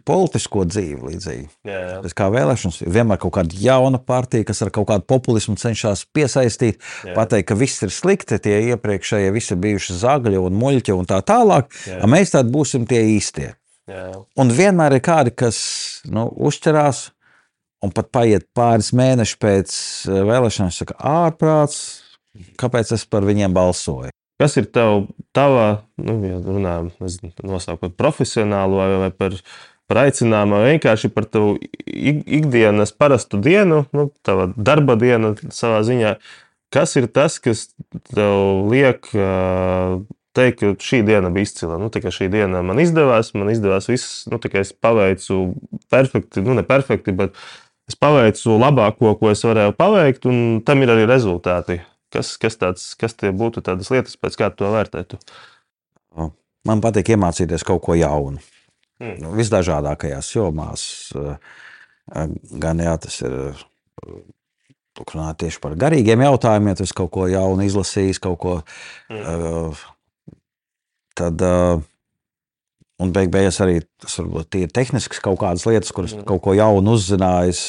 politisko 0.06 0.62
dzīvi 0.70 1.10
līdzīgi. 1.10 1.48
Jā, 1.66 1.78
jā. 1.82 1.96
Tas 2.04 2.14
kā 2.18 2.28
vēlēšanas, 2.30 2.84
vienmēr 2.86 3.18
kaut 3.24 3.34
kāda 3.40 3.58
jauna 3.58 3.98
partija, 3.98 4.46
kas 4.46 4.62
ar 4.62 4.70
kaut 4.76 4.86
kādu 4.92 5.08
populismu 5.10 5.58
cenšas 5.58 6.06
piesaistīt, 6.14 6.78
Jā. 7.02 7.16
pateikt, 7.18 7.48
ka 7.50 7.58
viss 7.58 7.82
ir 7.82 7.90
slikti, 7.94 8.38
tie 8.38 8.60
iepriekšējie 8.76 9.32
visi 9.34 9.58
bijuši 9.58 9.98
zagļi 10.04 10.38
un 10.38 10.60
muļķi 10.62 10.94
un 10.94 11.10
tā 11.10 11.18
tālāk. 11.26 11.74
Jā. 11.90 11.98
A 12.06 12.12
Mēs 12.14 12.36
tad 12.36 12.52
būsim 12.54 12.86
tie 12.90 13.02
īstie. 13.16 13.56
Jā. 13.90 14.12
Un 14.38 14.54
vienmēr 14.54 15.00
ir 15.00 15.02
kādi, 15.02 15.34
kas 15.34 15.58
nu, 16.06 16.28
uzķerās, 16.30 17.08
un 17.82 17.94
pat 17.96 18.12
paiet 18.14 18.46
pāris 18.58 18.92
mēneši 18.94 19.40
pēc 19.42 19.74
eh, 20.12 20.22
vēlēšanām, 20.30 20.70
saka, 20.76 20.98
ārprāts, 21.02 21.82
kāpēc 22.62 22.94
es 22.98 23.08
par 23.10 23.26
viņiem 23.26 23.56
balsoju. 23.56 24.14
Kas 24.38 24.54
ir 24.60 24.68
tev, 24.70 25.08
tavā, 25.34 25.82
nu, 25.98 26.18
ja 26.22 26.38
runājam, 26.46 26.92
nezinu, 27.02 27.32
nosaukt 27.50 27.82
par 27.82 27.94
profesionālu 27.98 28.78
vai, 28.78 28.90
vai 29.02 29.10
par, 29.10 29.38
par 29.90 30.04
aicinājumu, 30.04 30.60
vai 30.60 30.76
vienkārši 30.76 31.10
par 31.16 31.26
tavu 31.26 31.56
ik- 31.58 32.28
ikdienas 32.40 32.94
parastu 32.94 33.40
dienu, 33.42 33.86
nu, 33.98 34.12
tava 34.22 34.52
darba 34.54 34.98
diena 35.00 35.34
savā 35.50 35.82
ziņā. 35.88 36.18
Kas 36.70 36.94
ir 37.00 37.08
tas, 37.08 37.40
kas 37.42 37.72
tev 38.14 38.68
liek 38.70 39.10
teikt, 40.38 40.62
ka 40.62 40.74
šī 40.86 41.02
diena 41.08 41.34
bija 41.34 41.50
izcila? 41.50 41.80
Nu, 41.82 41.90
šī 41.90 42.30
diena 42.30 42.62
man 42.62 42.78
izdevās, 42.84 43.34
man 43.34 43.50
izdevās 43.50 43.90
viss, 43.90 44.28
nu, 44.30 44.38
es 44.54 44.74
paveicu 44.74 45.56
perfekti, 45.90 46.46
nu, 46.46 46.54
ne 46.54 46.68
perfekti, 46.68 47.16
bet 47.16 47.34
es 47.90 47.98
paveicu 47.98 48.60
labāko, 48.62 49.16
ko 49.18 49.32
es 49.34 49.42
varēju 49.48 49.74
paveikt, 49.80 50.30
un 50.30 50.62
tam 50.68 50.84
ir 50.84 50.94
arī 50.94 51.10
rezultāti. 51.10 51.82
Kas, 52.14 52.38
kas, 52.40 52.56
tāds, 52.56 52.84
kas 53.00 53.14
tie 53.20 53.34
būtu 53.36 53.62
tādas 53.66 53.90
lietas, 53.92 54.16
pēc 54.16 54.38
kā 54.40 54.48
to 54.56 54.70
vērtētu? 54.72 55.20
Man 56.68 56.82
patīk 56.84 57.14
iemācīties 57.14 57.64
kaut 57.68 57.82
ko 57.86 57.96
jaunu. 57.96 58.40
Mm. 59.00 59.36
Visdažādākajās 59.38 60.32
jomās. 60.36 60.84
eh, 61.16 61.38
Gan 62.60 62.80
jā, 62.80 62.94
tas 63.04 63.22
ir 63.22 63.34
eh, 63.52 63.54
runāt 64.98 65.38
tieši 65.44 65.60
par 65.62 65.76
garīgiem 65.76 66.24
jautājumiem, 66.24 66.72
ja 66.74 66.80
tu 66.80 66.88
kaut 66.96 67.12
ko 67.12 67.28
jaunu 67.28 67.64
izlasījis, 67.68 68.20
kaut 68.24 68.40
ko 68.40 68.56
Mm. 69.10 69.22
eh, 69.22 69.86
tad. 71.16 71.42
Un 73.00 73.12
beig 73.14 73.30
beigās 73.30 73.60
arī 73.62 73.84
tas 74.02 74.16
varbūt 74.18 74.56
ir 74.58 74.72
tehnisks 74.74 75.20
kaut 75.22 75.38
kādas 75.40 75.68
lietas, 75.70 75.92
kuras 75.94 76.16
Mm. 76.16 76.26
kaut 76.26 76.42
ko 76.42 76.54
jaunu 76.58 76.96
uzzinājis. 76.98 77.62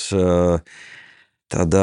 Tad 1.49 1.75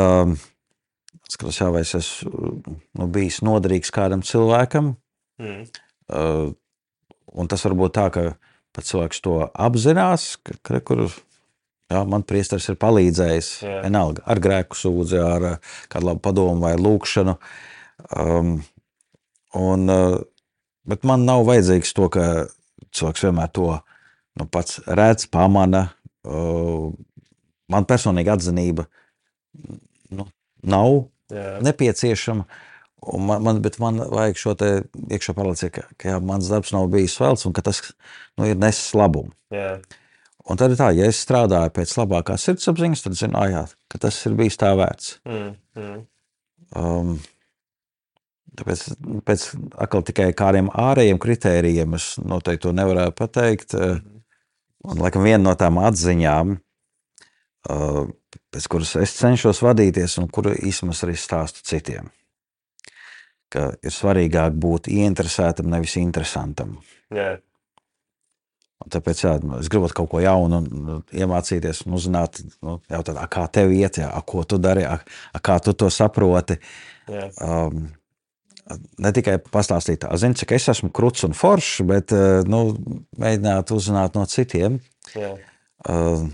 skatos, 1.31 1.59
jā, 1.59 1.69
vai 1.73 1.81
es 1.85 1.93
esmu 1.97 2.61
nu, 2.65 3.07
bijis 3.11 3.41
noderīgs 3.45 3.93
kādam 3.93 4.23
cilvēkam. 4.25 4.93
Mm. 5.41 5.63
Uh, 6.05 6.51
un 7.35 7.49
tas 7.51 7.65
var 7.65 7.75
būt 7.77 7.95
tā, 7.97 8.09
ka 8.13 8.25
pat 8.75 8.87
cilvēks 8.87 9.23
to 9.25 9.39
apzinās, 9.51 10.35
ka, 10.45 10.57
ka 10.65 10.81
kur, 10.85 11.05
jā, 11.91 12.03
man 12.09 12.25
priesteris 12.27 12.69
ir 12.71 12.79
palīdzējis. 12.81 13.49
Jā. 13.65 13.79
Vienalga 13.87 14.25
ar 14.29 14.41
grēku 14.43 14.77
sūdzi, 14.79 15.19
ar 15.23 15.49
uh, 15.55 15.73
kādu 15.91 16.11
labu 16.11 16.23
padomu 16.27 16.67
vai 16.67 16.75
lūkšanu. 16.79 17.37
Um, 18.19 18.55
un, 19.57 19.89
uh, 19.91 20.19
bet 20.85 21.07
man 21.07 21.25
nav 21.27 21.45
vajadzīgs 21.49 21.95
to, 21.97 22.09
ka 22.13 22.27
cilvēks 22.95 23.25
vienmēr 23.27 23.51
to 23.55 23.71
nu, 24.35 24.47
pats 24.51 24.81
redz, 24.85 25.27
pamana. 25.31 25.87
Uh, 26.25 26.93
man 27.71 27.85
personīgi 27.89 28.31
atzinība 28.33 28.85
nu, 30.13 30.27
nav 30.65 31.05
Jā. 31.33 31.59
nepieciešama. 31.65 32.45
Man, 33.21 33.43
man, 33.45 33.59
bet 33.61 33.77
man 33.81 33.99
vajag 33.99 34.39
šo 34.39 34.55
te 34.57 34.69
iekšā 35.13 35.35
pārliecību, 35.37 35.73
ka, 35.75 35.83
ka 35.99 36.09
jā, 36.09 36.21
mans 36.25 36.47
darbs 36.49 36.71
nav 36.73 36.87
bijis 36.93 37.19
velts 37.21 37.45
un 37.45 37.53
ka 37.53 37.61
tas 37.65 37.83
nu, 38.39 38.47
ir 38.47 38.57
nesis 38.57 38.95
labumu. 38.97 39.33
Jā. 39.53 39.77
Un 40.49 40.57
tad 40.61 40.73
ir 40.73 40.79
tā, 40.79 40.89
ja 40.93 41.09
es 41.09 41.19
strādāju 41.25 41.73
pēc 41.75 41.93
labākās 41.99 42.47
sirdsapziņas, 42.47 43.05
tad 43.05 43.17
zinu, 43.17 43.37
ah, 43.41 43.47
jā, 43.51 43.63
ka 43.91 44.01
tas 44.07 44.17
ir 44.29 44.37
bijis 44.37 44.57
tā 44.61 44.71
vērts. 44.77 45.15
Mm. 45.29 45.53
Mm. 45.77 46.01
Um, 46.81 47.13
tāpēc 48.57 48.83
pēc 49.27 49.47
atkal 49.85 50.05
tikai 50.05 50.29
kādiem 50.37 50.69
ārējiem 50.73 51.21
kritērijiem 51.21 51.97
es 51.97 52.15
noteikti 52.21 52.67
to 52.67 52.75
nevarētu 52.77 53.17
pateikt. 53.21 53.77
Uh, 53.77 54.01
Un, 54.85 55.01
laikam, 55.01 55.25
viena 55.25 55.41
no 55.41 55.53
tām 55.57 55.79
atziņām, 55.81 56.55
uh, 57.73 58.01
pēc 58.55 58.69
kuras 58.71 58.93
es 59.03 59.15
cenšos 59.17 59.59
vadīties, 59.65 60.19
un 60.21 60.29
kuru 60.31 60.53
es 60.55 61.01
arī 61.03 61.17
stāstu 61.19 61.65
citiem, 61.67 62.07
ka 63.51 63.73
ir 63.83 63.91
svarīgāk 63.91 64.55
būt 64.55 64.87
ieinteresētam, 64.93 65.67
nevis 65.71 65.97
interesantam. 65.99 66.77
Jā. 67.13 67.35
Un 68.85 68.91
tāpēc 68.91 69.21
jā, 69.23 69.33
nu, 69.43 69.57
es 69.59 69.69
gribu 69.71 69.89
kaut 69.95 70.09
ko 70.11 70.21
jaunu, 70.23 70.61
un, 70.61 71.03
iemācīties, 71.15 71.85
un 71.87 71.95
uzzināt, 71.97 72.41
nu, 72.63 72.77
jautāt, 72.91 73.17
"A, 73.17 73.27
kā 73.31 73.45
tev 73.51 73.71
iet, 73.73 73.99
jā, 74.03 74.09
a, 74.11 74.21
ko 74.21 74.43
tu 74.43 74.59
dari, 74.61 74.83
a, 74.83 74.99
a, 75.33 75.39
kā 75.39 75.59
tu 75.63 75.73
to 75.73 75.89
saproti. 75.89 76.59
Jā. 77.07 77.29
Um, 77.41 77.87
ne 78.99 79.11
tikai 79.15 79.37
pastāstīt, 79.39 80.03
"A, 80.05 80.17
zini, 80.17 80.35
cik 80.35 80.51
es 80.51 80.67
esmu 80.75 80.91
krūts 80.91 81.25
un 81.25 81.33
foršs, 81.33 81.85
bet 81.87 82.11
uh, 82.11 82.43
nu, 82.43 82.75
mēģināt 83.17 83.71
uzzināt 83.71 84.19
no 84.19 84.25
citiem. 84.25 84.79
Jā. 85.15 85.33
Uh, 85.87 86.27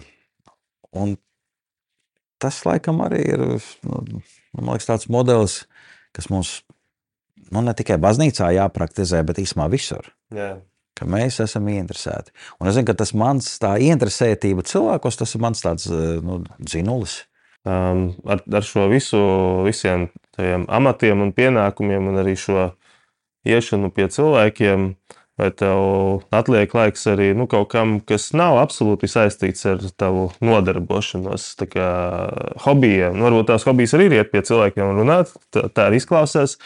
un 0.91 1.15
tas, 2.41 2.61
laikam, 2.67 3.01
arī 3.05 3.21
ir 3.35 3.45
nu, 3.87 4.21
man 4.57 4.73
liekas, 4.73 4.89
tāds 4.89 5.09
modelis, 5.11 5.61
kas 6.15 6.29
mums 6.33 6.59
nu, 7.51 7.63
ne 7.63 7.73
tikai 7.77 7.99
baznīcā 8.01 8.51
jāpraktizē, 8.57 9.23
bet 9.27 9.41
īstenībā 9.41 9.69
visur. 9.71 10.11
Jā. 10.33 10.53
Ka 10.97 11.07
mēs 11.09 11.39
esam 11.43 11.69
ieinteresēti. 11.71 12.33
Un 12.59 12.69
es 12.69 12.75
zinu, 12.77 12.89
ka 12.89 12.95
tas 12.99 13.13
mans 13.17 13.47
tā 13.61 13.75
ieinteresētība 13.81 14.65
cilvēkos, 14.67 15.19
tas 15.21 15.35
ir 15.35 15.43
mans 15.43 15.63
tāds 15.63 15.87
uh, 15.91 16.19
nu, 16.25 16.41
dzinulis. 16.59 17.21
Um, 17.61 18.07
ar, 18.25 18.41
ar 18.41 18.65
šo 18.65 18.87
visu, 18.89 19.19
visiem 19.67 20.07
tajiem 20.33 20.65
amatiem 20.71 21.19
un 21.21 21.33
pienākumiem, 21.37 22.07
un 22.09 22.21
arī 22.23 22.33
šo 22.39 22.71
iešanu 23.45 23.91
pie 23.93 24.07
cilvēkiem, 24.13 24.87
vai 25.41 25.49
tev 25.57 25.81
atliek 26.35 26.73
laiks 26.75 27.07
arī 27.09 27.31
nu, 27.37 27.47
kaut 27.49 27.71
kam, 27.73 27.95
kas 28.05 28.29
nav 28.37 28.59
absolūti 28.61 29.09
saistīts 29.09 29.65
ar 29.69 29.81
tavu 29.99 30.27
nodarbošanos, 30.43 31.47
tā 31.59 31.67
kā 31.71 31.89
hobijiem. 32.65 33.17
Nu, 33.17 33.27
varbūt 33.29 33.49
tās 33.49 33.65
hobijas 33.67 33.95
arī 33.97 34.09
ir 34.09 34.17
iet 34.19 34.31
pie 34.33 34.43
cilvēkiem 34.47 34.93
un 34.93 35.01
runāt, 35.01 35.33
tā, 35.53 35.65
tā 35.73 35.89
arī 35.89 36.01
izklausās. 36.01 36.57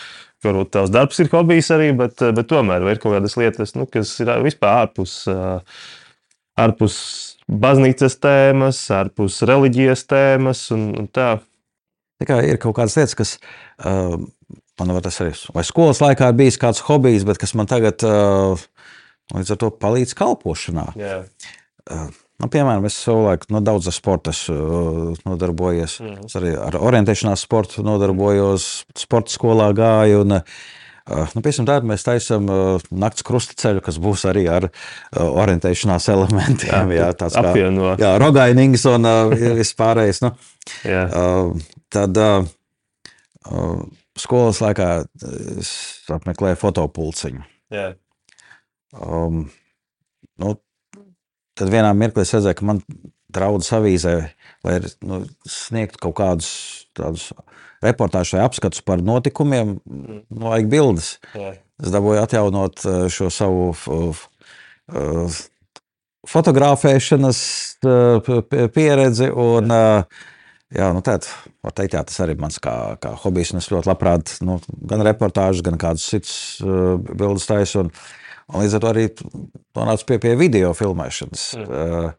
Varbūt 0.46 0.74
tavs 0.76 0.92
darbs 0.94 1.22
ir 1.24 1.32
hobijs 1.32 1.72
arī, 1.74 1.90
bet, 1.98 2.22
bet 2.36 2.50
tomēr 2.52 2.84
ir 2.92 3.00
kaut 3.02 3.16
kādas 3.16 3.38
lietas, 3.40 3.74
nu, 3.80 3.88
kas 3.90 4.12
ir 4.22 4.34
vispār 4.46 4.84
ārpus. 4.84 5.24
Ārpus 6.56 6.98
baznīcas 7.52 8.16
tēmas, 8.24 8.80
ārpus 8.96 9.42
reliģijas 9.48 10.06
tēmas 10.08 10.70
un, 10.76 10.88
un 11.02 11.10
tā. 11.12 11.36
Tā 12.16 12.28
kā 12.30 12.38
ir 12.48 12.56
kaut 12.64 12.78
kādas 12.78 12.96
lietas, 12.96 13.16
kas 13.20 13.34
uh, 13.84 14.16
man 14.80 14.94
tas 15.06 15.22
arī 15.24 15.34
vai 15.56 15.64
skolas 15.68 16.02
laikā 16.04 16.32
ir 16.32 16.40
bijis 16.40 16.60
kāds 16.62 16.84
hobijs, 16.88 17.26
bet 17.28 17.40
kas 17.42 17.56
man 17.56 17.70
tagad 17.72 18.04
uh, 18.08 18.60
līdz 19.36 19.56
ar 19.56 19.62
to 19.64 19.72
palīdz 19.82 20.16
kalpošanā. 20.20 20.92
Yeah. 21.00 21.26
Uh, 21.86 22.12
Nu, 22.36 22.50
piemēram, 22.52 22.84
es 22.90 22.98
savulaik 23.00 23.46
nu, 23.54 23.62
daudz 23.64 23.88
ar 23.88 23.96
sportu 23.96 24.34
uh, 24.52 25.14
nodarbojos. 25.24 26.00
Mm. 26.04 26.26
Es 26.28 26.36
arī 26.36 26.52
ar 26.60 26.76
orientēšanās 26.76 27.46
sportu 27.48 27.86
nodarbojos, 27.86 28.66
sporta 29.00 29.32
skolā 29.32 29.70
gāju. 29.78 30.26
Un, 30.26 30.36
uh, 30.42 31.30
nu, 31.32 31.40
piemēram, 31.46 31.70
tādu 31.70 31.90
mēs 31.94 32.04
taisām 32.04 32.50
uh, 32.52 32.84
nakts 32.92 33.24
krustaceļu, 33.28 33.86
kas 33.86 34.00
būs 34.04 34.26
arī 34.28 34.44
ar 34.52 34.68
orientēšanās 35.16 36.10
elementiem. 36.12 36.92
Jā, 36.92 37.06
jā 37.06 37.10
tāds 37.24 37.40
kā 37.40 37.56
jā, 38.04 38.12
rogainings 38.20 38.84
un 38.92 39.08
vispārējais. 39.62 40.26
Nu, 40.28 40.34
jā. 40.84 41.06
tad 41.96 42.20
skolas 44.20 44.62
laikā 44.64 44.90
es 45.60 45.72
apmeklēju 46.14 46.60
fotopulciņu. 46.62 47.44
Jā. 47.74 47.90
Um, 48.96 49.48
nu, 50.42 50.56
tad 51.58 51.72
vienā 51.74 51.92
mirklī 51.98 52.24
es 52.24 52.34
redzēju, 52.36 52.60
ka 52.60 52.68
man 52.70 52.82
draudzes 53.36 53.74
avīzē, 53.76 54.16
lai 54.66 54.78
nu, 55.04 55.24
sniegtu 55.50 56.00
kaut 56.06 56.16
kādus 56.20 56.52
tādus 56.96 57.30
reportāžus 57.84 58.38
vai 58.38 58.46
apskatus 58.46 58.84
par 58.86 59.04
notikumiem, 59.04 59.76
mm. 59.84 60.22
nu, 60.30 60.46
vajag 60.48 60.70
bildes. 60.72 61.16
Jā. 61.36 61.56
Es 61.84 61.92
dabūju 61.92 62.22
atjaunot 62.22 62.86
eh, 62.88 63.02
šo 63.12 63.28
savu 63.34 63.66
uh, 63.76 65.40
fotografēšanas 66.32 67.42
uh, 67.84 68.30
pieredzi. 68.72 69.28
Un, 69.28 69.76
uh, 69.76 70.24
jā, 70.76 70.92
nu, 70.96 71.02
tēt, 71.06 71.30
teikt, 71.72 71.96
jā, 71.98 72.04
tas 72.06 72.22
arī 72.24 72.36
ir 72.36 72.44
mans 72.44 72.60
kā, 72.64 72.76
kā 73.02 73.16
hobijs. 73.24 73.56
Es 73.58 73.72
ļoti 73.72 73.92
labprāt 73.92 74.36
nu, 74.46 74.60
gan 74.92 75.04
reportāžus, 75.08 75.64
gan 75.66 75.80
kādus 75.82 76.06
citus 76.12 76.38
uh, 76.64 76.96
bildes 77.16 77.48
taisu. 77.50 77.88
Un, 77.88 77.92
Un 78.54 78.62
līdz 78.62 78.78
ar 78.78 78.84
to 78.84 78.90
arī 78.92 79.06
nonācu 79.74 80.06
pie, 80.06 80.20
pie 80.22 80.36
video 80.38 80.70
filmēšanas. 80.78 81.46
Mm. 81.58 82.12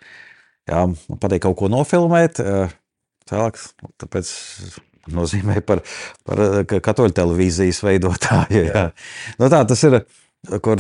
Jā, 0.67 0.83
man 0.91 1.21
patīk 1.23 1.45
kaut 1.45 1.55
ko 1.61 1.71
nofilmēt. 1.71 2.41
Tālāk, 3.31 3.61
tāpēc 4.03 4.33
nozīmē 5.15 5.61
par, 5.67 5.85
par 6.27 6.43
katoļu 6.67 7.15
televīzijas 7.15 7.83
veidotāju. 7.87 8.65
Jā. 8.73 8.89
Nu, 9.39 9.51
tā 9.53 9.63
tas 9.69 9.87
ir. 9.89 10.01
Kur 10.63 10.79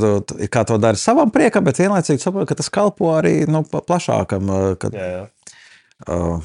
kā 0.52 0.60
to 0.68 0.76
dara 0.78 0.98
savam 1.00 1.32
priekam, 1.34 1.64
bet 1.66 1.80
vienlaicīgi 1.80 2.22
saprotu, 2.22 2.46
ka 2.52 2.54
tas 2.60 2.68
kalpo 2.70 3.08
arī 3.16 3.48
nu, 3.50 3.64
plašākam. 3.66 4.52
Kad, 4.78 4.94
jā, 4.94 5.06
jā. 5.10 5.22
Uh, 6.06 6.44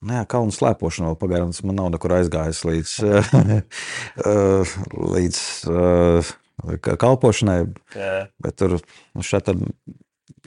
Nu 0.00 0.16
jā, 0.16 0.24
kalnu 0.32 0.54
slēpošana 0.54 1.10
vēl 1.10 1.18
pagaidām. 1.20 1.50
Man 1.68 1.76
nav 1.76 1.90
nekur 1.92 2.14
aizgājis 2.16 2.62
līdz, 2.64 2.92
līdz 5.16 5.40
kalpošanai. 6.80 7.58
Jā. 7.96 8.14
Bet 8.40 8.56
tur 8.60 8.78
nu, 8.78 9.24
šeit, 9.26 9.44
tad, 9.50 9.60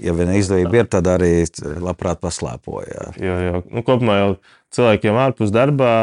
ja 0.01 0.16
viena 0.18 0.39
izdevība 0.39 0.82
ir, 0.82 0.89
tad 0.89 1.10
arī 1.12 1.32
labprāt 1.84 2.24
paslēpoja. 2.24 3.14
Jā, 3.22 3.38
jā. 3.47 3.62
Nu, 3.70 3.86
kopumā 3.86 4.18
jau 4.20 4.32
cilvēkiem 4.74 5.20
ārpus 5.22 5.54
darbā 5.54 5.93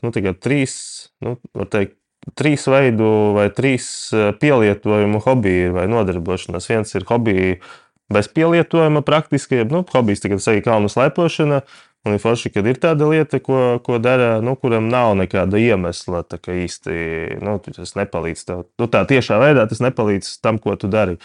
nu, 0.00 0.12
trīs, 0.40 0.78
nu, 1.24 1.36
teikt, 1.68 1.98
trīs 2.38 2.64
veidu 2.68 3.10
vai 3.36 3.48
trīs 3.54 3.90
eh, 4.16 4.30
pielietojumu 4.40 5.20
hobiji 5.24 5.74
vai 5.76 5.86
nodarbošanās. 5.90 6.68
Viens 6.72 6.96
ir 6.96 7.06
hobiji 7.08 7.58
bez 8.12 8.28
pielietojuma 8.32 9.02
praktiski, 9.04 9.62
nu, 9.68 9.84
hobijs 9.92 10.24
tikai 10.24 10.40
tas 10.40 10.48
ir 10.52 10.64
kalnu 10.64 10.88
slēpošana. 10.92 11.62
Un 12.08 12.14
ir 12.16 12.22
forši, 12.22 12.48
kad 12.54 12.66
ir 12.70 12.78
tāda 12.80 13.04
lieta, 13.10 13.36
ko, 13.44 13.76
ko 13.84 13.98
dara, 14.00 14.38
nu, 14.44 14.54
kuram 14.56 14.86
nav 14.88 15.12
nekāda 15.20 15.60
iemesla. 15.60 16.22
Tā 16.24 16.38
kā 16.40 16.54
īsti 16.56 16.94
nu, 17.44 17.58
tas 17.66 17.92
nepalīdz 17.98 18.44
tev. 18.48 18.62
Nu, 18.80 18.88
tā 18.88 19.02
tiešā 19.10 19.36
veidā 19.42 19.66
tas 19.68 19.82
nepalīdz 19.84 20.30
tam, 20.40 20.60
ko 20.62 20.78
tu 20.80 20.88
dari. 20.88 21.18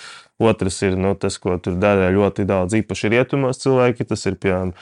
Otrs 0.43 0.81
ir 0.83 0.97
nu, 0.99 1.13
tas, 1.15 1.37
ko 1.39 1.55
tur 1.63 1.77
dara 1.79 2.11
ļoti 2.11 2.43
daudz 2.49 2.75
īpaši 2.81 3.13
rietumos 3.15 3.63
cilvēki. 3.63 4.09
Tas 4.11 4.27
ir, 4.27 4.35
piemēram, 4.43 4.73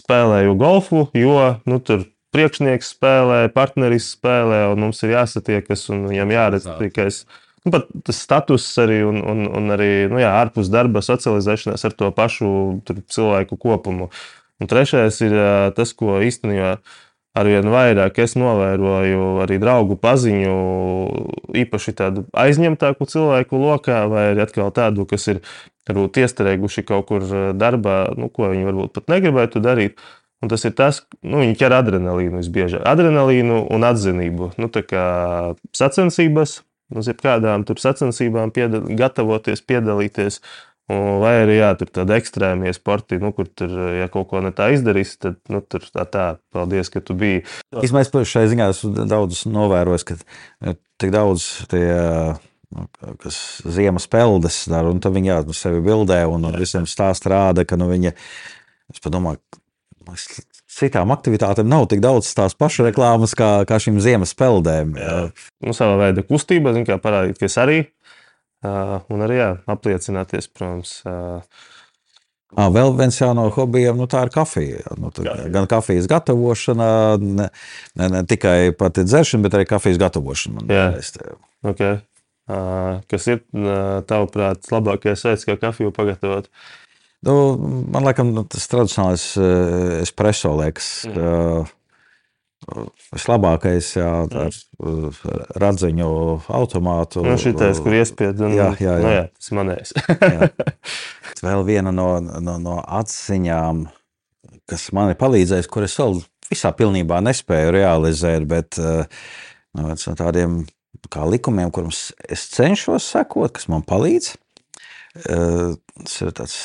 spēlēju 0.00 0.56
golfu, 0.56 1.04
jo 1.18 1.36
nu, 1.68 1.82
tur 1.84 2.08
priekšnieks 2.34 2.94
spēlē, 2.94 3.44
partneris 3.52 4.12
spēlē, 4.14 4.64
un 4.72 4.86
mums 4.86 5.02
ir 5.04 5.16
jāsatiekas, 5.16 5.88
un 5.92 6.06
viņam 6.08 6.34
jāredz 6.36 6.68
tikai. 6.80 7.10
Nu, 7.66 7.74
pat 7.74 7.90
tas 8.06 8.16
status 8.24 8.64
arī, 8.80 9.02
un, 9.04 9.18
un, 9.20 9.44
un 9.58 9.74
arī 9.74 10.06
nu, 10.08 10.16
jā, 10.22 10.30
ārpus 10.40 10.70
darba 10.72 11.02
socializēšanās 11.04 11.84
ar 11.84 11.96
to 11.98 12.08
pašu 12.16 12.50
cilvēku 12.88 13.58
kopumu. 13.60 14.08
Uh, 14.60 14.60
Un 14.60 14.68
trešais 14.68 15.16
ir 15.24 15.34
tas, 15.76 15.92
ko 15.96 16.18
īstenībā 16.20 16.74
arvien 17.40 17.68
vairāk 17.72 18.18
es 18.20 18.36
novēroju 18.36 19.40
arī 19.46 19.56
draugu 19.62 19.96
paziņu, 20.00 20.54
īpaši 21.62 21.96
tādu 21.96 22.26
aizņemtāku 22.36 23.08
cilvēku 23.08 23.60
lokā, 23.60 24.04
vai 24.10 24.30
arī 24.34 24.44
atkal 24.44 24.72
tādu, 24.76 25.08
kas 25.08 25.28
ir 25.32 25.40
varbūt 25.88 26.20
iestrēguši 26.20 26.84
kaut 26.86 27.08
kur 27.08 27.24
darbā, 27.56 28.10
nu, 28.20 28.28
ko 28.28 28.50
viņi 28.52 28.68
varbūt 28.68 28.98
pat 28.98 29.14
negribētu 29.14 29.64
darīt. 29.64 30.02
Un 30.40 30.48
tas 30.48 30.62
ir 30.64 30.72
tas, 30.72 31.02
nu, 31.20 31.42
viņi 31.42 31.56
ķer 31.60 31.74
adrenalīnu 31.76 32.40
visbiežāk. 32.40 32.84
Adrenalīnu 32.88 33.58
un 33.72 33.84
atzinību. 33.84 34.54
Nu, 34.60 34.70
tā 34.72 34.80
kā 34.88 35.04
sacensības, 35.76 36.62
uz 36.96 37.10
jebkādām 37.10 37.66
sacensībām 37.68 38.52
piedal 38.54 38.88
gatavoties, 38.96 39.60
piedalīties. 39.60 40.40
Vai 41.20 41.32
arī 41.44 41.58
jā, 41.60 41.70
tur 41.78 41.90
tādi 41.92 42.16
ekstrēmie 42.16 42.72
sporti, 42.74 43.20
nu, 43.22 43.30
kur 43.36 43.46
tur, 43.46 43.72
ja 43.94 44.08
kaut 44.10 44.30
ko 44.30 44.40
ne 44.42 44.50
tā 44.56 44.70
izdarīs, 44.74 45.12
tad 45.20 45.38
nu, 45.52 45.60
tur 45.62 45.84
tā, 45.86 46.06
tā, 46.08 46.26
paldies, 46.54 46.90
ka 46.90 47.02
tu 47.04 47.14
biji. 47.18 47.44
Īsmēr 47.84 48.08
šai 48.26 48.46
ziņā 48.50 48.70
esmu 48.72 49.06
daudz 49.10 49.44
novērojis, 49.50 50.06
ka 50.08 50.16
nu, 50.66 50.74
tik 51.00 51.12
daudz 51.14 51.46
tie 51.70 51.90
nu, 52.70 52.86
kas 53.22 53.38
ziemas 53.66 54.06
peldes 54.10 54.62
dara, 54.70 54.90
un 54.90 55.02
tad 55.02 55.14
viņi 55.16 55.32
jā, 55.32 55.38
nu, 55.46 55.56
sevi 55.56 55.82
bildē 55.84 56.22
un, 56.30 56.48
un 56.48 56.58
visiem 56.58 56.88
stāst 56.90 57.28
rāda, 57.30 57.66
ka 57.68 57.78
nu, 57.78 57.90
viņa, 57.90 58.14
es 58.94 59.04
padomāju, 59.04 59.42
citām 60.70 61.12
aktivitātēm 61.14 61.68
nav 61.70 61.86
tik 61.90 62.02
daudz 62.02 62.30
tās 62.36 62.54
pašas 62.58 62.88
reklāmas 62.88 63.34
kā, 63.38 63.50
kā 63.68 63.78
šīm 63.82 64.00
ziemas 64.02 64.34
peldēm. 64.38 64.94
Jā. 64.98 65.16
Nu, 65.66 65.74
savā 65.76 65.98
veidā 66.06 66.24
kustība, 66.26 66.74
zin, 66.76 66.86
kā 66.88 66.98
parādīt, 67.02 67.40
ka 67.40 67.50
es 67.50 67.58
arī 67.60 67.82
un 68.64 69.24
arī 69.24 69.38
jā, 69.38 69.50
apliecināties, 69.70 70.50
protams. 70.52 70.98
À, 72.58 72.66
vēl 72.74 72.92
viens 72.98 73.20
no 73.36 73.46
hobijiem, 73.54 73.98
nu, 74.00 74.08
tā 74.10 74.24
ir 74.26 74.32
kafija. 74.34 74.82
Nu, 74.98 75.12
tā, 75.14 75.36
gan 75.54 75.68
kafijas 75.70 76.08
gatavošana, 76.10 76.90
ne, 77.22 77.48
ne, 78.00 78.10
ne 78.16 78.22
tikai 78.26 78.72
pati 78.76 79.06
dzeršana, 79.06 79.46
bet 79.46 79.56
arī 79.58 79.68
kafijas 79.70 80.00
gatavošana. 80.02 80.66
Jā, 80.66 80.86
okay. 81.70 82.00
uh, 82.50 83.00
kas 83.10 83.28
ir 83.30 83.44
tavuprāt 84.10 84.66
labākais 84.74 85.26
veids, 85.28 85.46
kā 85.46 85.56
kafiju 85.62 85.94
pagatavot? 85.94 86.50
Nu, 87.26 87.34
man 87.92 88.08
liekas, 88.08 88.32
nu, 88.32 88.46
tas 88.48 88.66
tradicionālais 88.72 89.26
espreso 90.00 90.56
liekas. 90.58 90.90
Mm. 91.06 91.20
Uh, 91.20 91.76
Vislabākais 93.10 93.86
jā, 93.96 94.08
ar 94.28 94.56
radziņu 95.62 96.08
automātu. 96.52 97.22
Nu, 97.24 97.38
šitais, 97.40 97.80
kur 97.82 97.96
iespied, 97.96 98.42
un, 98.44 98.52
jā, 98.54 98.68
jā, 98.76 98.96
jā. 99.00 99.00
Nu, 99.00 99.12
jā, 99.16 99.22
tas 99.32 99.52
manējs. 99.56 99.94
Vēl 101.46 101.64
viena 101.66 101.94
no, 101.94 102.10
no, 102.20 102.58
no 102.60 102.76
atziņām, 103.00 103.86
kas 104.68 104.86
man 104.96 105.14
ir 105.14 105.18
palīdzējis, 105.20 105.70
kur 105.72 105.88
es 105.88 105.96
vēl 105.98 106.20
visā 106.50 106.74
pilnībā 106.76 107.22
nespēju 107.24 107.74
realizēt, 107.78 108.46
bet 108.50 108.76
nu, 108.78 109.88
no 109.88 110.16
tādiem 110.20 110.60
kā 111.10 111.24
likumiem, 111.26 111.72
kuriem 111.72 111.94
es 112.28 112.48
cenšos 112.52 113.08
sekot, 113.16 113.56
kas 113.56 113.70
man 113.72 113.86
palīdz. 113.88 114.34
Tas 115.24 116.18
ir 116.20 116.34
tāds 116.36 116.56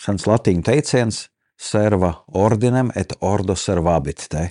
sens 0.00 0.26
latīņu 0.28 0.66
teiciens, 0.66 1.28
serva 1.60 2.16
ordinem 2.36 2.90
et 2.96 3.14
ordo 3.20 3.54
servabit. 3.56 4.26
Te 4.32 4.50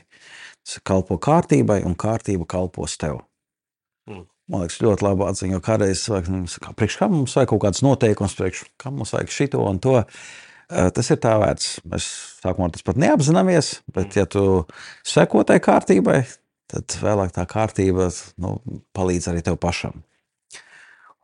kalpo 0.85 1.17
kārtībai, 1.21 1.81
un 1.87 1.95
kārtība 1.99 2.47
kalpos 2.49 2.97
tev. 3.01 3.21
Mm. 4.09 4.27
Man 4.49 4.63
liekas, 4.63 4.79
ļoti 4.81 5.05
labi 5.05 5.25
atziņa, 5.29 5.55
jo 5.55 5.61
kādreiz 5.61 6.03
cilvēks 6.03 6.53
saka, 6.55 6.73
priekš 6.77 6.97
kā 6.97 7.07
mums 7.11 7.35
vajag 7.37 7.51
kaut 7.51 7.63
kāds 7.67 7.83
noteikums, 7.85 8.37
priekš 8.37 8.63
kā 8.81 8.91
mums 8.93 9.13
vajag 9.13 9.33
šito 9.33 9.61
un 9.61 9.81
to. 9.83 9.99
Eh, 10.69 10.89
tas 10.93 11.09
ir 11.09 11.17
tā 11.21 11.35
vērts. 11.41 11.79
Mēs 11.89 12.07
sākumā 12.43 12.71
tas 12.73 12.85
pat 12.85 12.97
neapzināmies, 13.01 13.79
bet, 13.93 14.17
ja 14.17 14.25
tu 14.29 14.63
seko 15.05 15.41
tai 15.45 15.59
kārtībai, 15.65 16.23
tad 16.69 16.97
vēlāk 17.01 17.33
tā 17.33 17.45
kārtība 17.49 18.09
nu, 18.41 18.57
palīdz 18.97 19.29
arī 19.31 19.45
tev 19.45 19.57
pašam. 19.61 20.01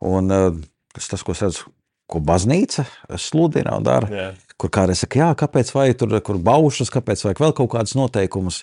Un 0.06 0.34
eh, 0.34 0.48
tas, 0.94 1.22
ko 1.26 1.34
es 1.34 1.42
redzu, 1.46 1.70
ko 2.06 2.22
baznīca 2.22 2.86
sludina 3.18 3.74
un 3.78 3.86
dara, 3.86 4.10
yeah. 4.10 4.42
kur 4.58 4.70
kādreiz 4.70 5.02
saka, 5.02 5.18
jā, 5.18 5.30
kāpēc 5.38 5.72
vajag 5.74 5.98
tur, 5.98 6.18
kur 6.26 6.38
baušas, 6.38 6.92
kāpēc 6.94 7.24
vajag 7.26 7.42
vēl 7.42 7.54
kaut 7.58 7.72
kādus 7.74 7.96
noteikumus 7.98 8.60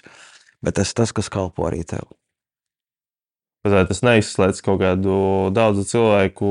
bet 0.63 0.79
tas 0.79 0.91
ir 0.93 0.99
tas, 1.01 1.13
kas 1.15 1.29
kalpo 1.33 1.67
arī 1.69 1.83
tev. 1.87 2.07
Vai 3.63 3.85
tas 3.87 4.01
neizslēdz 4.03 4.59
kaut 4.65 4.81
kādu 4.81 5.17
daudzu 5.55 5.85
cilvēku 5.87 6.49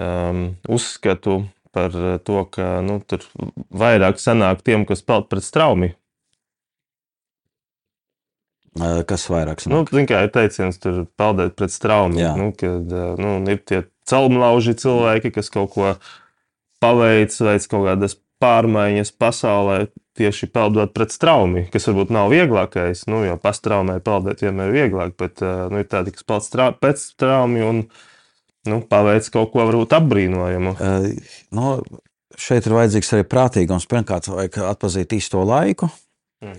um, 0.00 0.44
uzskatu 0.72 1.42
par 1.76 1.94
to, 2.24 2.44
ka 2.50 2.80
nu, 2.84 2.98
tur 3.04 3.24
vairāk 3.70 4.18
sanāk 4.22 4.64
tiem, 4.66 4.86
kas 4.88 5.04
peld 5.06 5.28
pret 5.30 5.44
straumi. 5.44 5.92
Kas 8.80 9.26
vairāk 9.28 9.60
Nu, 9.66 9.82
sanāk? 9.82 9.92
zin, 9.92 10.06
kā 10.08 10.22
ir 10.24 10.32
teiciens, 10.34 10.78
tur 10.80 11.02
peldēt 11.20 11.56
pret 11.58 11.74
straumi. 11.74 12.22
Jā. 12.22 12.32
Nu, 12.38 12.50
kad 12.56 12.90
nu, 13.20 13.36
ir 13.50 13.60
tie 13.66 13.82
celmlauži 14.08 14.76
cilvēki, 14.78 15.32
kas 15.36 15.50
kaut 15.52 15.74
ko 15.74 15.94
paveic, 16.80 17.34
veic 17.44 17.66
kaut 17.68 17.86
kādas 17.90 18.16
pārmaiņas 18.40 19.12
pasaulē, 19.20 19.78
tieši 20.18 20.48
peldot 20.52 20.92
pret 20.96 21.12
straumi, 21.14 21.64
kas 21.72 21.86
varbūt 21.88 22.12
nav 22.14 22.30
vieglākais. 22.32 23.06
Nu, 23.10 23.22
jo 23.24 23.36
pastraumē 23.40 24.00
peldēt 24.04 24.44
vienmēr 24.44 24.70
ir 24.70 24.76
vieglāk, 24.76 25.16
bet 25.20 25.40
nu, 25.42 25.80
ir 25.80 25.88
tādi, 25.90 26.14
kas 26.16 26.26
peld 26.28 26.46
strā, 26.46 26.68
pēc 26.76 27.02
straumi 27.14 27.64
un 27.64 27.82
nu, 28.68 28.80
paveic 28.90 29.30
kaut 29.32 29.52
ko 29.54 29.64
varbūt 29.68 29.96
apbrīnojamu. 29.96 30.74
Uh, 30.76 31.08
nu, 31.56 31.72
šeit 32.40 32.68
ir 32.68 32.76
vajadzīgs 32.76 33.14
arī 33.16 33.26
prātīgums. 33.28 33.88
Pirmkārt, 33.90 34.28
vajag 34.32 34.60
atpazīt 34.68 35.16
īsto 35.16 35.44
laiku. 35.46 35.90
Mm. 36.44 36.56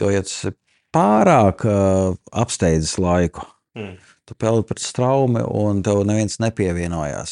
Jo, 0.00 0.12
ja 0.12 0.24
tas 0.24 0.54
pārāk 0.94 1.66
uh, 1.68 2.12
apsteidzis 2.44 2.98
laiku, 3.02 3.48
Mm. 3.72 3.94
tu 4.28 4.34
peldi 4.36 4.66
pret 4.68 4.82
straumi 4.84 5.40
un 5.48 5.78
tev 5.80 6.02
neviens 6.04 6.34
nepievienojās. 6.44 7.30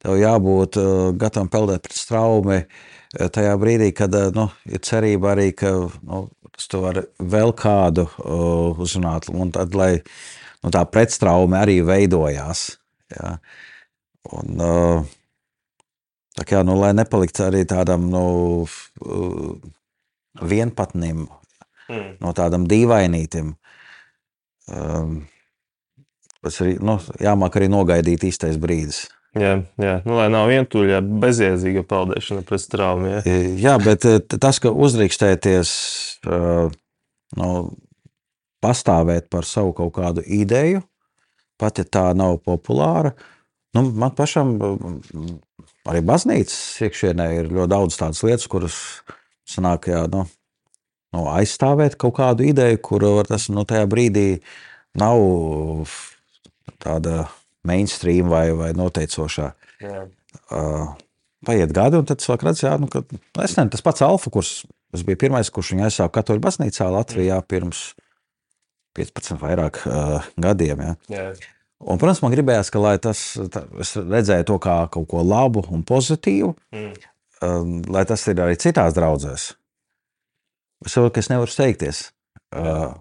Tev 0.00 0.16
jābūt 0.16 0.78
uh, 0.80 1.10
gatavam 1.20 1.50
peldēt 1.52 1.82
pret 1.84 1.98
straumi 1.98 2.56
uh, 2.62 2.93
tajā 3.34 3.54
brīdī, 3.60 3.90
kad 3.96 4.14
uh, 4.14 4.30
nu, 4.36 4.48
ir 4.70 4.82
cerība 4.84 5.34
arī, 5.34 5.50
ka 5.56 5.72
nu, 6.04 6.24
tu 6.70 6.80
vari 6.84 7.04
vēl 7.18 7.54
kādu 7.58 8.06
uh, 8.08 8.80
uzrunāt, 8.80 9.30
un 9.32 9.52
tad, 9.54 9.74
lai 9.78 9.92
nu, 9.98 10.72
tā 10.74 10.84
pretstraume 10.88 11.58
arī 11.60 11.80
veidojās. 11.86 12.66
Jā. 13.14 13.36
Un, 14.34 14.60
tā 16.34 16.44
kā, 16.48 16.62
nu, 16.64 16.78
lai 16.80 16.94
nepaliktu 16.96 17.44
arī 17.44 17.66
tādam 17.68 18.06
nu, 18.10 18.24
vienpatnim, 20.40 21.26
Mm. 21.90 22.16
no 22.24 22.32
tādam 22.36 22.64
dīvainītim. 22.68 23.54
Um, 24.72 25.16
tas 26.44 26.60
ir 26.64 26.80
nu, 26.84 26.96
jāmāk 27.20 27.58
arī 27.60 27.68
nogaidīt 27.72 28.24
īstais 28.30 28.56
brīdis. 28.60 29.04
Jā, 29.34 29.54
jā. 29.82 29.94
Nu, 30.06 30.14
lai 30.14 30.28
nav 30.30 30.46
vientuļa, 30.50 31.00
bezjēdzīga 31.22 31.82
peldēšana 31.90 32.44
pret 32.46 32.62
straumi. 32.62 33.10
Jā. 33.16 33.22
E, 33.26 33.38
Jā, 33.58 33.74
bet 33.82 34.06
eh, 34.06 34.20
tas, 34.22 34.60
ka 34.62 34.70
uzdrīkstēties 34.70 35.72
uh, 36.30 36.70
nu, 37.40 37.50
pastāvēt 38.64 39.26
par 39.32 39.48
savu 39.48 39.74
kaut 39.76 39.96
kādu 39.98 40.22
ideju, 40.22 40.84
pat 41.60 41.82
ja 41.82 41.86
tā 41.86 42.04
nav 42.16 42.38
populāra, 42.46 43.14
nu, 43.74 43.88
man 43.90 44.14
pašam 44.14 44.54
arī 45.90 46.00
baznīcas 46.06 46.86
iekšienē 46.86 47.28
ir 47.40 47.52
ļoti 47.52 47.72
daudz 47.74 47.98
tādas 48.00 48.22
lietas, 48.26 48.48
kuras 48.50 48.78
sanāk, 49.50 49.90
jā, 49.90 50.06
nu, 50.14 50.24
nu, 51.14 51.26
aizstāvēt 51.34 51.98
kaut 52.00 52.16
kādu 52.20 52.46
ideju, 52.48 52.80
kur 52.86 53.06
var 53.18 53.28
tas 53.34 53.50
nu, 53.50 53.66
tajā 53.68 53.90
brīdī 53.90 54.28
nav 55.00 55.18
tāda 56.82 57.24
mainstream 57.68 58.28
vai, 58.32 58.48
vai 58.56 58.72
noteicošā. 58.76 59.50
Jā. 59.84 60.04
Uh, 60.50 60.92
paiet 61.46 61.72
gadi, 61.76 61.98
un 62.00 62.08
tad 62.08 62.22
cilvēks 62.24 62.46
redz, 62.48 62.62
jā, 62.64 62.74
nu, 62.80 62.88
ka 62.90 63.04
nu, 63.06 63.20
es 63.44 63.54
nezinu, 63.54 63.72
tas 63.74 63.84
pats 63.84 64.04
Alfa, 64.06 64.32
kurš 64.34 64.52
tas 64.94 65.02
bija 65.06 65.18
pirmais, 65.24 65.50
kurš 65.50 65.72
viņu 65.74 65.86
aizsāka 65.88 66.20
Katoļu 66.20 66.42
baznīcā 66.44 66.86
Latvijā 66.92 67.40
pirms 67.50 67.82
15 68.98 69.40
vairāk 69.42 69.80
uh, 69.90 70.28
gadiem. 70.40 70.84
Jā. 70.84 70.94
Jā. 71.10 71.24
Un, 71.84 71.98
protams, 72.00 72.22
man 72.24 72.32
gribējās, 72.32 72.70
ka 72.72 72.80
lai 72.80 72.94
tas, 73.02 73.24
tā, 73.52 73.64
es 73.82 73.92
redzēju 73.98 74.46
to 74.48 74.60
kā 74.62 74.76
kaut 74.94 75.08
ko 75.10 75.24
labu 75.26 75.64
un 75.74 75.82
pozitīvu, 75.86 76.54
Mm. 76.72 76.94
um, 77.44 77.74
lai 77.92 78.04
tas 78.08 78.22
ir 78.30 78.40
arī 78.40 78.56
citās 78.56 78.94
draudzēs. 78.96 79.50
Es 80.86 80.94
saprotu, 80.94 81.16
ka 81.16 81.24
es 81.24 81.30
nevaru 81.32 81.50
steigties. 81.50 82.00
Uh, 82.54 82.94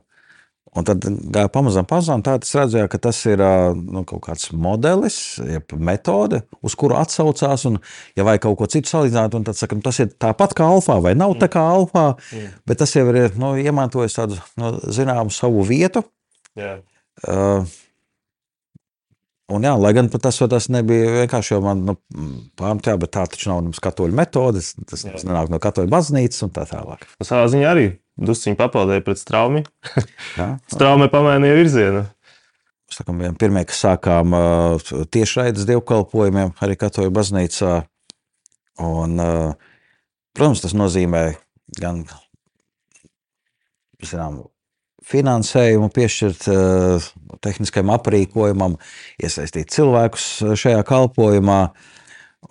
un 0.78 0.88
tad 0.88 1.06
pamazām, 1.54 1.86
pamazām 1.90 2.24
tā, 2.26 2.38
es 2.42 2.54
redzēju, 2.58 2.90
ka 2.92 3.00
tas 3.08 3.20
ir 3.30 3.44
nu, 3.78 4.04
kaut 4.10 4.24
kāds 4.26 4.50
modelis, 4.56 5.18
jeb 5.46 5.76
metode, 5.78 6.44
uz 6.66 6.78
kuru 6.80 6.98
atsaucās. 7.00 7.68
Un, 7.70 7.80
ja 8.18 8.26
vajag 8.28 8.46
kaut 8.48 8.58
ko 8.62 8.70
citu 8.74 8.92
salīdzināt, 8.92 9.38
un 9.38 9.46
tad 9.48 9.60
saka, 9.60 9.78
nu, 9.78 9.86
tas 9.86 10.02
ir 10.04 10.12
tāpat 10.12 10.56
kā 10.58 10.68
alfā, 10.70 11.00
vai 11.04 11.14
nav 11.20 11.38
tā 11.42 11.52
kā 11.52 11.64
alfā, 11.76 12.14
Mm. 12.34 12.50
bet 12.68 12.80
tas 12.80 12.92
jau 12.96 13.04
ir 13.12 13.36
nu, 13.38 13.54
iemantojis 13.60 14.16
tādu 14.18 14.38
nu, 14.58 14.74
zināmu 14.90 15.32
savu 15.34 15.64
vietu. 15.68 16.04
Jā. 16.58 16.78
Uh, 17.28 17.68
Un 19.52 19.66
jā, 19.66 19.74
lai 19.78 19.92
gan 19.94 20.08
tas, 20.10 20.38
tas 20.50 20.70
nebija 20.72 21.18
vienkārši 21.20 21.52
jau 21.54 21.60
man 21.66 21.82
nu, 21.86 21.96
pārmetā, 22.60 22.96
bet 22.98 23.12
tā 23.14 23.26
taču 23.30 23.52
nav 23.52 23.68
katoļu 23.84 24.16
metode. 24.16 24.64
Tas, 24.90 25.04
tas 25.04 25.26
nenāk 25.28 25.52
no 25.52 25.60
katoļu 25.62 25.92
baznīcas 25.92 26.46
un 26.48 26.54
tā 26.56 26.64
tālāk. 26.70 27.04
Savā 27.22 27.50
ziņā 27.52 27.74
arī 27.74 27.90
dusciņi 28.20 28.60
papildēja 28.60 29.04
pret 29.06 29.22
straumi. 29.22 29.64
Jā. 30.40 30.50
Straumi 30.72 31.10
pamainīja 31.14 31.58
virzienu. 31.60 32.04
Vieni 32.94 33.34
pirmie, 33.42 33.64
kas 33.66 33.80
sākām 33.88 34.36
uh, 34.38 34.92
tiešraides 35.10 35.66
dievkalpojumiem 35.66 36.54
arī 36.62 36.78
katoļu 36.78 37.14
baznīcā. 37.16 37.80
Un, 38.86 39.16
uh, 39.22 39.80
protams, 40.38 40.62
tas 40.62 40.76
nozīmē 40.78 41.24
gan 41.80 42.04
zinām, 44.04 44.44
finansējumu, 45.04 45.90
piešķirt 45.94 46.46
uh, 46.52 47.10
tehniskajam 47.44 47.92
aprīkojumam, 47.96 48.78
iesaistīt 49.24 49.74
cilvēkus 49.74 50.30
šajā 50.60 50.86
kalpošanā. 50.88 51.60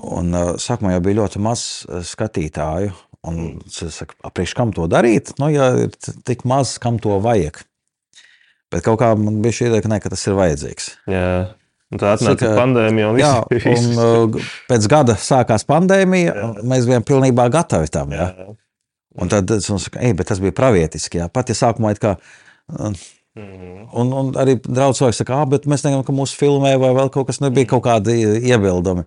Un, 0.02 0.34
uh, 0.34 0.54
sākumā 0.60 0.96
jau 0.96 1.04
bija 1.04 1.20
ļoti 1.22 1.42
maz 1.44 1.64
uh, 1.86 2.00
skatītāju. 2.06 2.94
Un, 3.28 3.60
es 3.70 3.78
saku, 3.94 4.16
apriekš 4.26 4.54
kam 4.58 4.72
to 4.74 4.88
darīt? 4.90 5.34
Nu, 5.38 5.46
ja 5.52 5.70
ir 5.84 5.92
tik 6.26 6.42
maz, 6.48 6.74
kam 6.82 6.98
to 7.02 7.20
vajag. 7.22 7.60
Bet 8.72 8.86
kaut 8.86 8.98
kā 9.02 9.12
man 9.18 9.38
bija 9.44 9.60
šī 9.60 9.68
ideja, 9.68 9.84
ka, 9.84 9.92
ne, 9.92 10.00
ka 10.02 10.10
tas 10.10 10.24
ir 10.26 10.38
vajadzīgs. 10.38 10.88
Jā. 11.12 11.28
Un 11.92 12.00
tā 12.00 12.14
atnāca 12.16 12.40
Saka, 12.40 12.54
pandēmija 12.56 13.08
un 13.12 13.18
Jā, 13.20 13.32
viss 13.52 13.84
un 13.84 13.98
uh, 14.00 14.52
pēc 14.70 14.86
gada 14.88 15.14
sākās 15.20 15.66
pandēmija. 15.68 16.32
Jā. 16.32 16.46
un 16.48 16.70
Mēs 16.72 16.88
bijām 16.88 17.04
pilnībā 17.06 17.46
gatavi 17.52 17.92
tam. 17.92 18.14
Jā. 18.16 18.30
Jā. 18.32 18.52
Un 19.20 19.28
tad 19.28 19.50
es 19.52 19.68
saku, 19.68 20.00
ej, 20.00 20.14
bet 20.16 20.30
tas 20.32 20.40
bija 20.40 20.56
pravietiski. 20.56 21.20
Jā. 21.20 21.28
Pat 21.28 21.52
ja 21.52 21.58
sākumā 21.58 21.92
it 21.92 22.00
kā. 22.02 22.16
uh, 22.16 23.02
Mhm. 23.32 23.86
Un, 23.96 24.10
un 24.12 24.32
arī 24.36 24.58
cilvēku 24.60 25.16
saka, 25.16 25.38
ah, 25.40 25.46
bet 25.48 25.64
mēs 25.64 25.86
negribam, 25.86 26.04
ka 26.04 26.12
mūsu 26.12 26.36
filmē 26.36 26.74
vai 26.80 26.90
vēl 26.98 27.08
kaut 27.12 27.30
kas 27.30 27.40
nebija 27.40 27.70
kaut 27.70 27.86
kādi 27.86 28.18
iebildumi. 28.44 29.06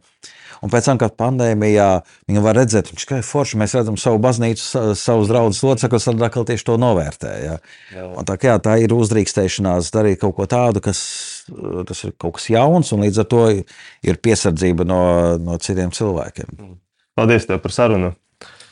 Un 0.66 0.72
pēc 0.74 0.88
tam, 0.90 0.98
kad 0.98 1.14
pandēmijā 1.20 1.88
viņi 2.26 2.42
var 2.42 2.58
redzēt, 2.58 2.88
ka 3.06 3.20
forši 3.22 3.60
mēs 3.62 3.76
redzam 3.78 4.00
savu 4.02 4.18
baznīcu, 4.24 4.64
sa- 4.66 4.96
savus 4.98 5.30
draugus 5.30 5.62
locekļus, 5.62 6.08
tad 6.10 6.24
atkal 6.26 6.48
tieši 6.50 6.66
to 6.66 6.78
novērtē. 6.82 7.34
Jā. 7.44 7.58
Jā. 7.94 8.06
Un 8.18 8.26
tā, 8.26 8.38
kā 8.42 8.50
jā, 8.50 8.56
tā 8.66 8.74
ir 8.82 8.96
uzdrīkstēšanās 8.96 9.92
darīt 9.94 10.24
kaut 10.24 10.34
ko 10.40 10.48
tādu, 10.50 10.82
kas 10.82 11.04
tas 11.86 12.04
ir 12.08 12.16
kaut 12.18 12.40
kas 12.40 12.50
jauns, 12.50 12.90
un 12.96 13.06
līdz 13.06 13.22
ar 13.22 13.30
to 13.30 13.44
ir 13.54 14.18
piesardzība 14.26 14.88
no, 14.90 15.02
no 15.38 15.60
citiem 15.62 15.94
cilvēkiem. 15.94 16.58
Paldies 17.16 17.46
tev 17.46 17.62
par 17.62 17.72
sarunu. 17.76 18.16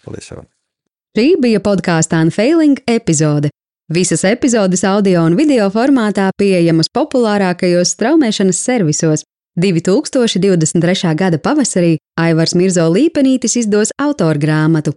Paldies! 0.03 0.31
Jau. 0.33 0.41
Šī 1.13 1.27
bija 1.37 1.61
podkāstu 1.61 2.17
Unfailing 2.17 2.79
epizode. 2.89 3.51
Visas 3.93 4.23
epizodes 4.25 4.81
audio 4.87 5.21
un 5.27 5.35
video 5.37 5.67
formātā 5.69 6.31
pieejamas 6.39 6.89
populārākajos 6.89 7.93
straumēšanas 7.93 8.57
servisos. 8.65 9.25
2023. 9.55 11.15
gada 11.15 11.37
pavasarī 11.37 11.97
Aivars 12.17 12.55
Mirzo 12.57 12.87
Līpenītis 12.89 13.53
izdos 13.61 13.93
autora 14.01 14.39
grāmatu. 14.41 14.95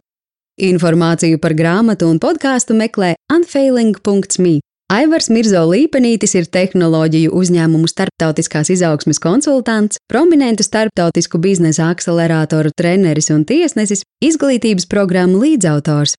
Informāciju 0.56 1.36
par 1.36 1.52
grāmatu 1.52 2.08
un 2.08 2.16
podkāstu 2.16 2.72
meklē 2.72 3.12
unfailing.me. 3.32 4.60
Aivars 4.88 5.28
Mirzo 5.28 5.66
Līpenītis 5.68 6.32
ir 6.38 6.48
tehnoloģiju 6.48 7.34
uzņēmumu 7.36 7.90
starptautiskās 7.90 8.70
izaugsmes 8.72 9.20
konsultants, 9.20 10.00
prominentu 10.08 10.64
starptautisku 10.64 11.40
biznesa 11.42 11.90
akceleratoru 11.92 12.72
treneris 12.72 13.28
un 13.34 13.44
tiesnesis, 13.44 14.06
izglītības 14.24 14.88
programmu 14.88 15.42
līdzautors. 15.44 16.16